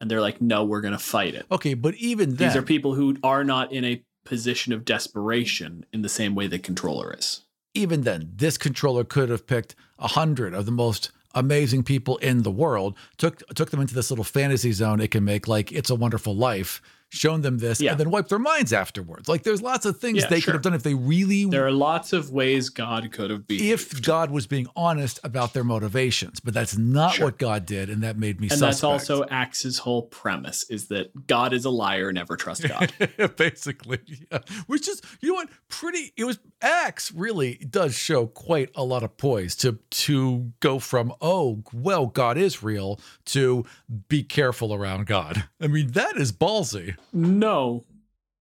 And 0.00 0.10
they're 0.10 0.22
like, 0.22 0.40
no, 0.40 0.64
we're 0.64 0.80
going 0.80 0.92
to 0.92 0.98
fight 0.98 1.34
it. 1.34 1.44
Okay, 1.52 1.74
but 1.74 1.94
even 1.96 2.36
then, 2.36 2.48
These 2.48 2.56
are 2.56 2.62
people 2.62 2.94
who 2.94 3.18
are 3.22 3.44
not 3.44 3.70
in 3.70 3.84
a 3.84 4.02
position 4.30 4.72
of 4.72 4.84
desperation 4.84 5.84
in 5.92 6.02
the 6.02 6.08
same 6.08 6.36
way 6.36 6.46
the 6.46 6.58
controller 6.58 7.12
is. 7.18 7.42
even 7.74 8.02
then, 8.02 8.32
this 8.36 8.56
controller 8.56 9.04
could 9.04 9.28
have 9.28 9.44
picked 9.46 9.74
a 9.98 10.06
hundred 10.08 10.54
of 10.54 10.66
the 10.66 10.72
most 10.84 11.10
amazing 11.34 11.82
people 11.82 12.16
in 12.18 12.42
the 12.42 12.50
world, 12.50 12.96
took 13.18 13.36
took 13.54 13.70
them 13.70 13.80
into 13.80 13.94
this 13.94 14.10
little 14.10 14.24
fantasy 14.24 14.72
zone 14.72 15.00
it 15.00 15.10
can 15.10 15.24
make, 15.24 15.48
like 15.48 15.72
It's 15.72 15.90
a 15.90 15.96
Wonderful 15.96 16.36
Life, 16.36 16.80
shown 17.10 17.42
them 17.42 17.58
this, 17.58 17.80
Yeah. 17.80 17.90
and 17.92 18.00
then 18.00 18.10
wiped 18.10 18.28
their 18.28 18.38
minds 18.38 18.72
afterwards. 18.72 19.28
Like 19.28 19.42
there's 19.42 19.60
lots 19.60 19.84
of 19.84 19.98
things 19.98 20.18
Yeah, 20.22 20.28
they 20.28 20.40
sure. 20.40 20.52
could 20.52 20.54
have 20.54 20.62
done 20.62 20.74
if 20.74 20.82
they 20.84 20.94
really 20.94 21.44
There 21.44 21.66
are 21.66 21.72
lots 21.72 22.12
of 22.12 22.30
ways 22.30 22.68
God 22.70 23.10
could 23.12 23.30
have 23.30 23.46
been. 23.46 23.60
if 23.62 24.00
God 24.02 24.30
was 24.30 24.46
being 24.46 24.66
honest 24.76 25.18
about 25.24 25.52
their 25.52 25.64
motivations, 25.64 26.40
but 26.40 26.54
that's 26.54 26.76
not 26.78 27.14
Sure. 27.14 27.26
what 27.26 27.38
God 27.38 27.66
did, 27.66 27.90
and 27.90 28.02
that 28.02 28.16
made 28.16 28.40
me 28.40 28.46
and 28.46 28.52
suspect. 28.58 28.70
that's 28.72 28.84
also 28.84 29.24
Ax's 29.28 29.78
whole 29.78 30.02
premise 30.02 30.64
is 30.70 30.86
that 30.88 31.26
God 31.26 31.52
is 31.52 31.64
a 31.64 31.70
liar, 31.70 32.12
never 32.12 32.36
trust 32.36 32.66
God. 32.68 32.92
basically 33.36 33.98
yeah. 34.30 34.38
which 34.66 34.88
is 34.88 35.00
you 35.20 35.28
know 35.28 35.34
what 35.34 35.48
pretty 35.68 36.12
it 36.16 36.24
was 36.24 36.38
Ax 36.62 37.12
really 37.12 37.54
does 37.68 37.94
show 37.96 38.26
quite 38.26 38.70
a 38.74 38.84
lot 38.84 39.02
of 39.02 39.16
poise 39.16 39.56
to 39.56 39.78
to 39.90 40.52
go 40.60 40.78
from 40.78 41.12
oh 41.20 41.62
well 41.72 42.06
god 42.06 42.36
is 42.36 42.62
real 42.62 43.00
to 43.24 43.64
be 44.08 44.22
careful 44.22 44.74
around 44.74 45.06
god 45.06 45.44
i 45.60 45.66
mean 45.66 45.88
that 45.92 46.16
is 46.16 46.32
ballsy 46.32 46.94
No, 47.12 47.84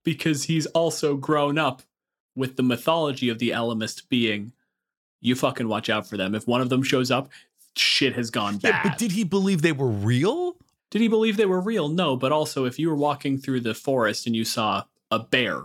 because 0.03 0.43
he's 0.43 0.66
also 0.68 1.16
grown 1.16 1.57
up 1.57 1.82
with 2.36 2.55
the 2.55 2.64
mythology 2.64 3.30
of 3.30 3.39
the 3.39 3.49
Ellimist 3.49 4.07
being, 4.10 4.53
you 5.20 5.36
fucking 5.36 5.68
watch 5.68 5.89
out 5.89 6.07
for 6.07 6.18
them. 6.18 6.34
If 6.36 6.47
one 6.47 6.62
of 6.62 6.70
them 6.70 6.84
shows 6.84 7.12
up, 7.12 7.30
shit 7.76 8.16
has 8.16 8.30
gone 8.32 8.57
bad. 8.57 8.70
yeah 8.70 8.84
but 8.84 8.97
did 8.97 9.12
he 9.12 9.24
believe 9.24 9.62
they 9.62 9.72
were 9.72 9.88
real 9.88 10.55
Did 10.91 11.01
he 11.01 11.07
believe 11.07 11.38
they 11.38 11.45
were 11.45 11.62
real? 11.62 11.88
No, 11.89 12.16
but 12.16 12.32
also 12.32 12.66
if 12.66 12.80
you 12.80 12.89
were 12.89 12.95
walking 12.95 13.38
through 13.38 13.62
the 13.62 13.74
forest 13.76 14.26
and 14.26 14.36
you 14.36 14.43
saw 14.43 14.84
a 15.12 15.20
bear, 15.20 15.62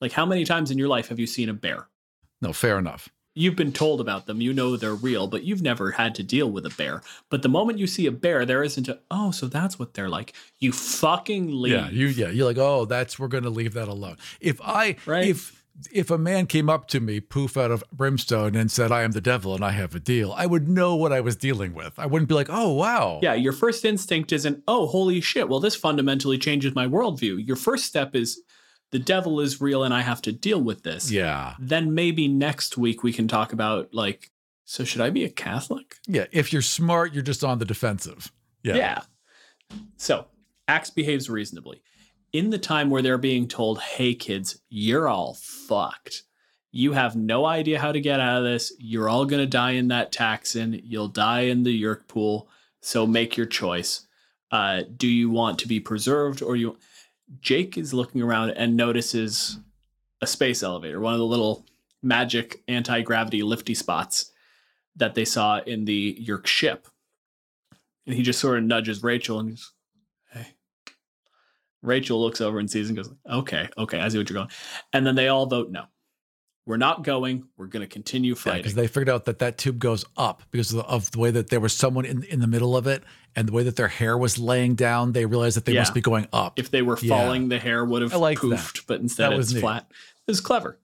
like 0.00 0.12
how 0.12 0.24
many 0.26 0.44
times 0.44 0.70
in 0.70 0.78
your 0.78 0.88
life 0.88 1.08
have 1.08 1.18
you 1.18 1.26
seen 1.26 1.48
a 1.48 1.54
bear? 1.54 1.88
no 2.40 2.52
fair 2.52 2.78
enough 2.78 3.08
you've 3.34 3.56
been 3.56 3.72
told 3.72 4.00
about 4.00 4.26
them, 4.26 4.40
you 4.40 4.52
know 4.52 4.76
they're 4.76 4.94
real, 4.94 5.26
but 5.26 5.44
you've 5.44 5.62
never 5.62 5.90
had 5.92 6.14
to 6.14 6.22
deal 6.22 6.50
with 6.50 6.64
a 6.64 6.70
bear. 6.70 7.02
But 7.30 7.42
the 7.42 7.48
moment 7.48 7.78
you 7.78 7.86
see 7.86 8.06
a 8.06 8.12
bear, 8.12 8.46
there 8.46 8.62
isn't 8.62 8.88
a 8.88 9.00
oh, 9.10 9.30
so 9.30 9.46
that's 9.46 9.78
what 9.78 9.94
they're 9.94 10.08
like. 10.08 10.34
You 10.58 10.72
fucking 10.72 11.60
leave. 11.60 11.72
Yeah, 11.72 11.90
you 11.90 12.06
yeah, 12.06 12.28
you're 12.30 12.46
like, 12.46 12.58
oh, 12.58 12.84
that's 12.84 13.18
we're 13.18 13.28
gonna 13.28 13.50
leave 13.50 13.74
that 13.74 13.88
alone. 13.88 14.16
If 14.40 14.60
I 14.62 14.96
Right. 15.06 15.28
if 15.28 15.60
if 15.90 16.08
a 16.08 16.18
man 16.18 16.46
came 16.46 16.70
up 16.70 16.86
to 16.86 17.00
me, 17.00 17.18
poof 17.18 17.56
out 17.56 17.72
of 17.72 17.82
brimstone, 17.92 18.54
and 18.54 18.70
said, 18.70 18.92
I 18.92 19.02
am 19.02 19.10
the 19.10 19.20
devil 19.20 19.56
and 19.56 19.64
I 19.64 19.72
have 19.72 19.92
a 19.94 19.98
deal, 19.98 20.32
I 20.36 20.46
would 20.46 20.68
know 20.68 20.94
what 20.94 21.12
I 21.12 21.20
was 21.20 21.34
dealing 21.34 21.74
with. 21.74 21.98
I 21.98 22.06
wouldn't 22.06 22.28
be 22.28 22.34
like, 22.36 22.46
oh 22.48 22.72
wow. 22.72 23.18
Yeah, 23.22 23.34
your 23.34 23.52
first 23.52 23.84
instinct 23.84 24.32
isn't, 24.32 24.62
oh, 24.68 24.86
holy 24.86 25.20
shit, 25.20 25.48
well, 25.48 25.58
this 25.58 25.74
fundamentally 25.74 26.38
changes 26.38 26.76
my 26.76 26.86
worldview. 26.86 27.44
Your 27.44 27.56
first 27.56 27.86
step 27.86 28.14
is, 28.14 28.40
the 28.94 29.00
devil 29.00 29.40
is 29.40 29.60
real 29.60 29.82
and 29.82 29.92
I 29.92 30.02
have 30.02 30.22
to 30.22 30.30
deal 30.30 30.62
with 30.62 30.84
this. 30.84 31.10
Yeah. 31.10 31.54
Then 31.58 31.94
maybe 31.94 32.28
next 32.28 32.78
week 32.78 33.02
we 33.02 33.12
can 33.12 33.26
talk 33.26 33.52
about, 33.52 33.92
like, 33.92 34.30
so 34.66 34.84
should 34.84 35.00
I 35.00 35.10
be 35.10 35.24
a 35.24 35.28
Catholic? 35.28 35.96
Yeah. 36.06 36.26
If 36.30 36.52
you're 36.52 36.62
smart, 36.62 37.12
you're 37.12 37.24
just 37.24 37.42
on 37.42 37.58
the 37.58 37.64
defensive. 37.64 38.30
Yeah. 38.62 38.76
Yeah. 38.76 39.02
So, 39.96 40.26
Ax 40.68 40.90
behaves 40.90 41.28
reasonably. 41.28 41.82
In 42.32 42.50
the 42.50 42.58
time 42.58 42.88
where 42.88 43.02
they're 43.02 43.18
being 43.18 43.48
told, 43.48 43.80
hey, 43.80 44.14
kids, 44.14 44.60
you're 44.68 45.08
all 45.08 45.34
fucked. 45.34 46.22
You 46.70 46.92
have 46.92 47.16
no 47.16 47.46
idea 47.46 47.80
how 47.80 47.90
to 47.90 48.00
get 48.00 48.20
out 48.20 48.38
of 48.38 48.44
this. 48.44 48.72
You're 48.78 49.08
all 49.08 49.24
going 49.26 49.42
to 49.42 49.46
die 49.48 49.72
in 49.72 49.88
that 49.88 50.12
Taxxon. 50.12 50.80
You'll 50.84 51.08
die 51.08 51.46
in 51.46 51.64
the 51.64 51.82
Yeerk 51.82 52.06
pool. 52.06 52.48
So 52.80 53.08
make 53.08 53.36
your 53.36 53.46
choice. 53.46 54.06
Uh, 54.52 54.82
do 54.96 55.08
you 55.08 55.30
want 55.30 55.58
to 55.58 55.66
be 55.66 55.80
preserved 55.80 56.42
or 56.42 56.54
you? 56.54 56.76
Jake 57.40 57.78
is 57.78 57.94
looking 57.94 58.22
around 58.22 58.50
and 58.50 58.76
notices 58.76 59.58
a 60.20 60.26
space 60.26 60.62
elevator, 60.62 61.00
one 61.00 61.12
of 61.12 61.18
the 61.18 61.26
little 61.26 61.66
magic 62.02 62.62
anti 62.68 63.02
gravity 63.02 63.42
lifty 63.42 63.74
spots 63.74 64.32
that 64.96 65.14
they 65.14 65.24
saw 65.24 65.60
in 65.60 65.84
the 65.84 66.18
Yeerk 66.20 66.46
ship. 66.46 66.86
And 68.06 68.14
he 68.14 68.22
just 68.22 68.40
sort 68.40 68.58
of 68.58 68.64
nudges 68.64 69.02
Rachel 69.02 69.40
and 69.40 69.50
he's, 69.50 69.72
hey. 70.32 70.54
Rachel 71.82 72.20
looks 72.20 72.40
over 72.40 72.58
and 72.58 72.70
sees 72.70 72.88
and 72.88 72.96
goes, 72.96 73.10
okay, 73.28 73.68
okay, 73.78 73.98
I 73.98 74.08
see 74.08 74.18
what 74.18 74.28
you're 74.28 74.36
going. 74.36 74.50
And 74.92 75.06
then 75.06 75.14
they 75.14 75.28
all 75.28 75.46
vote 75.46 75.70
no. 75.70 75.84
We're 76.66 76.78
not 76.78 77.02
going. 77.02 77.44
We're 77.58 77.66
going 77.66 77.82
to 77.82 77.86
continue 77.86 78.34
fighting. 78.34 78.62
because 78.62 78.74
they 78.74 78.86
figured 78.86 79.10
out 79.10 79.26
that 79.26 79.38
that 79.40 79.58
tube 79.58 79.78
goes 79.78 80.04
up 80.16 80.42
because 80.50 80.72
of 80.72 80.78
the, 80.78 80.84
of 80.84 81.10
the 81.10 81.18
way 81.18 81.30
that 81.30 81.50
there 81.50 81.60
was 81.60 81.74
someone 81.74 82.04
in 82.06 82.22
in 82.24 82.40
the 82.40 82.46
middle 82.46 82.74
of 82.76 82.86
it 82.86 83.02
and 83.36 83.48
the 83.48 83.52
way 83.52 83.62
that 83.64 83.76
their 83.76 83.88
hair 83.88 84.16
was 84.16 84.38
laying 84.38 84.74
down. 84.74 85.12
They 85.12 85.26
realized 85.26 85.56
that 85.58 85.66
they 85.66 85.74
must 85.74 85.92
be 85.92 86.00
going 86.00 86.26
up. 86.32 86.58
if 86.58 86.70
they 86.70 86.80
were 86.80 86.98
Yeah. 87.02 87.08
falling, 87.18 87.48
the 87.48 87.58
hair 87.58 87.84
would 87.84 88.00
have 88.02 88.14
I 88.14 88.16
like 88.16 88.38
poofed, 88.38 88.76
that. 88.76 88.80
but 88.86 89.00
instead 89.00 89.30
That 89.30 89.36
was 89.36 89.48
it's 89.48 89.54
neat. 89.56 89.60
flat. 89.60 89.86
It 90.26 90.30
was 90.30 90.40
clever. 90.40 90.78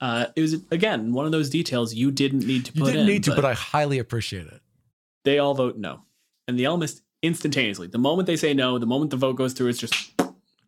Uh, 0.00 0.26
it 0.36 0.42
was 0.42 0.56
again 0.70 1.12
one 1.12 1.24
of 1.24 1.32
those 1.32 1.48
details 1.48 1.94
you 1.94 2.10
didn't 2.10 2.46
need 2.46 2.66
to 2.66 2.72
put 2.72 2.80
you 2.80 2.84
didn't 2.86 3.00
in. 3.02 3.06
need 3.06 3.24
to, 3.24 3.34
but 3.34 3.44
I 3.46 3.54
highly 3.54 3.98
appreciate 3.98 4.46
it. 4.46 4.60
they 5.24 5.38
all 5.38 5.54
vote 5.54 5.78
no, 5.78 6.02
and 6.46 6.58
the 6.58 6.64
Ellimist 6.64 7.00
instantaneously. 7.22 7.86
The 7.86 7.96
moment 7.96 8.26
they 8.26 8.36
say 8.36 8.52
no, 8.52 8.76
the 8.78 8.84
moment 8.84 9.10
the 9.10 9.16
vote 9.16 9.36
goes 9.36 9.54
through, 9.54 9.68
it's 9.68 9.78
just 9.78 9.94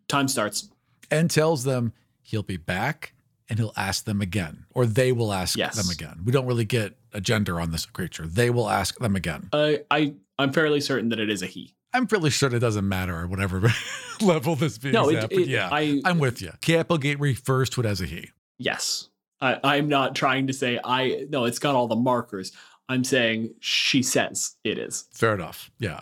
time 0.09 0.29
starts. 0.29 0.71
And 1.11 1.29
tells 1.31 1.65
them 1.65 1.93
he'll 2.23 2.43
be 2.43 2.57
back 2.57 3.13
and 3.49 3.59
he'll 3.59 3.73
ask 3.77 4.05
them 4.05 4.21
again, 4.21 4.67
or 4.75 4.87
they 4.87 5.13
will 5.13 5.33
ask 5.33 5.57
Yes. 5.57 5.77
them 5.77 5.91
again. 5.91 6.23
We 6.25 6.33
don't 6.33 6.47
really 6.47 6.65
get 6.65 6.97
a 7.13 7.21
gender 7.21 7.61
on 7.61 7.71
this 7.71 7.87
creature. 7.87 8.27
They 8.27 8.51
will 8.51 8.69
ask 8.69 8.99
them 8.99 9.17
again. 9.17 9.49
Uh, 9.53 9.75
I 9.91 10.15
I'm 10.39 10.53
fairly 10.53 10.81
certain 10.81 11.09
that 11.11 11.19
it 11.21 11.31
is 11.31 11.43
a 11.43 11.47
he. 11.47 11.75
I'm 11.95 12.07
fairly 12.07 12.31
sure 12.31 12.55
it 12.55 12.59
doesn't 12.59 12.87
matter 12.89 13.23
at 13.25 13.31
whatever 13.31 13.73
level 14.21 14.55
this 14.57 14.77
being 14.79 14.93
No, 14.93 15.09
at, 15.11 15.25
it, 15.25 15.31
but 15.31 15.39
it- 15.39 15.49
yeah, 15.49 15.69
I 15.73 16.01
I'm 16.05 16.19
with 16.19 16.43
you. 16.43 16.53
Applegate 16.77 17.21
refers 17.21 17.71
to 17.71 17.81
it 17.81 17.87
as 17.87 18.01
a 18.01 18.07
he. 18.07 18.31
Yes. 18.59 19.09
I, 19.41 19.59
I'm 19.63 19.89
not 19.89 20.15
trying 20.15 20.47
to 20.47 20.53
say 20.53 20.81
I 20.83 21.27
no, 21.31 21.45
it's 21.45 21.59
got 21.59 21.75
all 21.75 21.89
the 21.89 21.97
markers. 21.97 22.53
I'm 22.89 23.05
saying 23.05 23.55
she 23.61 24.03
says 24.03 24.57
it 24.65 24.79
is. 24.79 25.07
Fair 25.13 25.35
enough. 25.35 25.71
Yeah. 25.79 26.01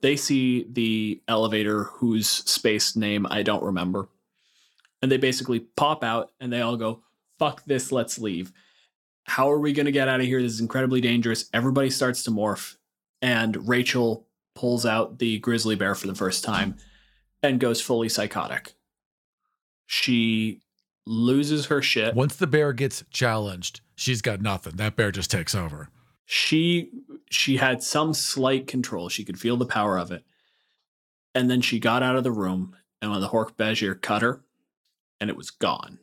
They 0.00 0.16
see 0.16 0.66
the 0.70 1.22
elevator 1.28 1.84
whose 1.84 2.28
space 2.28 2.94
name 2.96 3.26
I 3.30 3.42
don't 3.42 3.62
remember. 3.62 4.08
And 5.04 5.12
they 5.12 5.18
basically 5.18 5.60
pop 5.60 6.02
out 6.02 6.30
and 6.40 6.50
they 6.50 6.62
all 6.62 6.78
go, 6.78 7.02
fuck 7.38 7.62
this, 7.66 7.92
let's 7.92 8.18
leave. 8.18 8.54
How 9.24 9.52
are 9.52 9.58
we 9.58 9.74
gonna 9.74 9.90
get 9.90 10.08
out 10.08 10.20
of 10.20 10.24
here? 10.24 10.40
This 10.40 10.52
is 10.52 10.60
incredibly 10.60 11.02
dangerous. 11.02 11.50
Everybody 11.52 11.90
starts 11.90 12.22
to 12.22 12.30
morph, 12.30 12.76
and 13.20 13.68
Rachel 13.68 14.26
pulls 14.54 14.86
out 14.86 15.18
the 15.18 15.40
grizzly 15.40 15.76
bear 15.76 15.94
for 15.94 16.06
the 16.06 16.14
first 16.14 16.42
time 16.42 16.76
and 17.42 17.60
goes 17.60 17.82
fully 17.82 18.08
psychotic. 18.08 18.72
She 19.84 20.62
loses 21.04 21.66
her 21.66 21.82
shit. 21.82 22.14
Once 22.14 22.36
the 22.36 22.46
bear 22.46 22.72
gets 22.72 23.04
challenged, 23.10 23.82
she's 23.94 24.22
got 24.22 24.40
nothing. 24.40 24.76
That 24.76 24.96
bear 24.96 25.12
just 25.12 25.30
takes 25.30 25.54
over. 25.54 25.90
she 26.24 26.88
she 27.30 27.58
had 27.58 27.82
some 27.82 28.14
slight 28.14 28.66
control. 28.66 29.10
She 29.10 29.22
could 29.22 29.38
feel 29.38 29.58
the 29.58 29.66
power 29.66 29.98
of 29.98 30.10
it. 30.10 30.24
And 31.34 31.50
then 31.50 31.60
she 31.60 31.78
got 31.78 32.02
out 32.02 32.16
of 32.16 32.24
the 32.24 32.32
room, 32.32 32.74
and 33.02 33.10
when 33.10 33.20
the 33.20 33.28
Hork 33.28 33.56
Bajir 33.56 34.00
cut 34.00 34.22
her, 34.22 34.43
and 35.20 35.30
it 35.30 35.36
was 35.36 35.50
gone. 35.50 35.98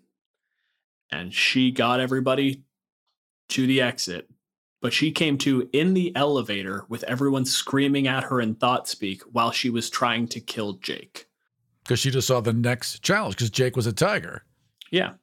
And 1.11 1.33
she 1.33 1.71
got 1.71 1.99
everybody 1.99 2.63
to 3.49 3.67
the 3.67 3.81
exit, 3.81 4.29
but 4.81 4.93
she 4.93 5.11
came 5.11 5.37
to 5.39 5.69
in 5.73 5.93
the 5.93 6.15
elevator 6.15 6.85
with 6.87 7.03
everyone 7.03 7.45
screaming 7.45 8.07
at 8.07 8.23
her 8.25 8.39
in 8.39 8.55
thought 8.55 8.87
speak 8.87 9.21
while 9.23 9.51
she 9.51 9.69
was 9.69 9.89
trying 9.89 10.27
to 10.29 10.39
kill 10.39 10.73
Jake. 10.73 11.27
Because 11.83 11.99
she 11.99 12.11
just 12.11 12.27
saw 12.27 12.39
the 12.39 12.53
next 12.53 13.03
challenge 13.03 13.35
because 13.35 13.49
Jake 13.49 13.75
was 13.75 13.87
a 13.87 13.93
tiger. 13.93 14.45
Yeah. 14.91 15.13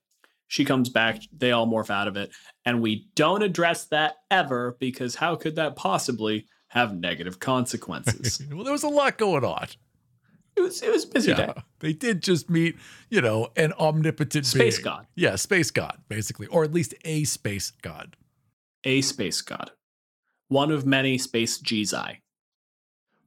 She 0.48 0.64
comes 0.64 0.88
back, 0.88 1.22
they 1.36 1.52
all 1.52 1.66
morph 1.66 1.90
out 1.90 2.08
of 2.08 2.16
it, 2.16 2.30
and 2.64 2.80
we 2.80 3.08
don't 3.14 3.42
address 3.42 3.84
that 3.86 4.16
ever 4.30 4.76
because 4.80 5.14
how 5.14 5.36
could 5.36 5.56
that 5.56 5.76
possibly 5.76 6.46
have 6.68 6.94
negative 6.96 7.38
consequences? 7.38 8.42
well, 8.52 8.64
there 8.64 8.72
was 8.72 8.82
a 8.82 8.88
lot 8.88 9.18
going 9.18 9.44
on. 9.44 9.68
It 10.58 10.62
was 10.62 10.82
it 10.82 10.90
was 10.90 11.04
a 11.04 11.08
busy 11.08 11.34
day. 11.34 11.52
They 11.80 11.92
did 11.92 12.22
just 12.22 12.50
meet, 12.50 12.76
you 13.08 13.20
know, 13.20 13.48
an 13.56 13.72
omnipotent 13.74 14.46
Space 14.46 14.78
being. 14.78 14.84
god. 14.84 15.06
Yeah, 15.14 15.36
space 15.36 15.70
god, 15.70 15.98
basically, 16.08 16.48
or 16.48 16.64
at 16.64 16.72
least 16.72 16.94
a 17.04 17.24
space 17.24 17.70
god. 17.82 18.16
A 18.84 19.00
space 19.00 19.40
god. 19.40 19.70
One 20.48 20.70
of 20.72 20.84
many 20.84 21.18
space 21.18 21.58
Gzi. 21.58 22.20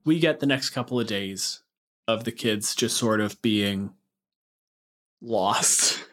We 0.04 0.20
get 0.20 0.40
the 0.40 0.48
next 0.48 0.72
couple 0.72 1.00
of 1.00 1.08
days 1.08 1.62
of 2.08 2.24
the 2.24 2.32
kids 2.32 2.76
just 2.76 2.98
sort 2.98 3.22
of 3.22 3.42
being 3.42 3.94
lost. 5.22 6.04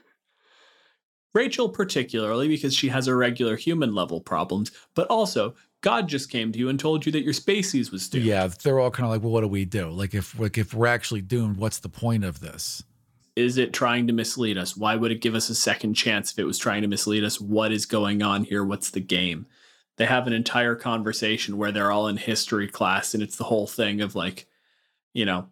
Rachel, 1.34 1.68
particularly, 1.68 2.48
because 2.48 2.74
she 2.74 2.88
has 2.88 3.08
irregular 3.08 3.56
human 3.56 3.94
level 3.94 4.20
problems, 4.20 4.70
but 4.94 5.06
also 5.08 5.54
God 5.80 6.08
just 6.08 6.30
came 6.30 6.50
to 6.52 6.58
you 6.58 6.68
and 6.68 6.78
told 6.78 7.06
you 7.06 7.12
that 7.12 7.22
your 7.22 7.32
species 7.32 7.92
was 7.92 8.08
doomed. 8.08 8.24
Yeah, 8.24 8.48
they're 8.48 8.80
all 8.80 8.90
kind 8.90 9.04
of 9.04 9.10
like, 9.10 9.22
well, 9.22 9.30
what 9.30 9.42
do 9.42 9.48
we 9.48 9.64
do? 9.64 9.88
Like, 9.90 10.14
if 10.14 10.38
like 10.38 10.58
if 10.58 10.74
we're 10.74 10.86
actually 10.86 11.20
doomed, 11.20 11.56
what's 11.56 11.78
the 11.78 11.88
point 11.88 12.24
of 12.24 12.40
this? 12.40 12.82
Is 13.36 13.56
it 13.56 13.72
trying 13.72 14.08
to 14.08 14.12
mislead 14.12 14.58
us? 14.58 14.76
Why 14.76 14.96
would 14.96 15.12
it 15.12 15.20
give 15.20 15.36
us 15.36 15.48
a 15.48 15.54
second 15.54 15.94
chance 15.94 16.32
if 16.32 16.38
it 16.40 16.44
was 16.44 16.58
trying 16.58 16.82
to 16.82 16.88
mislead 16.88 17.22
us? 17.22 17.40
What 17.40 17.70
is 17.70 17.86
going 17.86 18.20
on 18.20 18.42
here? 18.42 18.64
What's 18.64 18.90
the 18.90 19.00
game? 19.00 19.46
They 19.96 20.06
have 20.06 20.26
an 20.26 20.32
entire 20.32 20.74
conversation 20.74 21.56
where 21.56 21.70
they're 21.70 21.92
all 21.92 22.08
in 22.08 22.16
history 22.16 22.66
class 22.66 23.14
and 23.14 23.22
it's 23.22 23.36
the 23.36 23.44
whole 23.44 23.68
thing 23.68 24.00
of 24.00 24.16
like, 24.16 24.46
you 25.14 25.24
know, 25.24 25.48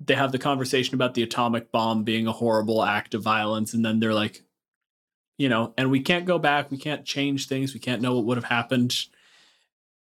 they 0.00 0.14
have 0.14 0.32
the 0.32 0.38
conversation 0.38 0.96
about 0.96 1.14
the 1.14 1.22
atomic 1.22 1.70
bomb 1.70 2.02
being 2.02 2.26
a 2.26 2.32
horrible 2.32 2.82
act 2.82 3.14
of 3.14 3.22
violence 3.22 3.72
and 3.72 3.84
then 3.84 4.00
they're 4.00 4.14
like, 4.14 4.42
you 5.38 5.48
know, 5.48 5.74
and 5.76 5.90
we 5.90 6.00
can't 6.00 6.26
go 6.26 6.38
back, 6.38 6.70
we 6.70 6.78
can't 6.78 7.04
change 7.04 7.46
things, 7.46 7.72
we 7.72 7.80
can't 7.80 8.02
know 8.02 8.14
what 8.16 8.24
would 8.24 8.36
have 8.36 8.44
happened 8.44 9.06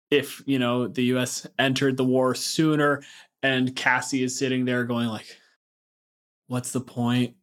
if, 0.09 0.41
you 0.45 0.59
know, 0.59 0.87
the 0.87 1.03
US 1.15 1.47
entered 1.59 1.97
the 1.97 2.05
war 2.05 2.35
sooner 2.35 3.03
and 3.43 3.75
Cassie 3.75 4.23
is 4.23 4.37
sitting 4.37 4.65
there 4.65 4.83
going 4.83 5.07
like 5.07 5.37
what's 6.47 6.71
the 6.71 6.81
point? 6.81 7.35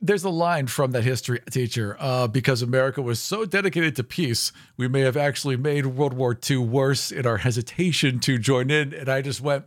There's 0.00 0.24
a 0.24 0.30
line 0.30 0.68
from 0.68 0.92
that 0.92 1.02
history 1.02 1.40
teacher 1.50 1.96
uh, 1.98 2.28
because 2.28 2.62
America 2.62 3.02
was 3.02 3.20
so 3.20 3.44
dedicated 3.44 3.96
to 3.96 4.04
peace, 4.04 4.52
we 4.76 4.86
may 4.86 5.00
have 5.00 5.16
actually 5.16 5.56
made 5.56 5.86
World 5.86 6.14
War 6.14 6.38
II 6.48 6.58
worse 6.58 7.10
in 7.10 7.26
our 7.26 7.38
hesitation 7.38 8.20
to 8.20 8.38
join 8.38 8.70
in. 8.70 8.94
And 8.94 9.08
I 9.08 9.22
just 9.22 9.40
went, 9.40 9.64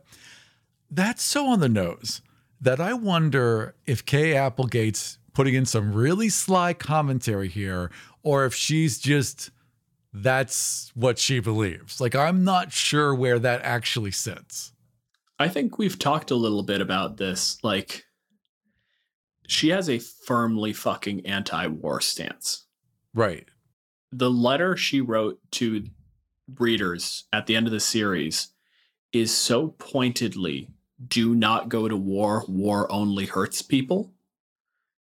that's 0.90 1.22
so 1.22 1.48
on 1.48 1.60
the 1.60 1.70
nose 1.70 2.22
that 2.62 2.80
I 2.80 2.94
wonder 2.94 3.76
if 3.86 4.06
Kay 4.06 4.34
Applegate's 4.36 5.18
putting 5.34 5.54
in 5.54 5.66
some 5.66 5.94
really 5.94 6.30
sly 6.30 6.74
commentary 6.74 7.50
here, 7.50 7.92
or 8.24 8.46
if 8.46 8.54
she's 8.54 9.00
just 9.00 9.52
that's 10.14 10.92
what 10.96 11.18
she 11.18 11.40
believes. 11.40 12.02
Like, 12.02 12.16
I'm 12.16 12.44
not 12.44 12.72
sure 12.72 13.16
where 13.16 13.40
that 13.40 13.62
actually 13.64 14.12
sits. 14.12 14.74
I 15.40 15.48
think 15.48 15.78
we've 15.78 15.98
talked 15.98 16.32
a 16.32 16.36
little 16.36 16.64
bit 16.64 16.82
about 16.82 17.18
this. 17.18 17.58
Like, 17.64 18.06
she 19.48 19.70
has 19.70 19.90
a 19.90 20.00
firmly 20.00 20.74
fucking 20.74 21.26
anti 21.26 21.68
war 21.68 22.02
stance. 22.02 22.66
Right. 23.14 23.48
The 24.12 24.30
letter 24.30 24.76
she 24.78 25.02
wrote 25.02 25.40
to 25.52 25.86
readers 26.60 27.26
at 27.32 27.48
the 27.48 27.56
end 27.56 27.66
of 27.68 27.72
the 27.74 27.80
series 27.80 28.50
is 29.14 29.34
so 29.36 29.70
pointedly 29.70 30.70
do 31.08 31.34
not 31.34 31.70
go 31.70 31.88
to 31.88 31.96
war. 31.98 32.46
War 32.48 32.92
only 32.92 33.26
hurts 33.26 33.62
people. 33.62 34.14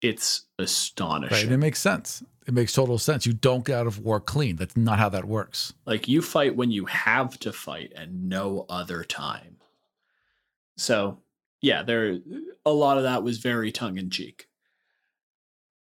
It's 0.03 0.47
Right. 0.59 0.65
astonishing. 0.65 1.45
And 1.47 1.53
it 1.55 1.59
makes 1.59 1.79
sense. 1.81 2.23
It 2.47 2.55
makes 2.55 2.73
total 2.73 2.99
sense. 2.99 3.27
You 3.27 3.33
don't 3.33 3.65
get 3.65 3.77
out 3.77 3.87
of 3.87 3.99
war 3.99 4.21
clean. 4.21 4.57
That's 4.57 4.77
not 4.77 4.99
how 4.99 5.09
that 5.09 5.25
works. 5.25 5.73
Like 5.85 6.07
you 6.07 6.23
fight 6.23 6.55
when 6.55 6.71
you 6.71 6.85
have 6.87 7.39
to 7.41 7.53
fight 7.53 7.93
and 7.97 8.29
no 8.29 8.67
other 8.69 9.03
time. 9.03 9.57
So, 10.77 11.19
yeah, 11.61 11.83
there 11.83 12.19
a 12.65 12.71
lot 12.71 12.99
of 12.99 13.03
that 13.03 13.23
was 13.25 13.39
very 13.39 13.73
tongue 13.73 13.99
in 13.99 14.11
cheek. 14.11 14.47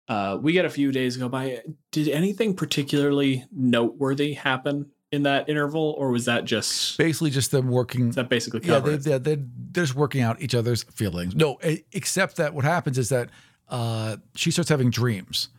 Uh, 0.07 0.37
we 0.39 0.51
get 0.51 0.65
a 0.65 0.69
few 0.69 0.91
days 0.91 1.17
go 1.17 1.29
by. 1.29 1.63
Did 1.91 2.09
anything 2.09 2.53
particularly 2.53 3.45
noteworthy 3.51 4.33
happen 4.33 4.91
in 5.11 5.23
that 5.23 5.49
interval, 5.49 5.95
or 5.97 6.11
was 6.11 6.25
that 6.25 6.45
just 6.45 6.97
Basically, 6.97 7.29
just 7.29 7.51
them 7.51 7.69
working. 7.69 8.09
is 8.09 8.15
that 8.15 8.29
basically 8.29 8.61
Yeah, 8.63 8.79
they, 8.79 8.97
they, 8.97 9.17
they're 9.17 9.83
just 9.83 9.95
working 9.95 10.21
out 10.21 10.41
each 10.41 10.53
other's 10.53 10.83
feelings. 10.83 11.35
No, 11.35 11.57
except 11.91 12.37
that 12.37 12.53
what 12.53 12.65
happens 12.65 12.97
is 12.97 13.09
that 13.09 13.29
uh, 13.69 14.17
she 14.35 14.51
starts 14.51 14.69
having 14.69 14.89
dreams. 14.89 15.49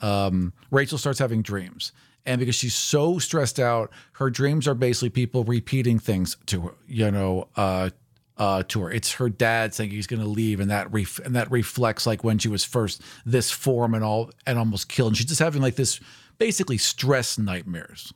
Um, 0.00 0.52
Rachel 0.70 0.98
starts 0.98 1.18
having 1.18 1.42
dreams. 1.42 1.92
And 2.26 2.38
because 2.38 2.54
she's 2.54 2.74
so 2.74 3.18
stressed 3.18 3.58
out, 3.58 3.90
her 4.12 4.30
dreams 4.30 4.68
are 4.68 4.74
basically 4.74 5.10
people 5.10 5.44
repeating 5.44 5.98
things 5.98 6.36
to 6.46 6.60
her, 6.62 6.74
you 6.86 7.10
know, 7.10 7.48
uh, 7.56 7.90
uh, 8.36 8.62
to 8.68 8.82
her. 8.82 8.90
It's 8.90 9.12
her 9.12 9.28
dad 9.28 9.74
saying 9.74 9.90
he's 9.90 10.06
going 10.06 10.22
to 10.22 10.28
leave, 10.28 10.60
and 10.60 10.70
that 10.70 10.90
ref- 10.92 11.18
and 11.20 11.36
that 11.36 11.50
reflects 11.50 12.06
like 12.06 12.24
when 12.24 12.38
she 12.38 12.48
was 12.48 12.64
first 12.64 13.02
this 13.24 13.50
form 13.50 13.94
and 13.94 14.02
all 14.02 14.30
and 14.46 14.58
almost 14.58 14.88
killed. 14.88 15.08
And 15.08 15.16
she's 15.16 15.26
just 15.26 15.40
having 15.40 15.62
like 15.62 15.76
this 15.76 16.00
basically 16.38 16.78
stress 16.78 17.38
nightmares. 17.38 18.12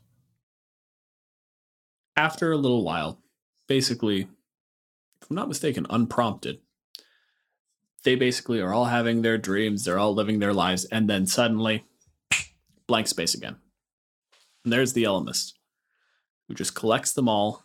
After 2.16 2.52
a 2.52 2.56
little 2.56 2.84
while, 2.84 3.18
basically, 3.68 4.28
if 5.20 5.30
I'm 5.30 5.36
not 5.36 5.48
mistaken, 5.48 5.86
unprompted, 5.90 6.60
they 8.04 8.14
basically 8.14 8.60
are 8.60 8.72
all 8.72 8.86
having 8.86 9.22
their 9.22 9.38
dreams, 9.38 9.84
they're 9.84 9.98
all 9.98 10.14
living 10.14 10.38
their 10.38 10.52
lives, 10.52 10.84
and 10.86 11.08
then 11.10 11.26
suddenly, 11.26 11.84
blank 12.86 13.08
space 13.08 13.34
again. 13.34 13.56
And 14.64 14.72
there's 14.72 14.92
the 14.92 15.04
Ellimist, 15.04 15.54
who 16.48 16.54
just 16.54 16.74
collects 16.74 17.12
them 17.12 17.28
all 17.28 17.64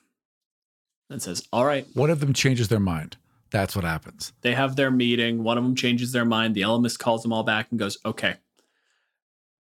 and 1.10 1.22
says, 1.22 1.48
All 1.54 1.66
right, 1.66 1.86
One 1.94 2.10
of 2.10 2.20
them 2.20 2.34
changes 2.34 2.68
their 2.68 2.80
mind. 2.80 3.18
That's 3.52 3.76
what 3.76 3.86
happens. 3.86 4.32
they 4.42 4.54
have 4.54 4.76
their 4.76 4.92
meeting. 4.92 5.44
One 5.44 5.58
of 5.58 5.64
them 5.64 5.76
changes 5.76 6.12
their 6.12 6.26
mind. 6.26 6.54
The 6.56 6.62
Ellimist 6.62 7.00
calls 7.00 7.24
them 7.24 7.34
all 7.34 7.44
back 7.44 7.68
and 7.72 7.80
goes, 7.80 7.98
Okay, 8.06 8.36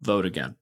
vote 0.01 0.25
again. 0.25 0.55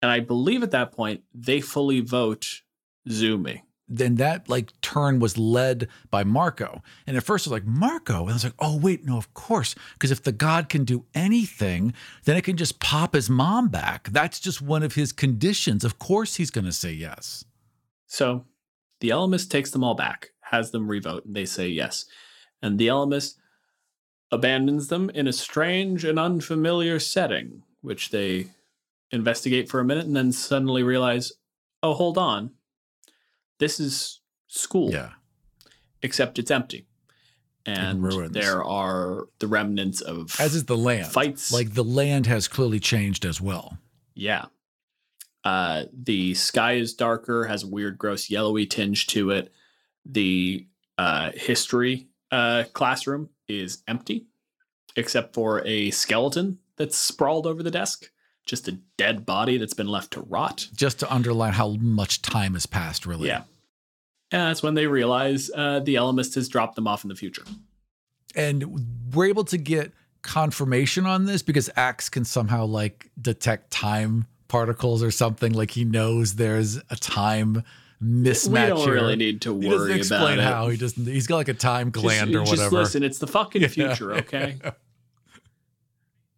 And 0.00 0.10
I 0.10 0.20
believe 0.20 0.62
at 0.62 0.70
that 0.72 0.92
point, 0.92 1.22
they 1.34 1.60
fully 1.60 2.00
vote 2.00 2.62
Zumi. 3.08 3.62
Then 3.96 4.16
that 4.16 4.48
like 4.48 4.72
turn 4.80 5.20
was 5.20 5.36
led 5.36 5.88
by 6.10 6.24
Marco. 6.24 6.82
And 7.06 7.16
at 7.16 7.22
first 7.22 7.46
it 7.46 7.50
was 7.50 7.60
like 7.60 7.66
Marco, 7.66 8.22
and 8.22 8.30
I 8.30 8.32
was 8.34 8.44
like, 8.44 8.54
oh 8.58 8.76
wait, 8.76 9.04
no, 9.04 9.18
of 9.18 9.32
course, 9.34 9.74
because 9.94 10.10
if 10.10 10.22
the 10.22 10.32
god 10.32 10.68
can 10.68 10.84
do 10.84 11.04
anything, 11.14 11.92
then 12.24 12.36
it 12.36 12.42
can 12.42 12.56
just 12.56 12.80
pop 12.80 13.14
his 13.14 13.28
mom 13.28 13.68
back. 13.68 14.08
That's 14.10 14.40
just 14.40 14.62
one 14.62 14.82
of 14.82 14.94
his 14.94 15.12
conditions. 15.12 15.84
Of 15.84 15.98
course, 15.98 16.36
he's 16.36 16.50
going 16.50 16.64
to 16.64 16.72
say 16.72 16.92
yes. 16.92 17.44
So 18.06 18.44
the 19.00 19.10
Ellimist 19.10 19.50
takes 19.50 19.70
them 19.70 19.84
all 19.84 19.94
back, 19.94 20.30
has 20.42 20.70
them 20.70 20.88
revote, 20.88 21.24
and 21.24 21.34
they 21.34 21.44
say 21.44 21.68
yes. 21.68 22.04
And 22.62 22.78
the 22.78 22.86
Ellimist 22.86 23.34
abandons 24.30 24.88
them 24.88 25.10
in 25.10 25.26
a 25.26 25.32
strange 25.32 26.04
and 26.04 26.18
unfamiliar 26.18 26.98
setting, 26.98 27.62
which 27.80 28.10
they 28.10 28.46
investigate 29.10 29.68
for 29.68 29.80
a 29.80 29.84
minute 29.84 30.06
and 30.06 30.16
then 30.16 30.32
suddenly 30.32 30.82
realize, 30.82 31.32
oh, 31.82 31.94
hold 31.94 32.16
on. 32.16 32.52
This 33.62 33.78
is 33.78 34.20
school, 34.48 34.90
Yeah, 34.90 35.10
except 36.02 36.40
it's 36.40 36.50
empty. 36.50 36.88
And 37.64 38.02
there 38.32 38.64
are 38.64 39.28
the 39.38 39.46
remnants 39.46 40.00
of 40.00 40.34
as 40.40 40.56
is 40.56 40.64
the 40.64 40.76
land. 40.76 41.06
fights. 41.12 41.52
Like 41.52 41.74
the 41.74 41.84
land 41.84 42.26
has 42.26 42.48
clearly 42.48 42.80
changed 42.80 43.24
as 43.24 43.40
well. 43.40 43.78
Yeah. 44.14 44.46
Uh, 45.44 45.84
the 45.92 46.34
sky 46.34 46.72
is 46.72 46.92
darker, 46.94 47.44
has 47.44 47.62
a 47.62 47.68
weird, 47.68 47.98
gross, 47.98 48.28
yellowy 48.28 48.66
tinge 48.66 49.06
to 49.06 49.30
it. 49.30 49.52
The 50.04 50.66
uh, 50.98 51.30
history 51.32 52.08
uh, 52.32 52.64
classroom 52.72 53.28
is 53.46 53.84
empty, 53.86 54.26
except 54.96 55.34
for 55.34 55.64
a 55.64 55.92
skeleton 55.92 56.58
that's 56.76 56.96
sprawled 56.96 57.46
over 57.46 57.62
the 57.62 57.70
desk. 57.70 58.10
Just 58.44 58.66
a 58.68 58.72
dead 58.96 59.24
body 59.24 59.56
that's 59.56 59.74
been 59.74 59.86
left 59.88 60.12
to 60.14 60.20
rot. 60.22 60.66
Just 60.74 60.98
to 61.00 61.12
underline 61.12 61.52
how 61.52 61.70
much 61.80 62.22
time 62.22 62.54
has 62.54 62.66
passed, 62.66 63.06
really. 63.06 63.28
Yeah. 63.28 63.42
And 64.32 64.42
that's 64.48 64.62
when 64.62 64.74
they 64.74 64.86
realize 64.86 65.50
uh, 65.54 65.80
the 65.80 65.94
Ellimist 65.94 66.34
has 66.36 66.48
dropped 66.48 66.74
them 66.74 66.86
off 66.88 67.04
in 67.04 67.08
the 67.08 67.14
future. 67.14 67.44
and 68.34 69.12
we're 69.14 69.26
able 69.26 69.44
to 69.44 69.58
get 69.58 69.92
confirmation 70.22 71.04
on 71.06 71.26
this 71.26 71.42
because 71.42 71.68
Ax 71.76 72.08
can 72.08 72.24
somehow 72.24 72.64
like 72.64 73.10
detect 73.20 73.70
time 73.70 74.26
particles 74.48 75.02
or 75.02 75.10
something. 75.10 75.52
Like 75.52 75.70
he 75.72 75.84
knows 75.84 76.36
there's 76.36 76.76
a 76.90 76.96
time 76.96 77.62
mismatch. 78.02 78.48
we 78.48 78.58
don't 78.68 78.78
here. 78.78 78.94
really 78.94 79.16
need 79.16 79.42
to 79.42 79.52
worry 79.52 79.62
He 79.64 79.70
doesn't 79.70 79.96
explain 79.96 80.38
about 80.38 80.52
how 80.54 80.66
it. 80.68 80.72
he 80.72 80.76
doesn't. 80.78 81.06
He's 81.06 81.26
got 81.26 81.36
like 81.36 81.48
a 81.48 81.54
time 81.54 81.92
Just- 81.92 82.02
gland 82.02 82.34
or 82.34 82.40
just, 82.40 82.50
whatever. 82.52 82.76
listen, 82.76 83.02
it's 83.02 83.18
the 83.18 83.26
fucking 83.26 83.62
Yeah. 83.62 83.68
future, 83.68 84.14
okay? 84.14 84.56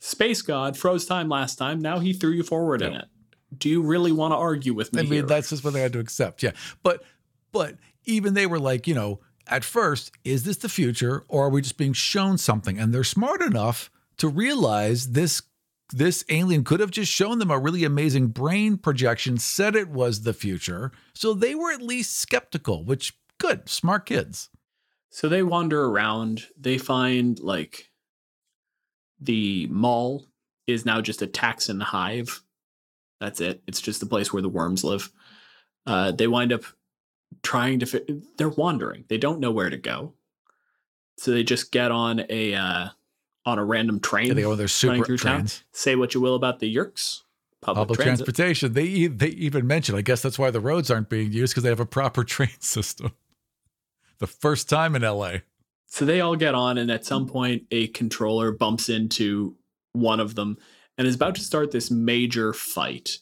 Space 0.05 0.43
God 0.43 0.77
froze 0.77 1.07
time 1.07 1.31
last 1.31 1.57
time. 1.57 1.81
Now 1.81 1.99
he 1.99 2.13
threw 2.13 2.33
you 2.33 2.43
forward 2.43 2.83
in 2.83 2.93
it. 2.93 3.07
Do 3.57 3.71
you 3.71 3.81
really 3.81 4.13
want 4.13 4.33
to 4.33 4.37
argue 4.37 4.75
with 4.75 4.93
me? 4.93 5.01
I 5.01 5.03
mean, 5.05 5.13
here? 5.13 5.23
that's 5.23 5.49
just 5.49 5.65
what 5.65 5.73
they 5.73 5.81
had 5.81 5.95
to 5.95 5.99
accept. 5.99 6.43
Yeah, 6.43 6.51
but 6.83 7.03
but 7.53 7.77
even 8.05 8.35
they 8.35 8.45
were 8.45 8.59
like, 8.59 8.87
you 8.87 8.95
know, 8.95 9.21
at 9.47 9.65
first, 9.65 10.13
is 10.23 10.43
this 10.43 10.59
the 10.59 10.69
future 10.69 11.25
or 11.29 11.47
are 11.47 11.49
we 11.49 11.63
just 11.63 11.79
being 11.79 11.95
shown 11.95 12.37
something? 12.37 12.79
And 12.79 12.93
they're 12.93 13.03
smart 13.03 13.41
enough 13.41 13.91
to 14.19 14.29
realize 14.29 15.13
this 15.13 15.41
this 15.91 16.23
alien 16.29 16.65
could 16.65 16.81
have 16.81 16.91
just 16.91 17.11
shown 17.11 17.39
them 17.39 17.51
a 17.51 17.59
really 17.59 17.85
amazing 17.85 18.27
brain 18.27 18.77
projection, 18.77 19.39
said 19.39 19.75
it 19.75 19.89
was 19.89 20.21
the 20.21 20.35
future. 20.35 20.93
So 21.15 21.33
they 21.33 21.55
were 21.55 21.73
at 21.73 21.81
least 21.81 22.19
skeptical, 22.19 22.85
which 22.85 23.17
good, 23.39 23.71
smart 23.71 24.05
kids. 24.05 24.51
So 25.09 25.31
they 25.31 25.43
wander 25.43 25.83
around. 25.83 26.49
They 26.59 26.77
find 26.77 27.41
like 27.41 27.91
the 29.21 29.67
mall 29.71 30.27
is 30.67 30.85
now 30.85 31.01
just 31.01 31.23
a 31.23 31.27
Taxxon 31.27 31.83
hive. 31.83 32.43
That's 33.21 33.41
it. 33.41 33.63
It's 33.67 33.81
just 33.81 34.01
the 34.01 34.07
place 34.07 34.33
where 34.33 34.43
the 34.43 34.49
worms 34.49 34.85
live. 34.85 35.11
Uh, 35.87 36.13
they 36.13 36.27
wind 36.27 36.53
up 36.53 36.65
trying 37.43 37.79
to. 37.81 37.87
Fi- 37.87 38.21
they're 38.37 38.49
wandering. 38.49 39.05
They 39.09 39.19
don't 39.19 39.41
know 39.41 39.51
where 39.51 39.71
to 39.71 39.77
go. 39.77 40.15
So 41.19 41.31
they 41.31 41.45
just 41.45 41.71
get 41.71 41.91
on 41.91 42.25
a 42.29 42.55
uh, 42.55 42.89
on 43.47 43.59
a 43.59 43.65
random 43.65 44.01
train. 44.01 44.31
And 44.31 44.39
they 44.39 44.43
go 44.43 44.53
on 44.53 44.59
their 44.59 44.69
super 44.69 45.05
through 45.05 45.19
town. 45.19 45.49
Say 45.73 45.97
what 45.97 46.15
you 46.15 46.21
will 46.21 46.35
about 46.35 46.59
the 46.59 46.75
Yeerks. 46.75 47.21
Public, 47.61 47.89
Public 47.89 48.01
transportation. 48.01 48.73
They 48.75 49.07
they 49.07 49.29
even 49.29 49.67
mentioned. 49.67 49.97
I 49.97 50.03
guess 50.03 50.21
that's 50.21 50.39
why 50.39 50.51
the 50.51 50.61
roads 50.61 50.91
aren't 50.91 51.09
being 51.09 51.33
used 51.33 51.55
because 51.55 51.63
they 51.63 51.71
have 51.71 51.81
a 51.81 51.87
proper 51.87 52.25
train 52.25 52.61
system. 52.61 53.13
The 54.19 54.27
first 54.27 54.69
time 54.69 54.95
in 54.95 55.03
LA. 55.03 55.39
So 55.95 56.05
they 56.05 56.21
all 56.21 56.35
get 56.35 56.57
on, 56.57 56.77
and 56.77 56.91
at 56.91 57.05
some 57.05 57.25
point, 57.25 57.67
a 57.71 57.87
controller 57.87 58.51
bumps 58.51 58.89
into 58.89 59.55
one 59.93 60.19
of 60.19 60.35
them 60.35 60.59
and 60.99 61.07
is 61.07 61.15
about 61.15 61.37
to 61.37 61.41
start 61.41 61.71
this 61.71 61.89
major 61.89 62.53
fight. 62.53 63.19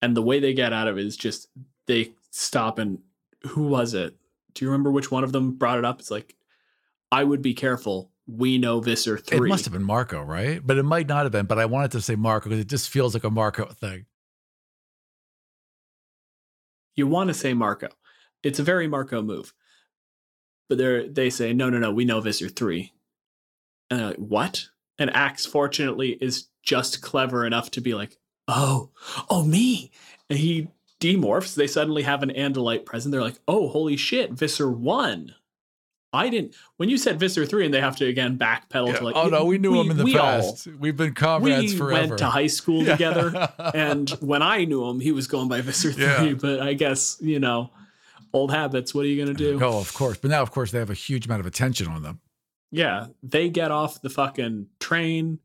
And 0.00 0.16
the 0.16 0.22
way 0.22 0.40
they 0.40 0.54
get 0.54 0.72
out 0.72 0.88
of 0.88 0.96
it 0.96 1.04
is 1.04 1.14
just 1.14 1.48
they 1.86 2.14
stop 2.30 2.78
and 2.78 3.00
who 3.48 3.64
was 3.64 3.92
it? 3.92 4.16
Do 4.54 4.64
you 4.64 4.70
remember 4.70 4.90
which 4.90 5.10
one 5.10 5.24
of 5.24 5.32
them 5.32 5.58
brought 5.58 5.76
it 5.76 5.84
up? 5.84 6.00
It's 6.00 6.10
like, 6.10 6.34
I 7.12 7.22
would 7.22 7.42
be 7.42 7.52
careful. 7.52 8.10
We 8.26 8.56
know 8.56 8.80
Visser 8.80 9.18
3. 9.18 9.36
It 9.36 9.50
must 9.50 9.66
have 9.66 9.74
been 9.74 9.84
Marco, 9.84 10.22
right? 10.22 10.66
But 10.66 10.78
it 10.78 10.84
might 10.84 11.08
not 11.08 11.24
have 11.24 11.32
been. 11.32 11.44
But 11.44 11.58
I 11.58 11.66
wanted 11.66 11.90
to 11.90 12.00
say 12.00 12.16
Marco 12.16 12.48
because 12.48 12.62
it 12.62 12.68
just 12.68 12.88
feels 12.88 13.12
like 13.12 13.24
a 13.24 13.30
Marco 13.30 13.66
thing. 13.66 14.06
you 16.94 17.06
want 17.06 17.28
to 17.28 17.34
say 17.34 17.52
Marco. 17.52 17.88
It's 18.42 18.58
a 18.58 18.62
very 18.62 18.88
Marco 18.88 19.20
move. 19.20 19.52
But 20.68 20.78
they 20.78 21.08
they 21.08 21.30
say, 21.30 21.52
no, 21.52 21.70
no, 21.70 21.78
no, 21.78 21.92
we 21.92 22.04
know 22.04 22.20
Visser 22.20 22.48
3. 22.48 22.92
And 23.90 24.00
they're 24.00 24.06
like, 24.08 24.16
what? 24.16 24.66
And 24.98 25.14
Ax, 25.14 25.46
fortunately, 25.46 26.18
is 26.20 26.48
just 26.62 27.02
clever 27.02 27.46
enough 27.46 27.70
to 27.72 27.80
be 27.80 27.94
like, 27.94 28.16
oh, 28.48 28.90
oh, 29.30 29.44
me. 29.44 29.90
And 30.28 30.38
he 30.38 30.68
demorphs. 31.00 31.54
They 31.54 31.66
suddenly 31.66 32.02
have 32.02 32.22
an 32.22 32.30
Andalite 32.30 32.84
present. 32.84 33.12
They're 33.12 33.22
like, 33.22 33.38
oh, 33.46 33.68
holy 33.68 33.96
shit, 33.96 34.32
Visser 34.32 34.70
1. 34.70 35.34
I 36.12 36.30
didn't. 36.30 36.54
When 36.78 36.88
you 36.88 36.96
said 36.96 37.20
Visser 37.20 37.44
3, 37.44 37.66
and 37.66 37.74
they 37.74 37.80
have 37.80 37.96
to 37.96 38.06
again 38.06 38.38
backpedal 38.38 38.96
to 38.96 39.04
like, 39.04 39.16
oh 39.16 39.28
no, 39.28 39.44
we 39.44 39.58
knew 39.58 39.78
him 39.78 39.90
in 39.90 39.98
the 39.98 40.04
we 40.04 40.16
all 40.16 40.56
we've 40.78 40.96
been 40.96 41.12
comrades 41.14 41.72
we 41.72 41.78
forever. 41.78 42.06
went 42.08 42.18
to 42.18 42.26
high 42.26 42.46
school 42.46 42.82
Yeah. 42.84 42.92
together 42.92 43.48
and 43.74 44.08
when 44.20 44.40
I 44.40 44.64
knew 44.64 44.84
him, 44.88 45.00
he 45.00 45.12
was 45.12 45.26
going 45.26 45.48
by 45.48 45.60
Visser 45.60 45.92
3. 45.92 46.02
Yeah. 46.04 46.32
But 46.40 46.60
I 46.60 46.72
guess, 46.72 47.18
you 47.20 47.38
know, 47.38 47.70
old 48.36 48.52
habits. 48.52 48.94
What 48.94 49.04
are 49.04 49.08
you 49.08 49.22
going 49.22 49.34
to 49.34 49.58
do? 49.58 49.58
Oh, 49.64 49.80
of 49.80 49.92
course. 49.94 50.18
But 50.18 50.30
now, 50.30 50.42
of 50.42 50.50
course, 50.50 50.70
they 50.70 50.78
have 50.78 50.90
a 50.90 50.94
huge 50.94 51.26
amount 51.26 51.40
of 51.40 51.46
attention 51.46 51.88
on 51.88 52.02
them. 52.02 52.20
Yeah. 52.70 53.06
They 53.22 53.48
get 53.48 53.70
off 53.70 54.02
the 54.02 54.10
fucking 54.10 54.66
train 54.78 55.40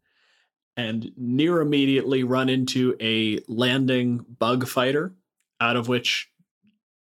and 0.77 1.11
near 1.17 1.61
immediately 1.61 2.23
run 2.23 2.49
into 2.49 2.95
a 2.99 3.39
landing 3.47 4.25
bug 4.39 4.67
fighter, 4.67 5.13
out 5.59 5.75
of 5.75 5.87
which 5.87 6.29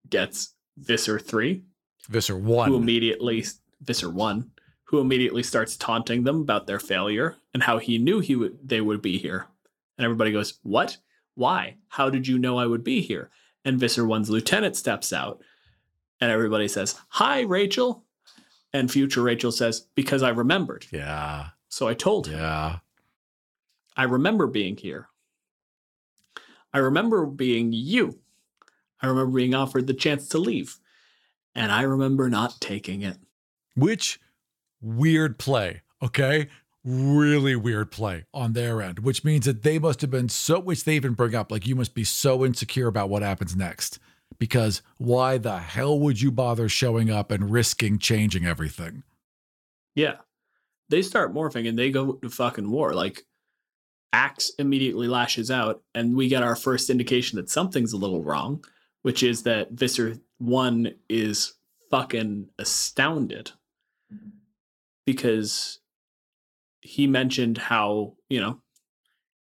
gets 0.09 0.53
Visser 0.77 1.19
3, 1.19 1.63
Visser 2.09 2.37
1. 2.37 2.69
who 2.69 2.75
immediately, 2.75 3.45
Visser 3.81 4.09
1, 4.09 4.51
who 4.85 4.99
immediately 4.99 5.43
starts 5.43 5.77
taunting 5.77 6.23
them 6.23 6.41
about 6.41 6.67
their 6.67 6.79
failure 6.79 7.37
and 7.53 7.63
how 7.63 7.77
he 7.77 7.97
knew 7.97 8.19
he 8.19 8.35
would 8.35 8.57
they 8.67 8.81
would 8.81 9.01
be 9.01 9.17
here. 9.17 9.47
And 9.97 10.05
everybody 10.05 10.31
goes, 10.31 10.59
What? 10.63 10.97
Why? 11.35 11.77
How 11.89 12.09
did 12.09 12.27
you 12.27 12.37
know 12.37 12.57
I 12.57 12.65
would 12.65 12.83
be 12.83 13.01
here? 13.01 13.29
And 13.63 13.79
Visser 13.79 14.05
One's 14.05 14.29
lieutenant 14.29 14.75
steps 14.75 15.13
out, 15.13 15.41
and 16.21 16.31
everybody 16.31 16.67
says, 16.67 16.95
Hi, 17.09 17.41
Rachel. 17.41 18.05
And 18.71 18.89
future 18.89 19.23
Rachel 19.23 19.51
says, 19.51 19.87
Because 19.95 20.23
I 20.23 20.29
remembered. 20.29 20.85
Yeah. 20.91 21.47
So 21.67 21.87
I 21.87 21.95
told 21.95 22.27
him. 22.27 22.39
Yeah. 22.39 22.77
I 23.97 24.03
remember 24.03 24.47
being 24.47 24.77
here. 24.77 25.09
I 26.73 26.77
remember 26.77 27.25
being 27.25 27.73
you. 27.73 28.19
I 29.01 29.07
remember 29.07 29.35
being 29.35 29.55
offered 29.55 29.87
the 29.87 29.93
chance 29.93 30.29
to 30.29 30.37
leave. 30.37 30.77
And 31.53 31.71
I 31.71 31.81
remember 31.81 32.29
not 32.29 32.61
taking 32.61 33.01
it. 33.01 33.17
Which 33.75 34.19
weird 34.81 35.37
play, 35.37 35.81
okay? 36.01 36.47
Really 36.83 37.55
weird 37.55 37.91
play 37.91 38.25
on 38.33 38.53
their 38.53 38.81
end, 38.81 38.99
which 38.99 39.23
means 39.23 39.45
that 39.45 39.63
they 39.63 39.79
must 39.79 40.01
have 40.01 40.09
been 40.09 40.29
so, 40.29 40.59
which 40.59 40.85
they 40.85 40.95
even 40.95 41.13
bring 41.13 41.35
up, 41.35 41.51
like 41.51 41.67
you 41.67 41.75
must 41.75 41.93
be 41.93 42.03
so 42.03 42.45
insecure 42.45 42.87
about 42.87 43.09
what 43.09 43.21
happens 43.21 43.55
next. 43.55 43.99
Because 44.39 44.81
why 44.97 45.37
the 45.37 45.59
hell 45.59 45.99
would 45.99 46.21
you 46.21 46.31
bother 46.31 46.67
showing 46.67 47.09
up 47.09 47.31
and 47.31 47.51
risking 47.51 47.99
changing 47.99 48.45
everything? 48.45 49.03
Yeah. 49.95 50.15
They 50.89 51.01
start 51.01 51.33
morphing 51.33 51.69
and 51.69 51.77
they 51.77 51.91
go 51.91 52.13
to 52.13 52.29
fucking 52.29 52.69
war. 52.69 52.93
Like, 52.93 53.23
Ax 54.13 54.51
immediately 54.59 55.07
lashes 55.07 55.49
out, 55.49 55.81
and 55.95 56.15
we 56.15 56.27
get 56.27 56.43
our 56.43 56.55
first 56.55 56.89
indication 56.89 57.37
that 57.37 57.49
something's 57.49 57.93
a 57.93 57.97
little 57.97 58.21
wrong, 58.21 58.63
which 59.03 59.23
is 59.23 59.43
that 59.43 59.71
Visser 59.71 60.17
1 60.39 60.93
is 61.07 61.53
fucking 61.89 62.49
astounded 62.59 63.51
because 65.05 65.79
he 66.81 67.07
mentioned 67.07 67.57
how, 67.57 68.15
you 68.29 68.41
know, 68.41 68.61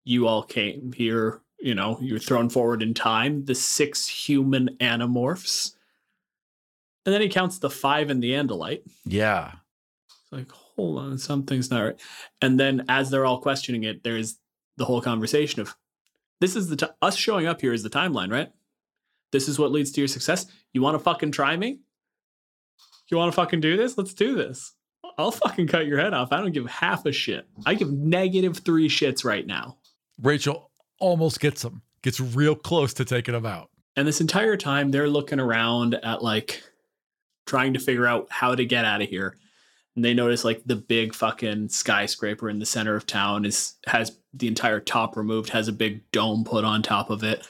you 0.04 0.28
all 0.28 0.44
came 0.44 0.92
here, 0.94 1.42
you 1.60 1.76
know, 1.76 1.98
you're 2.02 2.20
thrown 2.20 2.50
forward 2.50 2.82
in 2.82 2.94
time, 2.94 3.46
the 3.46 3.56
six 3.56 4.08
human 4.08 4.78
animorphs. 4.80 5.76
And 7.06 7.14
then 7.14 7.22
he 7.22 7.30
counts 7.30 7.60
the 7.60 7.70
five 7.70 8.10
in 8.10 8.20
the 8.20 8.32
Andalite. 8.32 8.82
Yeah. 9.06 9.54
It's 10.08 10.32
like, 10.32 10.52
hold 10.52 11.00
on, 11.00 11.18
something's 11.18 11.72
not 11.72 11.84
right. 11.84 12.02
And 12.42 12.60
then 12.60 12.86
as 12.88 13.10
they're 13.10 13.26
all 13.26 13.42
questioning 13.42 13.84
it, 13.84 14.04
there's 14.04 14.38
the 14.78 14.86
whole 14.86 15.02
conversation 15.02 15.62
of 15.62 15.76
this 16.40 16.56
is 16.56 16.70
the 16.70 16.76
t- 16.78 16.88
us 17.02 17.16
showing 17.16 17.48
up 17.48 17.62
here 17.62 17.74
is 17.74 17.84
the 17.84 17.90
timeline, 17.90 18.32
right? 18.32 18.52
This 19.32 19.48
is 19.48 19.60
what 19.60 19.72
leads 19.72 19.92
to 19.92 20.02
your 20.02 20.08
success. 20.08 20.46
You 20.74 20.82
want 20.82 20.96
to 20.96 21.00
fucking 21.00 21.32
try 21.32 21.58
me? 21.58 21.80
You 23.10 23.18
want 23.18 23.32
to 23.32 23.36
fucking 23.36 23.60
do 23.60 23.76
this? 23.76 23.98
Let's 23.98 24.14
do 24.14 24.36
this. 24.36 24.74
I'll 25.18 25.32
fucking 25.32 25.68
cut 25.68 25.88
your 25.88 26.00
head 26.00 26.14
off. 26.14 26.32
I 26.32 26.38
don't 26.38 26.54
give 26.54 26.68
half 26.68 27.06
a 27.06 27.12
shit. 27.12 27.48
I 27.66 27.74
give 27.74 27.92
negative 27.92 28.60
three 28.60 28.88
shits 28.88 29.26
right 29.26 29.46
now. 29.46 29.78
Rachel 30.22 30.69
almost 31.00 31.40
gets 31.40 31.64
him, 31.64 31.82
gets 32.02 32.20
real 32.20 32.56
close 32.56 32.94
to 32.96 33.06
taking 33.06 33.36
him 33.36 33.46
out. 33.46 33.70
And 33.96 34.08
this 34.08 34.22
entire 34.22 34.58
time, 34.58 34.92
they're 34.92 35.10
looking 35.10 35.40
around 35.40 35.96
at 35.96 36.24
like 36.24 36.64
trying 37.46 37.74
to 37.74 37.80
figure 37.80 38.06
out 38.06 38.28
how 38.30 38.56
to 38.56 38.66
get 38.66 38.86
out 38.86 39.02
of 39.02 39.10
here. 39.10 39.38
And 39.96 40.06
they 40.06 40.14
notice 40.14 40.46
like 40.46 40.62
the 40.66 40.76
big 40.76 41.14
fucking 41.14 41.70
skyscraper 41.70 42.50
in 42.50 42.60
the 42.60 42.66
center 42.66 42.96
of 42.96 43.06
town 43.06 43.44
is 43.44 43.74
has 43.88 44.18
the 44.34 44.48
entire 44.48 44.80
top 44.80 45.18
removed, 45.18 45.50
has 45.50 45.68
a 45.68 45.74
big 45.74 46.10
dome 46.12 46.44
put 46.44 46.64
on 46.64 46.82
top 46.82 47.10
of 47.10 47.24
it. 47.24 47.46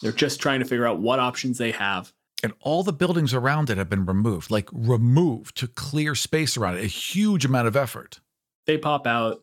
They're 0.00 0.12
just 0.12 0.40
trying 0.40 0.60
to 0.60 0.66
figure 0.66 0.86
out 0.86 1.00
what 1.00 1.18
options 1.18 1.58
they 1.58 1.72
have. 1.72 2.12
And 2.42 2.52
all 2.60 2.82
the 2.82 2.92
buildings 2.92 3.34
around 3.34 3.70
it 3.70 3.76
have 3.76 3.90
been 3.90 4.06
removed, 4.06 4.50
like 4.50 4.68
removed 4.72 5.56
to 5.58 5.66
clear 5.66 6.14
space 6.14 6.56
around 6.56 6.76
it. 6.76 6.84
A 6.84 6.86
huge 6.86 7.44
amount 7.44 7.68
of 7.68 7.76
effort. 7.76 8.20
They 8.66 8.78
pop 8.78 9.06
out. 9.06 9.42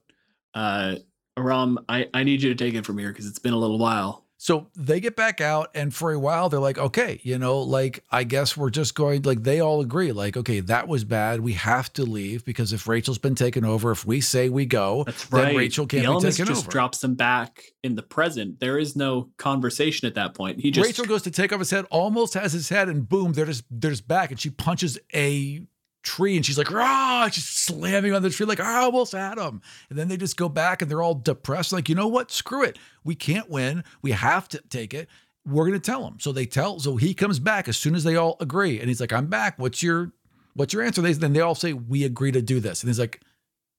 Uh, 0.54 0.96
Aram, 1.38 1.80
I, 1.88 2.08
I 2.14 2.24
need 2.24 2.42
you 2.42 2.50
to 2.54 2.56
take 2.56 2.74
it 2.74 2.86
from 2.86 2.98
here 2.98 3.10
because 3.10 3.28
it's 3.28 3.40
been 3.40 3.54
a 3.54 3.58
little 3.58 3.78
while. 3.80 4.24
So 4.40 4.68
they 4.76 5.00
get 5.00 5.16
back 5.16 5.42
out, 5.42 5.72
and 5.74 5.92
for 5.92 6.14
a 6.14 6.20
while, 6.20 6.48
they're 6.48 6.60
like, 6.60 6.78
okay, 6.78 7.20
you 7.24 7.40
know, 7.40 7.58
like, 7.58 8.04
I 8.12 8.24
guess 8.24 8.56
we're 8.56 8.70
just 8.70 8.94
going, 8.94 9.24
like, 9.24 9.42
they 9.42 9.62
all 9.62 9.82
agree, 9.82 10.12
like, 10.12 10.38
okay, 10.38 10.60
that 10.60 10.88
was 10.88 11.04
bad. 11.04 11.40
We 11.40 11.54
have 11.54 11.92
to 11.94 12.04
leave 12.04 12.46
because 12.46 12.72
if 12.72 12.88
Rachel's 12.88 13.18
been 13.18 13.34
taken 13.34 13.66
over, 13.66 13.90
if 13.90 14.06
we 14.06 14.22
say 14.22 14.50
we 14.50 14.68
go, 14.68 15.06
That's 15.06 15.26
then 15.26 15.44
right. 15.44 15.58
Rachel 15.58 15.88
can't 15.88 16.06
the 16.06 16.14
be 16.14 16.32
taken 16.32 16.46
just 16.46 16.66
over. 16.66 16.72
drops 16.72 17.00
them 17.00 17.16
back 17.16 17.64
in 17.84 17.96
the 17.96 18.04
present. 18.04 18.60
There 18.60 18.78
is 18.78 18.96
no 18.96 19.32
conversation 19.38 20.08
at 20.08 20.14
that 20.14 20.36
point. 20.36 20.60
He 20.60 20.70
just 20.70 20.86
Rachel 20.86 21.06
goes 21.06 21.24
to 21.24 21.32
take 21.32 21.52
off 21.52 21.58
his 21.58 21.72
head, 21.72 21.86
almost 21.90 22.36
has 22.36 22.54
his 22.54 22.70
head, 22.70 22.90
and 22.90 23.10
boom, 23.10 23.34
they're 23.34 23.48
just 23.48 23.64
they're 23.72 23.90
just 23.90 24.08
back, 24.08 24.30
and 24.30 24.40
she 24.40 24.52
punches 24.52 25.00
a 25.16 25.62
tree, 26.08 26.36
and 26.36 26.46
she's 26.46 26.58
like, 26.58 26.72
"Ah!" 26.72 27.30
She's 27.32 27.46
slamming 27.46 28.14
on 28.14 28.22
the 28.22 28.30
tree, 28.30 28.46
like, 28.46 28.60
"I 28.60 28.78
almost 28.78 29.12
had 29.12 29.38
him." 29.38 29.62
And 29.90 29.98
then 29.98 30.08
they 30.08 30.18
just 30.18 30.38
go 30.38 30.50
back, 30.50 30.82
and 30.82 30.90
they're 30.90 31.02
all 31.02 31.16
depressed, 31.16 31.72
like, 31.72 31.90
you 31.90 31.96
know 31.96 32.08
what? 32.08 32.32
Screw 32.32 32.64
it. 32.64 32.80
We 33.04 33.16
can't 33.16 33.50
win. 33.50 33.84
We 34.02 34.12
have 34.12 34.48
to 34.50 34.62
take 34.70 34.94
it. 34.94 35.10
We're 35.46 35.66
gonna 35.66 35.80
tell 35.80 36.08
him. 36.08 36.20
So 36.20 36.32
they 36.32 36.46
tell. 36.46 36.80
So 36.80 36.96
he 36.98 37.14
comes 37.14 37.40
back 37.40 37.68
as 37.68 37.78
soon 37.78 37.96
as 37.96 38.04
they 38.04 38.16
all 38.16 38.38
agree, 38.40 38.80
and 38.80 38.88
he's 38.88 39.02
like, 39.02 39.14
"I'm 39.14 39.28
back. 39.28 39.60
What's 39.60 39.84
your 39.84 40.14
what's 40.54 40.74
your 40.74 40.84
answer?" 40.84 41.02
They 41.02 41.14
then 41.14 41.34
they 41.34 41.42
all 41.42 41.56
say, 41.56 41.74
"We 41.74 42.04
agree 42.04 42.32
to 42.32 42.42
do 42.42 42.60
this," 42.60 42.82
and 42.82 42.90
he's 42.90 43.00
like, 43.00 43.22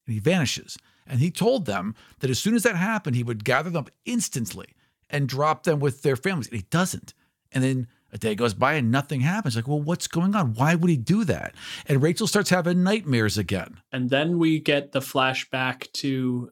and 0.09 0.15
he 0.15 0.21
vanishes. 0.21 0.79
And 1.07 1.21
he 1.21 1.31
told 1.31 1.67
them 1.67 1.95
that 2.21 2.31
as 2.31 2.39
soon 2.39 2.55
as 2.55 2.63
that 2.65 2.77
happened, 2.77 3.17
he 3.17 3.23
would 3.23 3.45
gather 3.45 3.71
them 3.71 3.81
up 3.81 3.91
instantly 4.05 4.67
and 5.11 5.29
drop 5.29 5.63
them 5.63 5.81
with 5.81 6.03
their 6.03 6.17
families. 6.17 6.49
And 6.49 6.57
he 6.57 6.67
doesn't. 6.71 7.15
And 7.53 7.63
then 7.63 7.89
a 8.13 8.19
day 8.19 8.35
goes 8.35 8.55
by 8.55 8.75
and 8.75 8.91
nothing 8.91 9.21
happens. 9.21 9.57
Like, 9.57 9.69
well, 9.69 9.81
what's 9.81 10.07
going 10.07 10.35
on? 10.35 10.55
Why 10.55 10.75
would 10.75 10.91
he 10.91 10.97
do 10.97 11.25
that? 11.25 11.55
And 11.87 12.03
Rachel 12.03 12.27
starts 12.27 12.51
having 12.51 12.83
nightmares 12.83 13.37
again. 13.37 13.81
And 13.93 14.11
then 14.11 14.39
we 14.39 14.61
get 14.61 14.93
the 14.93 15.01
flashback 15.01 15.93
to 15.95 16.51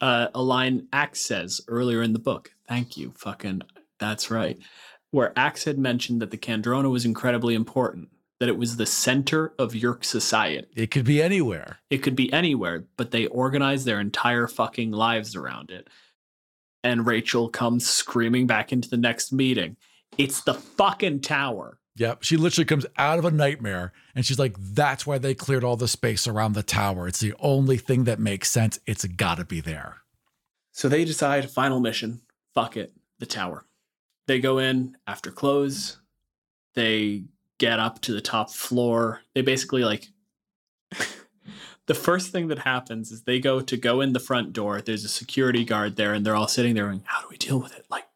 uh, 0.00 0.28
a 0.34 0.42
line 0.42 0.88
Ax 0.92 1.20
says 1.20 1.60
earlier 1.68 2.02
in 2.02 2.12
the 2.12 2.18
book. 2.18 2.52
Thank 2.68 2.96
you, 2.96 3.12
fucking. 3.16 3.62
That's 3.98 4.30
right. 4.30 4.58
Where 5.10 5.32
Ax 5.36 5.64
had 5.64 5.78
mentioned 5.78 6.20
that 6.20 6.30
the 6.30 6.36
Kandrona 6.36 6.90
was 6.90 7.04
incredibly 7.04 7.54
important, 7.54 8.10
that 8.40 8.48
it 8.48 8.58
was 8.58 8.76
the 8.76 8.86
center 8.86 9.54
of 9.58 9.72
Yeerk 9.72 10.04
society. 10.04 10.66
It 10.76 10.90
could 10.90 11.06
be 11.06 11.22
anywhere. 11.22 11.78
It 11.88 11.98
could 11.98 12.14
be 12.14 12.32
anywhere, 12.32 12.84
but 12.96 13.10
they 13.10 13.26
organized 13.26 13.86
their 13.86 14.00
entire 14.00 14.46
fucking 14.46 14.92
lives 14.92 15.34
around 15.34 15.70
it. 15.70 15.88
And 16.84 17.06
Rachel 17.06 17.48
comes 17.48 17.88
screaming 17.88 18.46
back 18.46 18.72
into 18.72 18.88
the 18.88 18.96
next 18.96 19.32
meeting. 19.32 19.76
It's 20.16 20.42
the 20.42 20.54
fucking 20.54 21.20
tower. 21.20 21.78
Yep. 21.96 22.22
She 22.22 22.36
literally 22.36 22.64
comes 22.64 22.86
out 22.96 23.18
of 23.18 23.24
a 23.24 23.30
nightmare 23.30 23.92
and 24.14 24.24
she's 24.24 24.38
like, 24.38 24.54
that's 24.58 25.04
why 25.06 25.18
they 25.18 25.34
cleared 25.34 25.64
all 25.64 25.76
the 25.76 25.88
space 25.88 26.28
around 26.28 26.52
the 26.52 26.62
tower. 26.62 27.08
It's 27.08 27.18
the 27.18 27.34
only 27.40 27.76
thing 27.76 28.04
that 28.04 28.20
makes 28.20 28.50
sense. 28.50 28.78
It's 28.86 29.04
got 29.04 29.38
to 29.38 29.44
be 29.44 29.60
there. 29.60 29.98
So 30.72 30.88
they 30.88 31.04
decide 31.04 31.50
final 31.50 31.80
mission. 31.80 32.20
Fuck 32.54 32.76
it, 32.76 32.92
the 33.18 33.26
tower. 33.26 33.64
They 34.28 34.38
go 34.38 34.58
in 34.58 34.96
after 35.08 35.32
close. 35.32 35.98
They 36.74 37.24
get 37.58 37.80
up 37.80 38.00
to 38.02 38.12
the 38.12 38.20
top 38.20 38.50
floor. 38.50 39.22
They 39.34 39.42
basically 39.42 39.82
like 39.82 40.06
the 41.86 41.94
first 41.94 42.30
thing 42.30 42.48
that 42.48 42.60
happens 42.60 43.10
is 43.10 43.22
they 43.22 43.40
go 43.40 43.60
to 43.60 43.76
go 43.76 44.00
in 44.00 44.12
the 44.12 44.20
front 44.20 44.52
door. 44.52 44.80
There's 44.80 45.04
a 45.04 45.08
security 45.08 45.64
guard 45.64 45.96
there, 45.96 46.14
and 46.14 46.24
they're 46.24 46.36
all 46.36 46.46
sitting 46.46 46.74
there 46.74 46.86
going, 46.86 47.02
"How 47.06 47.22
do 47.22 47.28
we 47.30 47.36
deal 47.36 47.58
with 47.58 47.76
it? 47.76 47.86
Like 47.90 48.06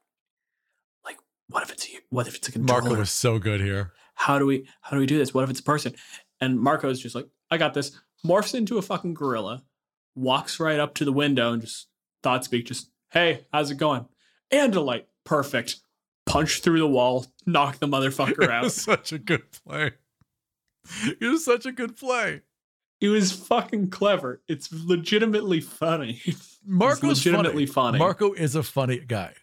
what 1.52 1.62
if 1.62 1.70
it's 1.72 1.86
a, 1.86 1.98
what 2.10 2.26
if 2.26 2.34
it's 2.36 2.48
a 2.48 2.52
controller? 2.52 2.82
Marco 2.82 2.96
was 2.98 3.10
so 3.10 3.38
good 3.38 3.60
here. 3.60 3.92
how 4.14 4.38
do 4.38 4.46
we 4.46 4.66
how 4.80 4.90
do 4.96 5.00
we 5.00 5.06
do 5.06 5.18
this? 5.18 5.32
What 5.32 5.44
if 5.44 5.50
it's 5.50 5.60
a 5.60 5.64
person? 5.64 5.94
And 6.40 6.58
Marco's 6.58 7.00
just 7.00 7.14
like, 7.14 7.28
I 7.50 7.56
got 7.58 7.74
this. 7.74 7.98
Morphs 8.26 8.54
into 8.54 8.78
a 8.78 8.82
fucking 8.82 9.14
gorilla, 9.14 9.62
walks 10.14 10.58
right 10.60 10.78
up 10.80 10.94
to 10.94 11.04
the 11.04 11.12
window 11.12 11.52
and 11.52 11.62
just 11.62 11.88
thought 12.22 12.44
speak, 12.44 12.66
just, 12.66 12.90
hey, 13.10 13.46
how's 13.52 13.70
it 13.70 13.76
going? 13.78 14.06
And 14.50 14.74
a 14.74 14.80
light. 14.80 15.06
Perfect. 15.24 15.76
Punch 16.26 16.60
through 16.62 16.78
the 16.78 16.86
wall, 16.86 17.26
knock 17.46 17.78
the 17.78 17.86
motherfucker 17.88 18.42
It 18.44 18.50
out. 18.50 18.64
was 18.64 18.74
such 18.74 19.12
a 19.12 19.18
good 19.18 19.42
play. 19.52 19.92
It 21.20 21.24
was 21.26 21.44
such 21.44 21.64
a 21.66 21.72
good 21.72 21.96
play. 21.96 22.42
it 23.00 23.08
was 23.08 23.32
fucking 23.32 23.90
clever. 23.90 24.40
It's 24.48 24.68
legitimately 24.72 25.60
funny. 25.60 26.20
Marco's 26.66 27.24
legitimately 27.26 27.66
funny. 27.66 27.98
Marco 27.98 28.32
is 28.32 28.54
a 28.54 28.62
funny 28.62 28.98
guy. 29.00 29.34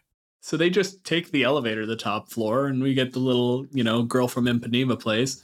So 0.41 0.55
they 0.57 0.69
just 0.69 1.03
take 1.03 1.31
the 1.31 1.43
elevator 1.43 1.81
to 1.81 1.87
the 1.87 1.95
top 1.95 2.29
floor, 2.31 2.67
and 2.67 2.81
we 2.81 2.93
get 2.93 3.13
the 3.13 3.19
little, 3.19 3.65
you 3.71 3.83
know, 3.83 4.03
girl 4.03 4.27
from 4.27 4.45
Ipanema 4.45 4.99
place. 4.99 5.43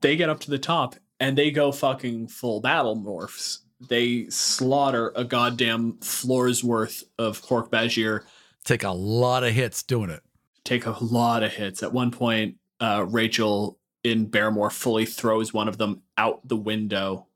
They 0.00 0.16
get 0.16 0.28
up 0.28 0.40
to 0.40 0.50
the 0.50 0.58
top, 0.58 0.96
and 1.18 1.36
they 1.38 1.50
go 1.50 1.72
fucking 1.72 2.28
full 2.28 2.60
battle 2.60 2.96
morphs. 2.96 3.58
They 3.88 4.28
slaughter 4.28 5.12
a 5.16 5.24
goddamn 5.24 5.98
floor's 6.00 6.62
worth 6.62 7.04
of 7.18 7.40
Hork 7.42 7.70
Bajir, 7.70 8.22
Take 8.64 8.82
a 8.84 8.90
lot 8.90 9.44
of 9.44 9.54
hits 9.54 9.82
doing 9.82 10.10
it. 10.10 10.22
take 10.64 10.84
a 10.84 10.96
lot 11.02 11.42
of 11.42 11.52
hits. 11.54 11.82
At 11.82 11.94
one 11.94 12.10
point, 12.10 12.56
uh, 12.80 13.06
Rachel 13.08 13.78
in 14.04 14.26
Bearmore 14.30 14.70
fully 14.70 15.06
throws 15.06 15.54
one 15.54 15.68
of 15.68 15.78
them 15.78 16.02
out 16.18 16.46
the 16.46 16.56
window, 16.56 17.26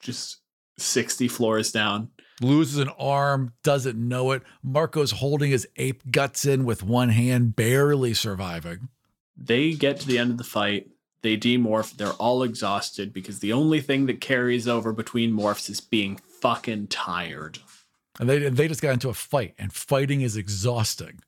just 0.00 0.38
60 0.78 1.28
floors 1.28 1.70
down. 1.72 2.08
Loses 2.40 2.78
an 2.78 2.88
arm, 2.98 3.52
doesn't 3.64 3.96
know 3.98 4.30
it. 4.32 4.42
Marco's 4.62 5.10
holding 5.12 5.50
his 5.50 5.66
ape 5.76 6.10
guts 6.12 6.44
in 6.44 6.64
with 6.64 6.82
one 6.82 7.08
hand, 7.08 7.56
barely 7.56 8.14
surviving. 8.14 8.88
they 9.36 9.72
get 9.72 10.00
to 10.00 10.06
the 10.06 10.18
end 10.18 10.30
of 10.32 10.38
the 10.38 10.44
fight 10.44 10.88
they 11.22 11.36
demorph 11.36 11.96
they're 11.96 12.12
all 12.12 12.44
exhausted 12.44 13.12
because 13.12 13.40
the 13.40 13.52
only 13.52 13.80
thing 13.80 14.06
that 14.06 14.20
carries 14.20 14.68
over 14.68 14.92
between 14.92 15.32
morphs 15.32 15.68
is 15.68 15.80
being 15.80 16.16
fucking 16.40 16.86
tired 16.86 17.58
And 18.20 18.28
they 18.28 18.48
they 18.48 18.68
just 18.68 18.80
got 18.82 18.92
into 18.94 19.08
a 19.08 19.14
fight, 19.14 19.54
and 19.58 19.72
fighting 19.72 20.20
is 20.20 20.36
exhausting. 20.36 21.18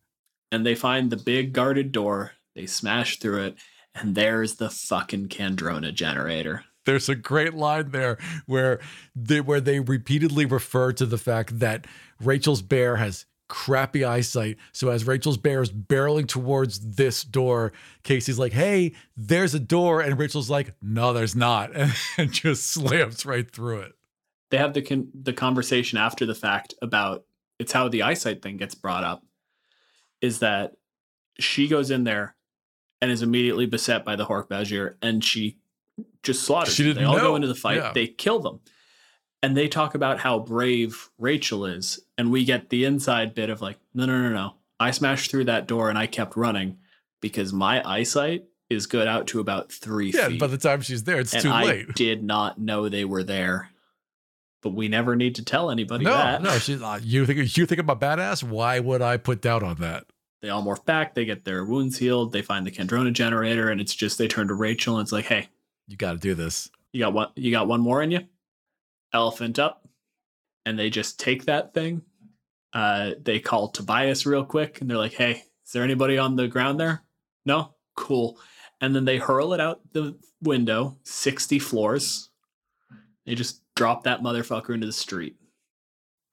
and 0.53 0.65
they 0.65 0.75
find 0.77 1.11
the 1.11 1.17
big 1.17 1.53
guarded 1.53 1.91
door. 1.93 2.33
They 2.55 2.67
smash 2.67 3.19
through 3.19 3.45
it, 3.47 3.57
and 3.97 4.15
there's 4.15 4.57
the 4.57 4.71
fucking 4.71 5.29
Kandrona 5.29 5.93
generator. 5.93 6.65
There's 6.87 7.09
a 7.09 7.15
great 7.15 7.55
line 7.55 7.91
there 7.91 8.19
where 8.47 8.81
they 9.15 9.41
where 9.41 9.61
they 9.61 9.81
repeatedly 9.81 10.47
refer 10.47 10.93
to 10.93 11.07
the 11.07 11.19
fact 11.19 11.59
that 11.59 11.87
Rachel's 12.21 12.63
bear 12.63 12.97
has 12.97 13.27
crappy 13.49 14.05
eyesight. 14.05 14.57
So 14.73 14.89
as 14.89 15.07
Rachel's 15.07 15.37
bear 15.37 15.61
is 15.61 15.71
barreling 15.71 16.27
towards 16.27 16.97
this 16.97 17.23
door, 17.23 17.73
Cassie's 18.03 18.39
like, 18.39 18.53
"Hey, 18.53 18.95
there's 19.17 19.55
a 19.55 19.61
door," 19.61 20.01
and 20.01 20.19
Rachel's 20.19 20.49
like, 20.49 20.75
"No, 20.81 21.13
there's 21.13 21.37
not," 21.37 21.71
and, 21.77 21.93
and 22.17 22.33
just 22.33 22.71
slams 22.71 23.27
right 23.27 23.51
through 23.51 23.81
it. 23.81 23.93
They 24.51 24.57
have 24.57 24.73
the 24.73 24.83
con- 24.83 25.11
the 25.15 25.35
conversation 25.35 25.99
after 25.99 26.25
the 26.25 26.35
fact 26.35 26.75
about 26.81 27.25
it's 27.59 27.73
how 27.73 27.89
the 27.89 28.03
eyesight 28.03 28.41
thing 28.41 28.57
gets 28.57 28.75
brought 28.75 29.05
up. 29.05 29.23
Is 30.23 30.39
that 30.39 30.77
she 31.39 31.69
goes 31.69 31.91
in 31.91 32.05
there 32.05 32.37
and 33.03 33.11
is 33.11 33.23
immediately 33.23 33.67
beset 33.67 34.05
by 34.05 34.17
the 34.17 34.27
Hork-Bajir, 34.27 34.97
and 35.03 35.25
she 35.25 35.59
just 36.23 36.43
slaughters. 36.43 36.75
She 36.75 36.83
didn't 36.85 36.99
they 36.99 37.05
all 37.05 37.17
know. 37.17 37.23
go 37.29 37.37
into 37.37 37.49
the 37.49 37.55
fight. 37.55 37.77
Yeah. 37.79 37.93
They 37.95 38.07
kill 38.07 38.39
them, 38.41 38.61
and 39.43 39.57
they 39.57 39.69
talk 39.69 39.95
about 39.95 40.19
how 40.21 40.39
brave 40.39 41.11
Rachel 41.19 41.65
is, 41.67 42.01
and 42.19 42.31
we 42.31 42.45
get 42.45 42.69
the 42.71 42.85
inside 42.85 43.35
bit 43.35 43.51
of 43.51 43.61
like, 43.63 43.79
no, 43.95 44.07
no, 44.07 44.21
no, 44.21 44.29
no. 44.31 44.55
I 44.79 44.91
smashed 44.93 45.31
through 45.31 45.45
that 45.45 45.67
door 45.67 45.91
and 45.91 45.99
I 45.99 46.07
kept 46.07 46.37
running 46.37 46.79
because 47.21 47.53
my 47.53 47.87
eyesight 47.87 48.45
is 48.71 48.87
good 48.87 49.07
out 49.07 49.27
to 49.27 49.41
about 49.41 49.71
three 49.71 50.11
Yeah, 50.11 50.29
feet, 50.29 50.41
by 50.41 50.47
the 50.47 50.57
time 50.57 50.81
she's 50.81 51.05
there, 51.05 51.21
it's 51.21 51.35
and 51.35 51.43
too 51.43 51.51
I 51.51 51.65
late. 51.65 51.95
did 51.95 52.23
not 52.25 52.59
know 52.59 52.89
they 52.89 53.05
were 53.05 53.23
there. 53.23 53.69
But 54.63 54.71
we 54.75 54.89
never 54.89 55.17
need 55.17 55.35
to 55.37 55.45
tell 55.45 55.71
anybody 55.71 56.05
No, 56.05 56.13
that. 56.13 56.43
no, 56.43 56.59
she's 56.59 56.81
uh, 56.83 56.99
you 57.03 57.25
think 57.27 57.57
you 57.57 57.67
think 57.67 57.81
I'm 57.81 57.89
a 57.91 57.97
badass? 57.97 58.43
Why 58.43 58.79
would 58.79 59.01
I 59.03 59.17
put 59.17 59.41
doubt 59.43 59.63
on 59.63 59.77
that? 59.77 60.05
They 60.43 60.49
all 60.51 60.63
morph 60.63 60.85
back. 60.87 61.15
They 61.15 61.25
get 61.27 61.45
their 61.45 61.65
wounds 61.65 61.99
healed. 61.99 62.33
They 62.33 62.41
find 62.43 62.67
the 62.67 62.71
Kandrona 62.71 63.13
generator, 63.13 63.69
and 63.71 63.81
it's 63.81 63.95
just 63.95 64.17
they 64.19 64.29
turn 64.29 64.49
to 64.49 64.55
Rachel 64.55 64.97
and 64.97 65.03
it's 65.05 65.13
like, 65.13 65.27
"Hey, 65.27 65.49
You 65.91 65.97
got 65.97 66.13
to 66.13 66.19
do 66.19 66.35
this. 66.35 66.71
You 66.93 67.01
got 67.01 67.13
one. 67.13 67.29
You 67.35 67.51
got 67.51 67.67
one 67.67 67.81
more 67.81 68.01
in 68.01 68.13
you. 68.13 68.21
Elephant 69.13 69.59
up, 69.59 69.89
and 70.65 70.79
they 70.79 70.89
just 70.89 71.19
take 71.19 71.47
that 71.47 71.75
thing. 71.75 72.03
Uh, 72.73 73.13
they 73.21 73.41
call 73.41 73.69
Tobias 73.69 74.25
real 74.25 74.45
quick, 74.45 74.81
and 74.81 74.89
they're 74.89 74.97
like, 74.97 75.15
"Hey, 75.15 75.43
is 75.67 75.73
there 75.73 75.83
anybody 75.83 76.17
on 76.17 76.37
the 76.37 76.47
ground 76.47 76.79
there? 76.79 77.03
No, 77.45 77.75
cool." 77.97 78.39
And 78.81 78.95
then 78.95 79.05
they 79.05 79.19
hurl 79.19 79.53
it 79.53 79.61
out 79.61 79.81
the 79.93 80.17
window, 80.41 80.97
sixty 81.03 81.59
floors. 81.59 82.31
They 83.27 83.35
just 83.35 83.63
drop 83.75 84.05
that 84.05 84.21
motherfucker 84.21 84.73
into 84.73 84.87
the 84.87 84.93
street. 84.93 85.37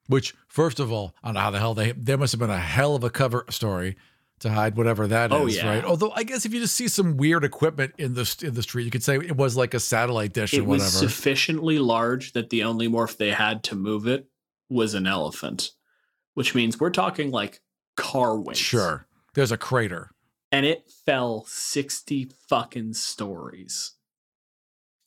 Which, 0.05 0.35
first 0.47 0.79
of 0.79 0.91
all, 0.91 1.15
I 1.23 1.29
don't 1.29 1.33
know 1.33 1.39
how 1.39 1.51
the 1.51 1.59
hell 1.59 1.73
they 1.73 1.93
there 1.93 2.17
must 2.17 2.31
have 2.33 2.39
been 2.39 2.51
a 2.51 2.59
hell 2.59 2.95
of 2.95 3.03
a 3.03 3.09
cover 3.09 3.43
story 3.49 3.97
to 4.39 4.49
hide 4.51 4.77
whatever 4.77 5.07
that 5.07 5.31
oh, 5.31 5.47
is, 5.47 5.57
Oh, 5.57 5.61
yeah. 5.61 5.69
right? 5.75 5.83
Although 5.83 6.11
I 6.11 6.23
guess 6.23 6.45
if 6.45 6.53
you 6.53 6.59
just 6.59 6.75
see 6.75 6.87
some 6.87 7.17
weird 7.17 7.43
equipment 7.43 7.93
in 7.97 8.13
the 8.13 8.35
in 8.43 8.53
the 8.53 8.63
street, 8.63 8.85
you 8.85 8.91
could 8.91 9.03
say 9.03 9.15
it 9.15 9.35
was 9.35 9.55
like 9.57 9.73
a 9.73 9.79
satellite 9.79 10.33
dish 10.33 10.53
or 10.53 10.57
It 10.57 10.65
was 10.65 10.81
whatever. 10.83 10.97
sufficiently 11.09 11.79
large 11.79 12.33
that 12.33 12.49
the 12.49 12.63
only 12.63 12.87
morph 12.87 13.17
they 13.17 13.31
had 13.31 13.63
to 13.65 13.75
move 13.75 14.07
it 14.07 14.27
was 14.69 14.93
an 14.93 15.07
elephant, 15.07 15.71
which 16.35 16.53
means 16.53 16.79
we're 16.79 16.89
talking 16.91 17.31
like 17.31 17.61
car 17.95 18.39
weight. 18.39 18.57
Sure, 18.57 19.07
there's 19.33 19.51
a 19.51 19.57
crater. 19.57 20.11
and 20.51 20.65
it 20.65 20.89
fell 21.05 21.43
60 21.47 22.31
fucking 22.47 22.93
stories. 22.93 23.93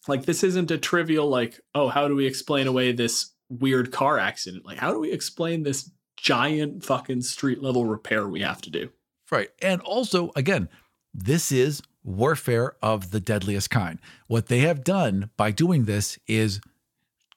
Like 0.08 0.24
this 0.24 0.42
isn't 0.42 0.70
a 0.70 0.78
trivial 0.78 1.28
like, 1.28 1.60
oh, 1.74 1.88
how 1.88 2.08
do 2.08 2.14
we 2.16 2.26
explain 2.26 2.66
away 2.66 2.92
this 2.92 3.32
weird 3.48 3.92
car 3.92 4.18
accident? 4.18 4.64
Like 4.66 4.78
how 4.78 4.92
do 4.92 4.98
we 4.98 5.12
explain 5.12 5.62
this 5.62 5.90
giant 6.16 6.84
fucking 6.84 7.22
street 7.22 7.62
level 7.62 7.84
repair 7.84 8.26
we 8.28 8.40
have 8.40 8.60
to 8.62 8.70
do? 8.70 8.90
Right. 9.30 9.50
And 9.62 9.80
also, 9.82 10.30
again, 10.36 10.68
this 11.14 11.52
is 11.52 11.82
warfare 12.02 12.74
of 12.82 13.10
the 13.10 13.20
deadliest 13.20 13.70
kind. 13.70 13.98
What 14.26 14.46
they 14.46 14.60
have 14.60 14.82
done 14.84 15.30
by 15.36 15.50
doing 15.50 15.84
this 15.84 16.18
is 16.26 16.60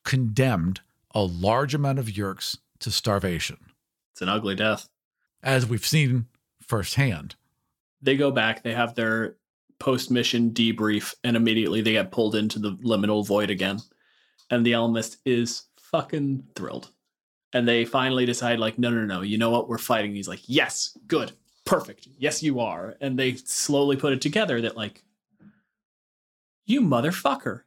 condemned 0.04 0.82
a 1.14 1.22
large 1.22 1.74
amount 1.76 2.00
of 2.00 2.08
Yeerks 2.08 2.58
to 2.80 2.92
starvation, 2.92 3.58
It's 4.12 4.22
an 4.22 4.30
ugly 4.30 4.56
death. 4.56 4.90
as 5.42 5.66
we've 5.66 5.86
seen 5.86 6.26
firsthand. 6.62 7.36
They 8.02 8.18
go 8.18 8.32
back, 8.32 8.64
they 8.64 8.74
have 8.74 8.96
their 8.96 9.36
post 9.80 10.12
mission 10.12 10.52
debrief, 10.52 11.14
and 11.24 11.38
immediately 11.38 11.82
they 11.82 11.94
get 11.94 12.12
pulled 12.12 12.36
into 12.36 12.60
the 12.60 12.72
liminal 12.78 13.26
void 13.26 13.50
again. 13.50 13.80
And 14.50 14.66
the 14.66 14.74
Ellimist 14.74 15.18
is 15.26 15.64
fucking 15.78 16.44
thrilled. 16.56 16.90
And 17.54 17.68
they 17.68 17.86
finally 17.86 18.26
decide, 18.26 18.60
like, 18.60 18.78
no, 18.80 18.90
no, 18.90 19.06
no, 19.06 19.22
you 19.22 19.38
know 19.38 19.52
what? 19.52 19.70
We're 19.70 19.78
fighting. 19.78 20.16
He's 20.16 20.28
like, 20.28 20.42
yes, 20.48 20.98
good, 21.08 21.32
perfect. 21.66 22.08
Yes, 22.18 22.44
you 22.44 22.60
are. 22.60 22.96
And 23.02 23.18
they 23.18 23.36
slowly 23.36 23.96
put 23.96 24.14
it 24.14 24.22
together 24.22 24.62
that, 24.62 24.78
like, 24.78 25.04
you 26.66 26.82
motherfucker. 26.82 27.62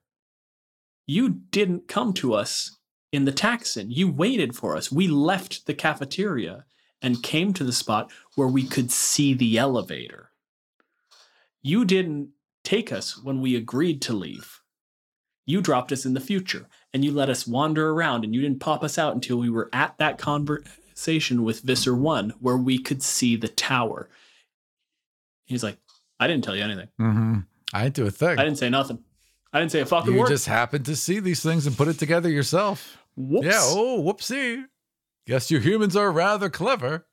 You 1.07 1.29
didn't 1.29 1.89
come 1.89 2.13
to 2.15 2.35
us 2.35 2.79
in 3.13 3.25
the 3.25 3.33
Taxxon. 3.33 3.87
You 3.89 4.11
waited 4.11 4.57
for 4.57 4.77
us. 4.77 4.91
We 4.91 5.09
left 5.09 5.67
the 5.67 5.75
cafeteria 5.75 6.65
and 7.03 7.23
came 7.23 7.53
to 7.55 7.65
the 7.65 7.73
spot 7.73 8.11
where 8.35 8.49
we 8.49 8.65
could 8.65 8.91
see 8.91 9.35
the 9.35 9.59
elevator. 9.59 10.31
You 11.63 11.85
didn't 11.85 12.31
take 12.65 12.93
us 12.93 13.23
when 13.23 13.41
we 13.41 13.55
agreed 13.55 14.03
to 14.03 14.13
leave. 14.13 14.61
You 15.45 15.61
dropped 15.61 15.93
us 15.93 16.05
in 16.05 16.15
the 16.15 16.21
future 16.21 16.67
and 16.93 17.05
you 17.05 17.13
let 17.13 17.31
us 17.31 17.47
wander 17.47 17.91
around 17.91 18.25
and 18.25 18.35
you 18.35 18.41
didn't 18.41 18.61
pop 18.61 18.83
us 18.83 18.99
out 18.99 19.15
until 19.15 19.37
we 19.37 19.51
were 19.51 19.71
at 19.73 19.97
that 19.99 20.19
conversation 20.97 21.45
with 21.45 21.61
Visser 21.61 21.95
1 21.95 22.35
where 22.41 22.57
we 22.57 22.79
could 22.79 23.03
see 23.03 23.37
the 23.37 23.49
tower. 23.49 24.09
He's 25.45 25.63
like, 25.63 25.77
I 26.19 26.27
didn't 26.27 26.45
tell 26.45 26.57
you 26.57 26.65
anything. 26.65 26.89
Mm-hmm. 26.99 27.41
I 27.75 27.83
didn't 27.85 27.95
do 27.97 28.07
a 28.07 28.11
thing. 28.11 28.39
I 28.39 28.45
didn't 28.45 28.59
say 28.59 28.71
nothing. 28.71 28.99
I 29.53 29.61
didn't 29.61 29.73
say 29.73 29.81
a 29.81 29.87
fucking 29.87 30.15
you 30.15 30.21
word. 30.21 30.29
You 30.29 30.35
just 30.35 30.47
happened 30.47 30.87
to 30.87 30.97
see 30.97 31.21
these 31.21 31.43
things 31.43 31.67
and 31.67 31.77
put 31.77 31.89
it 31.89 31.99
together 31.99 32.31
yourself. 32.31 32.99
Whoops. 33.17 33.47
Yeah. 33.47 33.61
Oh, 33.61 34.03
whoopsie. 34.03 34.65
Guess 35.27 35.51
you 35.51 35.59
humans 35.61 35.97
are 35.97 36.11
rather 36.11 36.49
clever. 36.49 37.07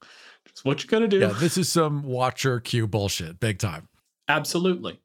It's 0.46 0.64
what 0.64 0.84
you 0.84 0.90
gonna 0.90 1.08
do. 1.08 1.20
Yeah, 1.20 1.34
this 1.40 1.58
is 1.58 1.72
some 1.72 2.04
Watcher 2.04 2.60
Q 2.60 2.88
bullshit, 2.88 3.40
big 3.40 3.60
time. 3.60 3.88
Absolutely. 4.28 5.00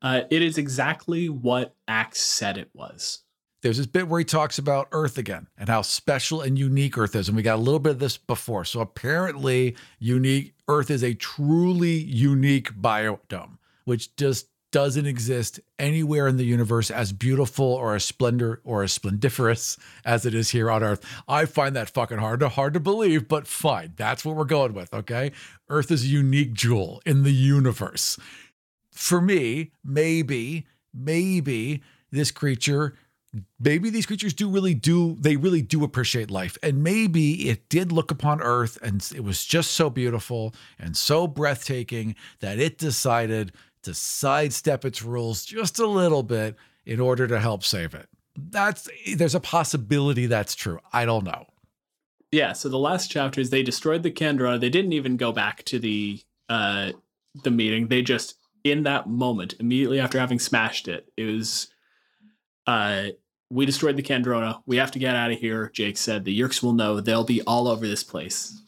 Uh, 0.00 0.22
it 0.30 0.42
is 0.42 0.56
exactly 0.56 1.28
what 1.28 1.74
Ax 1.86 2.20
said 2.20 2.56
it 2.56 2.70
was. 2.72 3.20
There's 3.62 3.78
this 3.78 3.86
bit 3.86 4.08
where 4.08 4.20
he 4.20 4.24
talks 4.24 4.58
about 4.58 4.88
Earth 4.92 5.18
again 5.18 5.48
and 5.56 5.68
how 5.68 5.82
special 5.82 6.40
and 6.40 6.58
unique 6.58 6.96
Earth 6.96 7.16
is. 7.16 7.28
And 7.28 7.36
we 7.36 7.42
got 7.42 7.56
a 7.56 7.62
little 7.62 7.80
bit 7.80 7.92
of 7.92 7.98
this 7.98 8.16
before. 8.16 8.64
So 8.64 8.80
apparently, 8.80 9.76
unique 9.98 10.54
Earth 10.68 10.90
is 10.90 11.02
a 11.02 11.14
truly 11.14 11.96
unique 11.96 12.74
biodome, 12.74 13.58
which 13.84 14.14
just 14.16 14.46
doesn't 14.70 15.06
exist 15.06 15.60
anywhere 15.78 16.28
in 16.28 16.36
the 16.36 16.44
universe 16.44 16.90
as 16.90 17.12
beautiful 17.12 17.64
or 17.64 17.94
as 17.94 18.04
splendor 18.04 18.60
or 18.64 18.82
as 18.82 18.92
splendiferous 18.92 19.78
as 20.04 20.26
it 20.26 20.34
is 20.34 20.50
here 20.50 20.70
on 20.70 20.82
Earth. 20.82 21.04
I 21.26 21.46
find 21.46 21.74
that 21.74 21.90
fucking 21.90 22.18
hard 22.18 22.40
to 22.40 22.48
hard 22.50 22.74
to 22.74 22.80
believe, 22.80 23.28
but 23.28 23.46
fine. 23.46 23.94
That's 23.96 24.24
what 24.24 24.36
we're 24.36 24.44
going 24.44 24.74
with, 24.74 24.92
okay? 24.92 25.32
Earth 25.68 25.90
is 25.90 26.04
a 26.04 26.08
unique 26.08 26.52
jewel 26.52 27.00
in 27.06 27.22
the 27.22 27.32
universe. 27.32 28.18
For 28.92 29.20
me, 29.20 29.72
maybe, 29.82 30.66
maybe 30.92 31.82
this 32.10 32.30
creature 32.30 32.94
maybe 33.60 33.90
these 33.90 34.06
creatures 34.06 34.32
do 34.32 34.48
really 34.48 34.74
do 34.74 35.16
they 35.20 35.36
really 35.36 35.62
do 35.62 35.84
appreciate 35.84 36.30
life 36.30 36.56
and 36.62 36.82
maybe 36.82 37.48
it 37.48 37.68
did 37.68 37.92
look 37.92 38.10
upon 38.10 38.40
earth 38.40 38.78
and 38.82 39.10
it 39.14 39.22
was 39.22 39.44
just 39.44 39.72
so 39.72 39.90
beautiful 39.90 40.54
and 40.78 40.96
so 40.96 41.26
breathtaking 41.26 42.14
that 42.40 42.58
it 42.58 42.78
decided 42.78 43.52
to 43.82 43.92
sidestep 43.92 44.84
its 44.84 45.02
rules 45.02 45.44
just 45.44 45.78
a 45.78 45.86
little 45.86 46.22
bit 46.22 46.56
in 46.86 47.00
order 47.00 47.26
to 47.26 47.38
help 47.38 47.62
save 47.62 47.94
it 47.94 48.08
that's 48.50 48.88
there's 49.14 49.34
a 49.34 49.40
possibility 49.40 50.26
that's 50.26 50.54
true 50.54 50.80
i 50.92 51.04
don't 51.04 51.24
know 51.24 51.46
Yeah, 52.30 52.52
so 52.52 52.68
the 52.68 52.78
last 52.78 53.10
chapter 53.10 53.40
is 53.40 53.48
they 53.50 53.62
destroyed 53.62 54.02
the 54.02 54.10
Kendra. 54.10 54.60
They 54.60 54.68
didn't 54.68 54.92
even 54.92 55.16
go 55.16 55.32
back 55.32 55.64
to 55.64 55.78
the 55.78 56.20
uh 56.48 56.92
the 57.42 57.50
meeting. 57.50 57.88
They 57.88 58.02
just 58.02 58.34
in 58.64 58.82
that 58.82 59.08
moment, 59.08 59.54
immediately 59.60 59.98
after 59.98 60.18
having 60.18 60.38
smashed 60.38 60.88
it, 60.88 61.10
it 61.16 61.24
was 61.24 61.68
uh 62.68 63.08
we 63.50 63.64
destroyed 63.64 63.96
the 63.96 64.02
Kandrona. 64.02 64.62
We 64.66 64.76
have 64.76 64.90
to 64.90 64.98
get 64.98 65.16
out 65.16 65.30
of 65.30 65.38
here, 65.38 65.70
Jake 65.72 65.96
said. 65.96 66.24
The 66.24 66.38
Yerks 66.38 66.62
will 66.62 66.74
know. 66.74 67.00
They'll 67.00 67.24
be 67.24 67.40
all 67.42 67.66
over 67.66 67.86
this 67.86 68.04
place. 68.04 68.60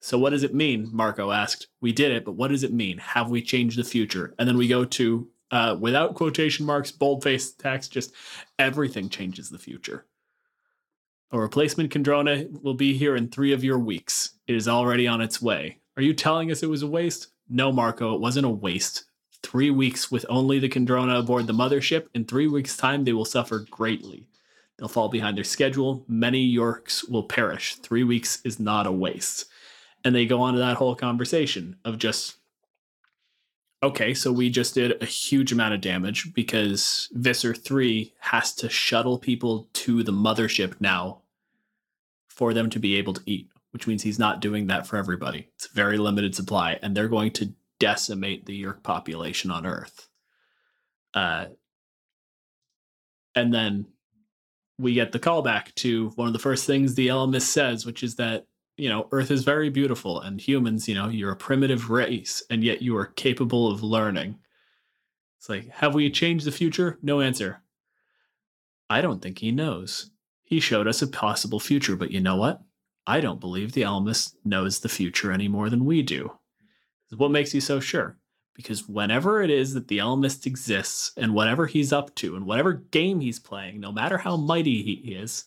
So 0.00 0.16
what 0.18 0.30
does 0.30 0.44
it 0.44 0.54
mean? 0.54 0.88
Marco 0.92 1.32
asked. 1.32 1.66
We 1.80 1.90
did 1.90 2.12
it, 2.12 2.24
but 2.24 2.36
what 2.36 2.52
does 2.52 2.62
it 2.62 2.72
mean? 2.72 2.98
Have 2.98 3.30
we 3.30 3.42
changed 3.42 3.76
the 3.76 3.82
future? 3.82 4.34
And 4.38 4.48
then 4.48 4.56
we 4.56 4.68
go 4.68 4.84
to 4.84 5.28
uh 5.50 5.76
without 5.80 6.14
quotation 6.14 6.64
marks, 6.64 6.92
boldface 6.92 7.54
text, 7.54 7.92
just 7.92 8.12
everything 8.58 9.08
changes 9.08 9.50
the 9.50 9.58
future. 9.58 10.06
A 11.32 11.38
replacement 11.40 11.92
Kandrona 11.92 12.62
will 12.62 12.74
be 12.74 12.96
here 12.96 13.16
in 13.16 13.28
three 13.28 13.52
of 13.52 13.64
your 13.64 13.80
weeks. 13.80 14.38
It 14.46 14.54
is 14.54 14.68
already 14.68 15.08
on 15.08 15.20
its 15.20 15.42
way. 15.42 15.80
Are 15.96 16.02
you 16.02 16.14
telling 16.14 16.52
us 16.52 16.62
it 16.62 16.70
was 16.70 16.82
a 16.82 16.86
waste? 16.86 17.32
No, 17.48 17.72
Marco, 17.72 18.14
it 18.14 18.20
wasn't 18.20 18.46
a 18.46 18.50
waste. 18.50 19.06
Three 19.44 19.70
weeks 19.70 20.10
with 20.10 20.24
only 20.30 20.58
the 20.58 20.70
Kandrona 20.70 21.20
aboard 21.20 21.46
the 21.46 21.52
mothership. 21.52 22.06
In 22.14 22.24
three 22.24 22.48
weeks' 22.48 22.78
time, 22.78 23.04
they 23.04 23.12
will 23.12 23.26
suffer 23.26 23.66
greatly. 23.70 24.26
They'll 24.78 24.88
fall 24.88 25.10
behind 25.10 25.36
their 25.36 25.44
schedule. 25.44 26.02
Many 26.08 26.50
Yeerks 26.52 27.08
will 27.08 27.24
perish. 27.24 27.74
Three 27.76 28.04
weeks 28.04 28.40
is 28.42 28.58
not 28.58 28.86
a 28.86 28.92
waste. 28.92 29.44
And 30.02 30.14
they 30.14 30.24
go 30.24 30.40
on 30.40 30.54
to 30.54 30.58
that 30.60 30.78
whole 30.78 30.96
conversation 30.96 31.76
of 31.84 31.98
just, 31.98 32.36
okay, 33.82 34.14
so 34.14 34.32
we 34.32 34.48
just 34.48 34.74
did 34.74 35.00
a 35.02 35.06
huge 35.06 35.52
amount 35.52 35.74
of 35.74 35.82
damage 35.82 36.32
because 36.32 37.10
Visser 37.12 37.54
3 37.54 38.14
has 38.20 38.54
to 38.54 38.70
shuttle 38.70 39.18
people 39.18 39.68
to 39.74 40.02
the 40.02 40.12
mothership 40.12 40.74
now 40.80 41.20
for 42.28 42.54
them 42.54 42.70
to 42.70 42.78
be 42.78 42.96
able 42.96 43.12
to 43.12 43.22
eat, 43.26 43.50
which 43.72 43.86
means 43.86 44.02
he's 44.02 44.18
not 44.18 44.40
doing 44.40 44.68
that 44.68 44.86
for 44.86 44.96
everybody. 44.96 45.48
It's 45.54 45.66
a 45.66 45.74
very 45.74 45.98
limited 45.98 46.34
supply, 46.34 46.78
and 46.80 46.96
they're 46.96 47.08
going 47.08 47.30
to 47.32 47.52
decimate 47.78 48.46
the 48.46 48.62
Yeerk 48.62 48.82
population 48.82 49.50
on 49.50 49.66
Earth. 49.66 50.08
Uh, 51.12 51.46
and 53.34 53.52
then 53.52 53.86
we 54.78 54.94
get 54.94 55.12
the 55.12 55.20
callback 55.20 55.74
to 55.76 56.10
one 56.16 56.26
of 56.26 56.32
the 56.32 56.38
first 56.38 56.66
things 56.66 56.94
the 56.94 57.08
Ellimist 57.08 57.42
says, 57.42 57.86
which 57.86 58.02
is 58.02 58.16
that 58.16 58.46
you 58.76 58.88
know 58.88 59.08
Earth 59.12 59.30
is 59.30 59.44
very 59.44 59.70
beautiful, 59.70 60.20
and 60.20 60.40
humans, 60.40 60.88
you 60.88 60.94
know, 60.94 61.08
you're 61.08 61.32
a 61.32 61.36
primitive 61.36 61.90
race, 61.90 62.42
and 62.50 62.64
yet 62.64 62.82
you 62.82 62.96
are 62.96 63.06
capable 63.06 63.70
of 63.70 63.82
learning. 63.82 64.38
It's 65.38 65.48
like, 65.48 65.68
have 65.68 65.94
we 65.94 66.10
changed 66.10 66.46
the 66.46 66.52
future? 66.52 66.98
No 67.02 67.20
answer. 67.20 67.62
I 68.90 69.00
don't 69.00 69.22
think 69.22 69.38
he 69.38 69.52
knows. 69.52 70.10
He 70.42 70.60
showed 70.60 70.88
us 70.88 71.02
a 71.02 71.06
possible 71.06 71.60
future, 71.60 71.96
but 71.96 72.10
you 72.10 72.20
know 72.20 72.36
what? 72.36 72.60
I 73.06 73.20
don't 73.20 73.40
believe 73.40 73.72
the 73.72 73.82
Ellimist 73.82 74.34
knows 74.44 74.80
the 74.80 74.88
future 74.88 75.30
any 75.30 75.48
more 75.48 75.68
than 75.68 75.84
we 75.84 76.02
do. 76.02 76.32
What 77.16 77.30
makes 77.30 77.54
you 77.54 77.60
so 77.60 77.80
sure? 77.80 78.16
Because 78.54 78.88
whenever 78.88 79.42
it 79.42 79.50
is 79.50 79.74
that 79.74 79.88
the 79.88 79.98
Ellimist 79.98 80.46
exists 80.46 81.12
and 81.16 81.34
whatever 81.34 81.66
he's 81.66 81.92
up 81.92 82.14
to 82.16 82.36
and 82.36 82.46
whatever 82.46 82.72
game 82.72 83.20
he's 83.20 83.40
playing, 83.40 83.80
no 83.80 83.90
matter 83.90 84.18
how 84.18 84.36
mighty 84.36 84.82
he 84.82 85.14
is, 85.14 85.46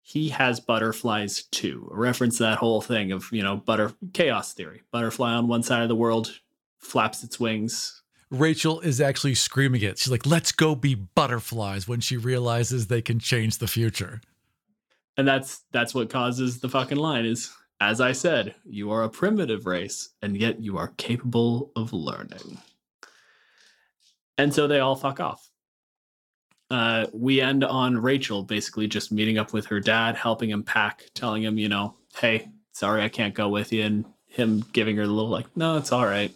he 0.00 0.30
has 0.30 0.58
butterflies 0.58 1.44
too. 1.44 1.88
A 1.92 1.96
reference 1.96 2.38
to 2.38 2.42
that 2.42 2.58
whole 2.58 2.80
thing 2.80 3.12
of, 3.12 3.28
you 3.30 3.42
know, 3.42 3.56
butter 3.56 3.92
chaos 4.12 4.52
theory. 4.52 4.82
Butterfly 4.90 5.32
on 5.32 5.46
one 5.46 5.62
side 5.62 5.82
of 5.82 5.88
the 5.88 5.94
world 5.94 6.40
flaps 6.78 7.22
its 7.22 7.38
wings. 7.38 8.02
Rachel 8.30 8.80
is 8.80 9.00
actually 9.00 9.36
screaming 9.36 9.82
it. 9.82 9.98
She's 9.98 10.10
like, 10.10 10.26
let's 10.26 10.50
go 10.50 10.74
be 10.74 10.94
butterflies 10.94 11.86
when 11.86 12.00
she 12.00 12.16
realizes 12.16 12.86
they 12.86 13.02
can 13.02 13.20
change 13.20 13.58
the 13.58 13.68
future. 13.68 14.20
And 15.16 15.28
that's 15.28 15.60
that's 15.70 15.94
what 15.94 16.10
causes 16.10 16.60
the 16.60 16.68
fucking 16.68 16.98
line 16.98 17.26
is 17.26 17.54
as 17.90 18.00
I 18.00 18.12
said, 18.12 18.54
you 18.64 18.92
are 18.92 19.02
a 19.02 19.08
primitive 19.08 19.66
race, 19.66 20.10
and 20.22 20.36
yet 20.36 20.60
you 20.60 20.78
are 20.78 20.94
capable 20.98 21.72
of 21.74 21.92
learning. 21.92 22.58
And 24.38 24.54
so 24.54 24.68
they 24.68 24.78
all 24.78 24.94
fuck 24.94 25.18
off. 25.18 25.50
Uh, 26.70 27.06
we 27.12 27.40
end 27.40 27.64
on 27.64 27.98
Rachel 27.98 28.44
basically 28.44 28.86
just 28.86 29.10
meeting 29.10 29.36
up 29.36 29.52
with 29.52 29.66
her 29.66 29.80
dad, 29.80 30.14
helping 30.14 30.48
him 30.48 30.62
pack, 30.62 31.06
telling 31.14 31.42
him, 31.42 31.58
you 31.58 31.68
know, 31.68 31.96
hey, 32.18 32.48
sorry 32.70 33.02
I 33.02 33.08
can't 33.08 33.34
go 33.34 33.48
with 33.48 33.72
you. 33.72 33.82
And 33.82 34.04
him 34.26 34.64
giving 34.72 34.96
her 34.96 35.02
a 35.02 35.06
little, 35.06 35.28
like, 35.28 35.54
no, 35.56 35.76
it's 35.76 35.90
all 35.90 36.06
right. 36.06 36.32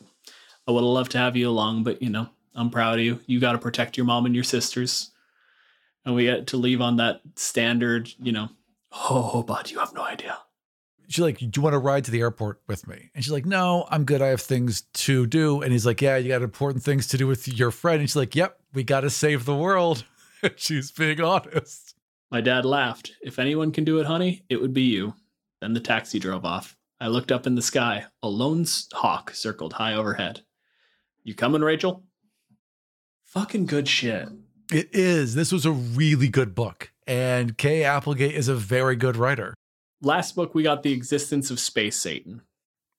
I 0.67 0.73
would 0.73 0.81
have 0.81 0.85
loved 0.85 1.13
to 1.13 1.19
have 1.19 1.37
you 1.37 1.49
along, 1.49 1.85
but, 1.85 2.03
you 2.03 2.11
know, 2.11 2.29
I'm 2.57 2.71
proud 2.71 2.99
of 2.99 3.05
you. 3.05 3.21
You 3.27 3.39
got 3.39 3.53
to 3.53 3.59
protect 3.59 3.97
your 3.97 4.05
mom 4.05 4.27
and 4.27 4.35
your 4.35 4.45
sisters. 4.45 5.13
And 6.05 6.15
we 6.15 6.25
get 6.25 6.49
to 6.49 6.57
leave 6.57 6.81
on 6.81 6.97
that 6.97 7.21
standard, 7.37 8.13
you 8.19 8.33
know, 8.33 8.49
oh, 8.93 9.45
but 9.45 9.71
you 9.71 9.79
have 9.79 9.95
no 9.95 10.03
idea 10.03 10.39
she's 11.09 11.23
like, 11.23 11.39
Do 11.39 11.51
you 11.55 11.63
want 11.63 11.75
to 11.75 11.79
ride 11.79 12.05
to 12.05 12.11
the 12.11 12.21
airport 12.21 12.61
with 12.67 12.87
me? 12.87 13.11
And 13.15 13.25
she's 13.25 13.33
like, 13.33 13.47
No, 13.47 13.87
I'm 13.91 14.05
good. 14.05 14.23
I 14.23 14.29
have 14.29 14.41
things 14.41 14.83
to 14.95 15.27
do. 15.27 15.63
And 15.63 15.73
he's 15.73 15.87
like, 15.87 16.03
Yeah, 16.03 16.17
you 16.17 16.29
got 16.29 16.43
important 16.43 16.85
things 16.85 17.07
to 17.09 17.19
do 17.19 17.27
with 17.27 17.49
your 17.49 17.71
friend. 17.71 18.01
And 18.01 18.09
she's 18.09 18.17
like, 18.17 18.35
Yep, 18.35 18.59
we 18.75 18.85
got 18.85 19.01
to 19.01 19.11
save 19.11 19.45
the 19.45 19.57
world. 19.57 20.05
she's 20.57 20.91
being 20.91 21.21
honest. 21.21 21.95
My 22.31 22.41
dad 22.41 22.65
laughed. 22.65 23.13
If 23.23 23.39
anyone 23.39 23.73
can 23.73 23.85
do 23.85 23.99
it, 23.99 24.07
honey, 24.07 24.45
it 24.49 24.61
would 24.61 24.75
be 24.75 24.83
you. 24.83 25.15
Then 25.61 25.75
the 25.75 25.81
taxi 25.81 26.19
drove 26.19 26.45
off. 26.45 26.77
I 27.01 27.09
looked 27.09 27.31
up 27.31 27.47
in 27.47 27.55
the 27.55 27.63
sky. 27.63 28.07
A 28.23 28.29
lone 28.29 28.67
hawk 28.93 29.31
circled 29.31 29.75
high 29.75 29.95
overhead. 29.95 30.43
You 31.23 31.35
coming, 31.35 31.63
Rachel? 31.63 32.05
Fucking 33.25 33.67
good 33.67 33.89
shit. 33.89 34.29
It 34.73 34.89
is. 34.93 35.35
This 35.35 35.53
was 35.53 35.67
a 35.67 35.73
really 35.73 36.29
good 36.29 36.55
book. 36.55 36.91
And 37.07 37.57
Kay 37.57 37.85
Applegate 37.85 38.35
is 38.35 38.49
a 38.49 38.55
very 38.55 38.97
good 38.97 39.17
writer 39.17 39.55
last 40.03 40.35
book 40.35 40.55
we 40.55 40.63
got 40.63 40.83
the 40.83 40.93
existence 40.93 41.51
of 41.51 41.61
space 41.61 41.99
satan. 41.99 42.43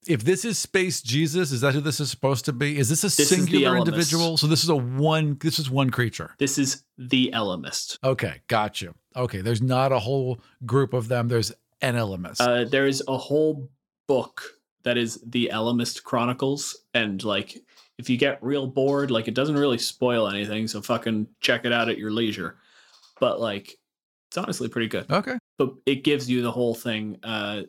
If 0.08 0.24
this 0.24 0.46
is 0.46 0.58
space 0.58 1.02
jesus 1.02 1.52
is 1.52 1.62
that 1.62 1.74
who 1.74 1.82
this 1.82 2.00
is 2.00 2.10
supposed 2.10 2.46
to 2.46 2.54
be? 2.54 2.78
Is 2.78 2.90
this 2.90 3.04
a 3.04 3.16
this 3.16 3.30
singular 3.30 3.78
individual? 3.78 4.38
So 4.38 4.48
this 4.48 4.64
is 4.64 4.70
a 4.70 4.76
one 4.76 5.38
this 5.40 5.60
is 5.60 5.70
one 5.70 5.90
creature. 5.90 6.36
This 6.38 6.58
is 6.58 6.84
the 6.98 7.32
Ellimist 7.34 7.98
okay 8.04 8.42
gotcha 8.48 8.94
okay 9.16 9.42
there's 9.42 9.62
not 9.62 9.92
a 9.92 10.00
whole 10.00 10.40
group 10.66 10.94
of 10.94 11.08
them 11.08 11.28
there's 11.28 11.52
an 11.82 11.96
Ellimist 11.96 12.42
uh, 12.42 12.68
there's 12.68 13.02
a 13.08 13.18
whole 13.18 13.70
book 14.08 14.42
that 14.84 14.98
is 14.98 15.20
the 15.26 15.52
Ellimist 15.54 16.04
chronicles 16.04 16.86
and 16.94 17.24
like 17.24 17.58
if 17.98 18.10
you 18.10 18.18
get 18.18 18.42
real 18.42 18.68
bored 18.68 19.12
like 19.12 19.28
it 19.28 19.34
doesn't 19.34 19.58
really 19.58 19.78
spoil 19.78 20.28
anything 20.28 20.68
so 20.68 20.82
fucking 20.82 21.28
check 21.42 21.66
it 21.66 21.74
out 21.74 21.90
at 21.90 21.98
your 21.98 22.12
leisure. 22.12 22.58
But 23.20 23.40
like 23.40 23.78
it's 24.28 24.38
honestly 24.38 24.68
pretty 24.68 24.88
good 24.88 25.10
okay 25.12 25.38
but 25.58 25.74
it 25.86 26.04
gives 26.04 26.30
you 26.30 26.42
the 26.42 26.52
whole 26.52 26.76
thing. 26.76 27.18
Uh, 27.24 27.64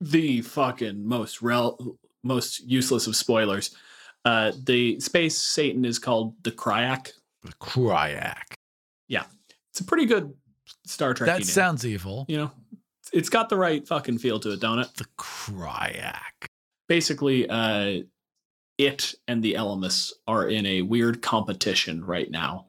the 0.00 0.42
fucking 0.42 1.06
most 1.06 1.42
rel- 1.42 1.96
most 2.22 2.60
useless 2.60 3.06
of 3.06 3.16
spoilers. 3.16 3.74
Uh, 4.24 4.52
the 4.64 5.00
space 5.00 5.38
Satan 5.38 5.84
is 5.84 5.98
called 5.98 6.34
the 6.42 6.52
Crayak. 6.52 7.10
The 7.42 7.52
Crayak. 7.54 8.54
Yeah, 9.08 9.24
it's 9.70 9.80
a 9.80 9.84
pretty 9.84 10.06
good 10.06 10.34
Star 10.86 11.14
Trek. 11.14 11.28
That 11.28 11.46
sounds 11.46 11.86
evil. 11.86 12.26
You 12.28 12.36
know, 12.36 12.50
it's 13.12 13.28
got 13.28 13.48
the 13.48 13.56
right 13.56 13.86
fucking 13.86 14.18
feel 14.18 14.38
to 14.40 14.52
it, 14.52 14.60
don't 14.60 14.78
it? 14.78 14.88
The 14.96 15.06
Crayak. 15.18 16.46
Basically, 16.88 17.48
uh, 17.48 18.02
it 18.76 19.14
and 19.26 19.42
the 19.42 19.54
Ellimist 19.54 20.12
are 20.26 20.48
in 20.48 20.66
a 20.66 20.82
weird 20.82 21.22
competition 21.22 22.04
right 22.04 22.30
now, 22.30 22.66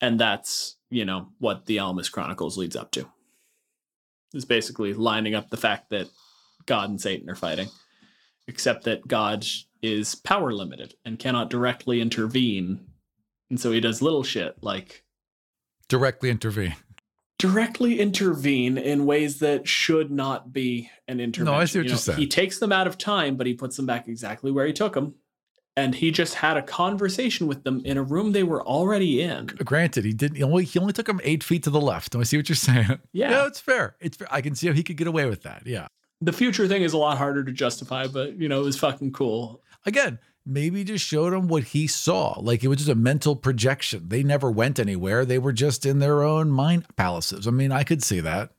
and 0.00 0.18
that's 0.18 0.76
you 0.90 1.04
know 1.04 1.28
what 1.38 1.66
the 1.66 1.76
Ellimist 1.76 2.12
Chronicles 2.12 2.56
leads 2.56 2.76
up 2.76 2.90
to 2.92 3.06
is 4.34 4.44
basically 4.44 4.92
lining 4.92 5.34
up 5.34 5.50
the 5.50 5.56
fact 5.56 5.90
that 5.90 6.08
God 6.66 6.90
and 6.90 7.00
Satan 7.00 7.30
are 7.30 7.34
fighting, 7.34 7.68
except 8.46 8.84
that 8.84 9.08
God 9.08 9.44
is 9.82 10.14
power 10.14 10.52
limited 10.52 10.94
and 11.04 11.18
cannot 11.18 11.50
directly 11.50 12.00
intervene. 12.00 12.86
And 13.50 13.58
so 13.58 13.72
he 13.72 13.80
does 13.80 14.02
little 14.02 14.22
shit 14.22 14.56
like 14.62 15.04
directly 15.88 16.30
intervene. 16.30 16.76
Directly 17.38 18.00
intervene 18.00 18.76
in 18.76 19.06
ways 19.06 19.38
that 19.38 19.68
should 19.68 20.10
not 20.10 20.52
be 20.52 20.90
an 21.06 21.20
intervention. 21.20 21.44
No, 21.44 21.60
I 21.60 21.66
see 21.66 21.78
what 21.78 21.86
you 21.86 21.94
are 21.94 21.96
saying. 21.96 22.18
He 22.18 22.26
takes 22.26 22.58
them 22.58 22.72
out 22.72 22.88
of 22.88 22.98
time, 22.98 23.36
but 23.36 23.46
he 23.46 23.54
puts 23.54 23.76
them 23.76 23.86
back 23.86 24.08
exactly 24.08 24.50
where 24.50 24.66
he 24.66 24.72
took 24.72 24.94
them 24.94 25.14
and 25.78 25.94
he 25.94 26.10
just 26.10 26.34
had 26.34 26.56
a 26.56 26.62
conversation 26.62 27.46
with 27.46 27.62
them 27.62 27.80
in 27.84 27.96
a 27.96 28.02
room 28.02 28.32
they 28.32 28.42
were 28.42 28.60
already 28.66 29.22
in. 29.22 29.46
Granted, 29.46 30.04
he 30.04 30.12
didn't. 30.12 30.36
He 30.36 30.42
only 30.42 30.64
he 30.64 30.76
only 30.80 30.92
took 30.92 31.06
them 31.06 31.20
eight 31.22 31.44
feet 31.44 31.62
to 31.62 31.70
the 31.70 31.80
left. 31.80 32.12
Do 32.12 32.20
I 32.20 32.24
see 32.24 32.36
what 32.36 32.48
you're 32.48 32.56
saying? 32.56 32.98
Yeah, 33.12 33.30
yeah, 33.30 33.46
it's 33.46 33.60
fair. 33.60 33.94
It's 34.00 34.16
fair. 34.16 34.26
I 34.30 34.40
can 34.40 34.56
see 34.56 34.66
how 34.66 34.72
he 34.72 34.82
could 34.82 34.96
get 34.96 35.06
away 35.06 35.26
with 35.26 35.44
that. 35.44 35.62
Yeah. 35.64 35.86
The 36.20 36.32
future 36.32 36.66
thing 36.66 36.82
is 36.82 36.92
a 36.94 36.98
lot 36.98 37.16
harder 37.16 37.44
to 37.44 37.52
justify, 37.52 38.08
but 38.08 38.40
you 38.40 38.48
know, 38.48 38.60
it 38.60 38.64
was 38.64 38.76
fucking 38.76 39.12
cool. 39.12 39.62
Again, 39.86 40.18
maybe 40.44 40.82
just 40.82 41.04
showed 41.04 41.32
him 41.32 41.46
what 41.46 41.62
he 41.62 41.86
saw. 41.86 42.40
Like 42.40 42.64
it 42.64 42.68
was 42.68 42.78
just 42.78 42.90
a 42.90 42.96
mental 42.96 43.36
projection. 43.36 44.08
They 44.08 44.24
never 44.24 44.50
went 44.50 44.80
anywhere. 44.80 45.24
They 45.24 45.38
were 45.38 45.52
just 45.52 45.86
in 45.86 46.00
their 46.00 46.24
own 46.24 46.50
mind 46.50 46.86
palaces. 46.96 47.46
I 47.46 47.52
mean, 47.52 47.70
I 47.70 47.84
could 47.84 48.02
see 48.02 48.18
that. 48.20 48.50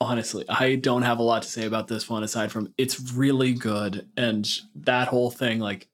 Honestly, 0.00 0.44
I 0.48 0.76
don't 0.76 1.02
have 1.02 1.18
a 1.18 1.24
lot 1.24 1.42
to 1.42 1.48
say 1.48 1.66
about 1.66 1.88
this 1.88 2.08
one 2.08 2.22
aside 2.22 2.52
from 2.52 2.72
it's 2.78 3.12
really 3.12 3.52
good. 3.52 4.08
And 4.16 4.48
that 4.76 5.08
whole 5.08 5.30
thing, 5.30 5.58
like 5.58 5.88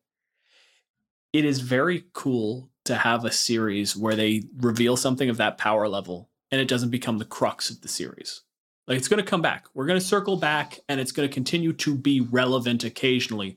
it 1.39 1.45
is 1.45 1.61
very 1.61 2.03
cool 2.15 2.69
to 2.85 2.97
have 2.97 3.25
a 3.25 3.31
series 3.31 3.97
where 3.97 4.17
they 4.17 4.43
reveal 4.57 4.97
something 4.97 5.31
of 5.31 5.37
that 5.37 5.57
power 5.57 5.87
level 5.87 6.31
and 6.51 6.61
it 6.61 6.67
doesn't 6.67 6.91
become 6.91 7.19
the 7.19 7.25
crux 7.25 7.71
of 7.71 7.81
the 7.81 7.87
series. 7.87 8.43
Like 8.89 8.99
it's 8.99 9.07
going 9.07 9.23
to 9.23 9.31
come 9.31 9.41
back. 9.41 9.67
We're 9.73 9.87
going 9.87 10.01
to 10.01 10.05
circle 10.05 10.37
back 10.37 10.81
and 10.89 10.99
it's 10.99 11.13
going 11.13 11.29
to 11.29 11.33
continue 11.33 11.73
to 11.75 11.95
be 11.95 12.21
relevant 12.21 12.83
occasionally. 12.83 13.57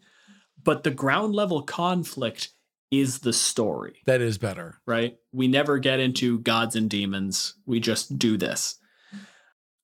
But 0.64 0.84
the 0.84 0.92
ground 0.92 1.34
level 1.34 1.64
conflict 1.64 2.50
is 2.92 3.20
the 3.20 3.34
story. 3.34 4.04
That 4.06 4.22
is 4.22 4.38
better. 4.38 4.76
Right? 4.86 5.18
We 5.32 5.48
never 5.48 5.80
get 5.80 6.00
into 6.00 6.38
gods 6.38 6.76
and 6.76 6.88
demons. 6.88 7.56
We 7.66 7.80
just 7.80 8.20
do 8.20 8.38
this. 8.38 8.76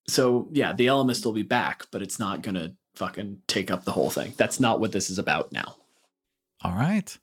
So, 0.08 0.50
yeah, 0.52 0.74
the 0.74 0.86
Ellimist 0.86 1.26
will 1.26 1.34
be 1.34 1.42
back, 1.42 1.88
but 1.92 2.04
it's 2.04 2.20
not 2.20 2.44
going 2.44 2.56
to 2.56 2.76
fucking 2.94 3.40
take 3.48 3.72
up 3.72 3.86
the 3.86 3.92
whole 3.92 4.12
thing. 4.12 4.36
That's 4.38 4.60
not 4.60 4.80
what 4.80 4.92
this 4.92 5.10
is 5.10 5.18
about 5.18 5.52
now. 5.52 5.78
All 6.64 6.76
right. 6.76 7.18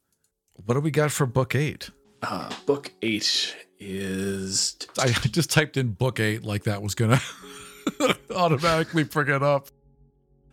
What 0.64 0.74
do 0.74 0.80
we 0.80 0.90
got 0.90 1.10
for 1.10 1.26
book 1.26 1.54
eight? 1.54 1.90
Uh, 2.22 2.50
book 2.66 2.90
eight 3.02 3.54
is. 3.80 4.76
I 4.98 5.08
just 5.30 5.50
typed 5.50 5.76
in 5.76 5.90
book 5.92 6.20
eight 6.20 6.44
like 6.44 6.64
that 6.64 6.82
was 6.82 6.94
going 6.94 7.18
to 7.98 8.18
automatically 8.34 9.04
bring 9.04 9.28
it 9.28 9.42
up. 9.42 9.68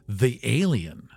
The 0.09 0.39
Alien. 0.43 1.07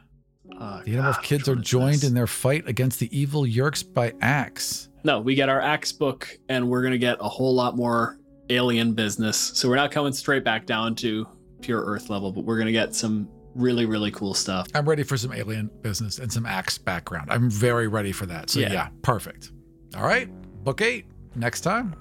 Uh, 0.58 0.82
the 0.84 0.98
of 0.98 1.20
kids 1.22 1.48
are 1.48 1.56
joined 1.56 1.96
this? 1.96 2.04
in 2.04 2.14
their 2.14 2.28
fight 2.28 2.68
against 2.68 3.00
the 3.00 3.18
evil 3.18 3.42
Yeerks 3.42 3.82
by 3.82 4.12
Ax. 4.20 4.88
No, 5.02 5.20
we 5.20 5.34
get 5.34 5.48
our 5.48 5.60
Ax 5.60 5.90
book, 5.90 6.38
and 6.48 6.68
we're 6.68 6.82
going 6.82 6.92
to 6.92 6.98
get 6.98 7.16
a 7.20 7.28
whole 7.28 7.54
lot 7.54 7.76
more 7.76 8.18
alien 8.50 8.92
business. 8.94 9.36
So 9.36 9.68
we're 9.68 9.76
not 9.76 9.90
coming 9.90 10.12
straight 10.12 10.44
back 10.44 10.66
down 10.66 10.94
to 10.96 11.26
pure 11.60 11.84
Earth 11.84 12.08
level, 12.08 12.30
but 12.30 12.44
we're 12.44 12.56
going 12.56 12.66
to 12.66 12.72
get 12.72 12.94
some 12.94 13.28
Really, 13.54 13.86
really 13.86 14.10
cool 14.10 14.34
stuff. 14.34 14.66
I'm 14.74 14.88
ready 14.88 15.02
for 15.04 15.16
some 15.16 15.32
alien 15.32 15.70
business 15.82 16.18
and 16.18 16.32
some 16.32 16.44
Ax 16.46 16.78
background. 16.78 17.30
I'm 17.30 17.48
very 17.50 17.86
ready 17.88 18.10
for 18.12 18.26
that. 18.26 18.50
So 18.50 18.60
Yeah. 18.60 18.72
yeah, 18.72 18.88
perfect. 19.02 19.52
All 19.96 20.02
right, 20.04 20.28
book 20.64 20.80
eight 20.80 21.06
next 21.36 21.60
time. 21.60 21.94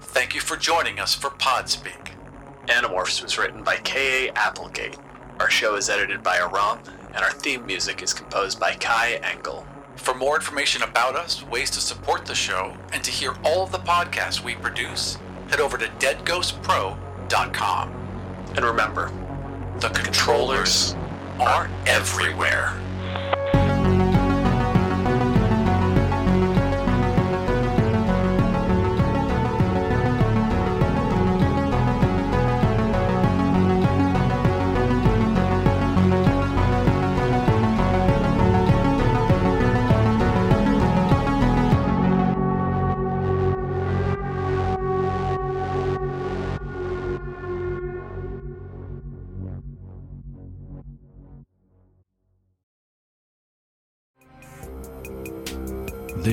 Thank 0.00 0.34
you 0.34 0.40
for 0.40 0.56
joining 0.56 0.98
us 0.98 1.14
for 1.14 1.30
Podspeak. 1.30 2.10
Animorphs 2.66 3.22
was 3.22 3.38
written 3.38 3.62
by 3.62 3.76
K.A. 3.76 4.32
Applegate. 4.32 4.98
Our 5.38 5.50
show 5.50 5.76
is 5.76 5.88
edited 5.88 6.22
by 6.22 6.38
Aram, 6.38 6.78
and 7.08 7.16
our 7.16 7.30
theme 7.32 7.64
music 7.66 8.02
is 8.02 8.12
composed 8.14 8.58
by 8.58 8.74
Kai 8.74 9.20
Engel. 9.22 9.66
For 9.96 10.14
more 10.14 10.34
information 10.36 10.82
about 10.82 11.14
us, 11.14 11.44
ways 11.44 11.70
to 11.70 11.80
support 11.80 12.26
the 12.26 12.34
show, 12.34 12.76
and 12.92 13.02
to 13.04 13.10
hear 13.10 13.34
all 13.44 13.62
of 13.62 13.70
the 13.72 13.78
podcasts 13.78 14.42
we 14.42 14.54
produce, 14.56 15.18
head 15.48 15.60
over 15.60 15.78
to 15.78 15.86
deadghostpro.com. 15.86 17.88
And 18.56 18.64
remember, 18.64 19.10
The 19.80 19.88
controllers 19.88 20.94
are 21.40 21.68
everywhere. 21.86 22.72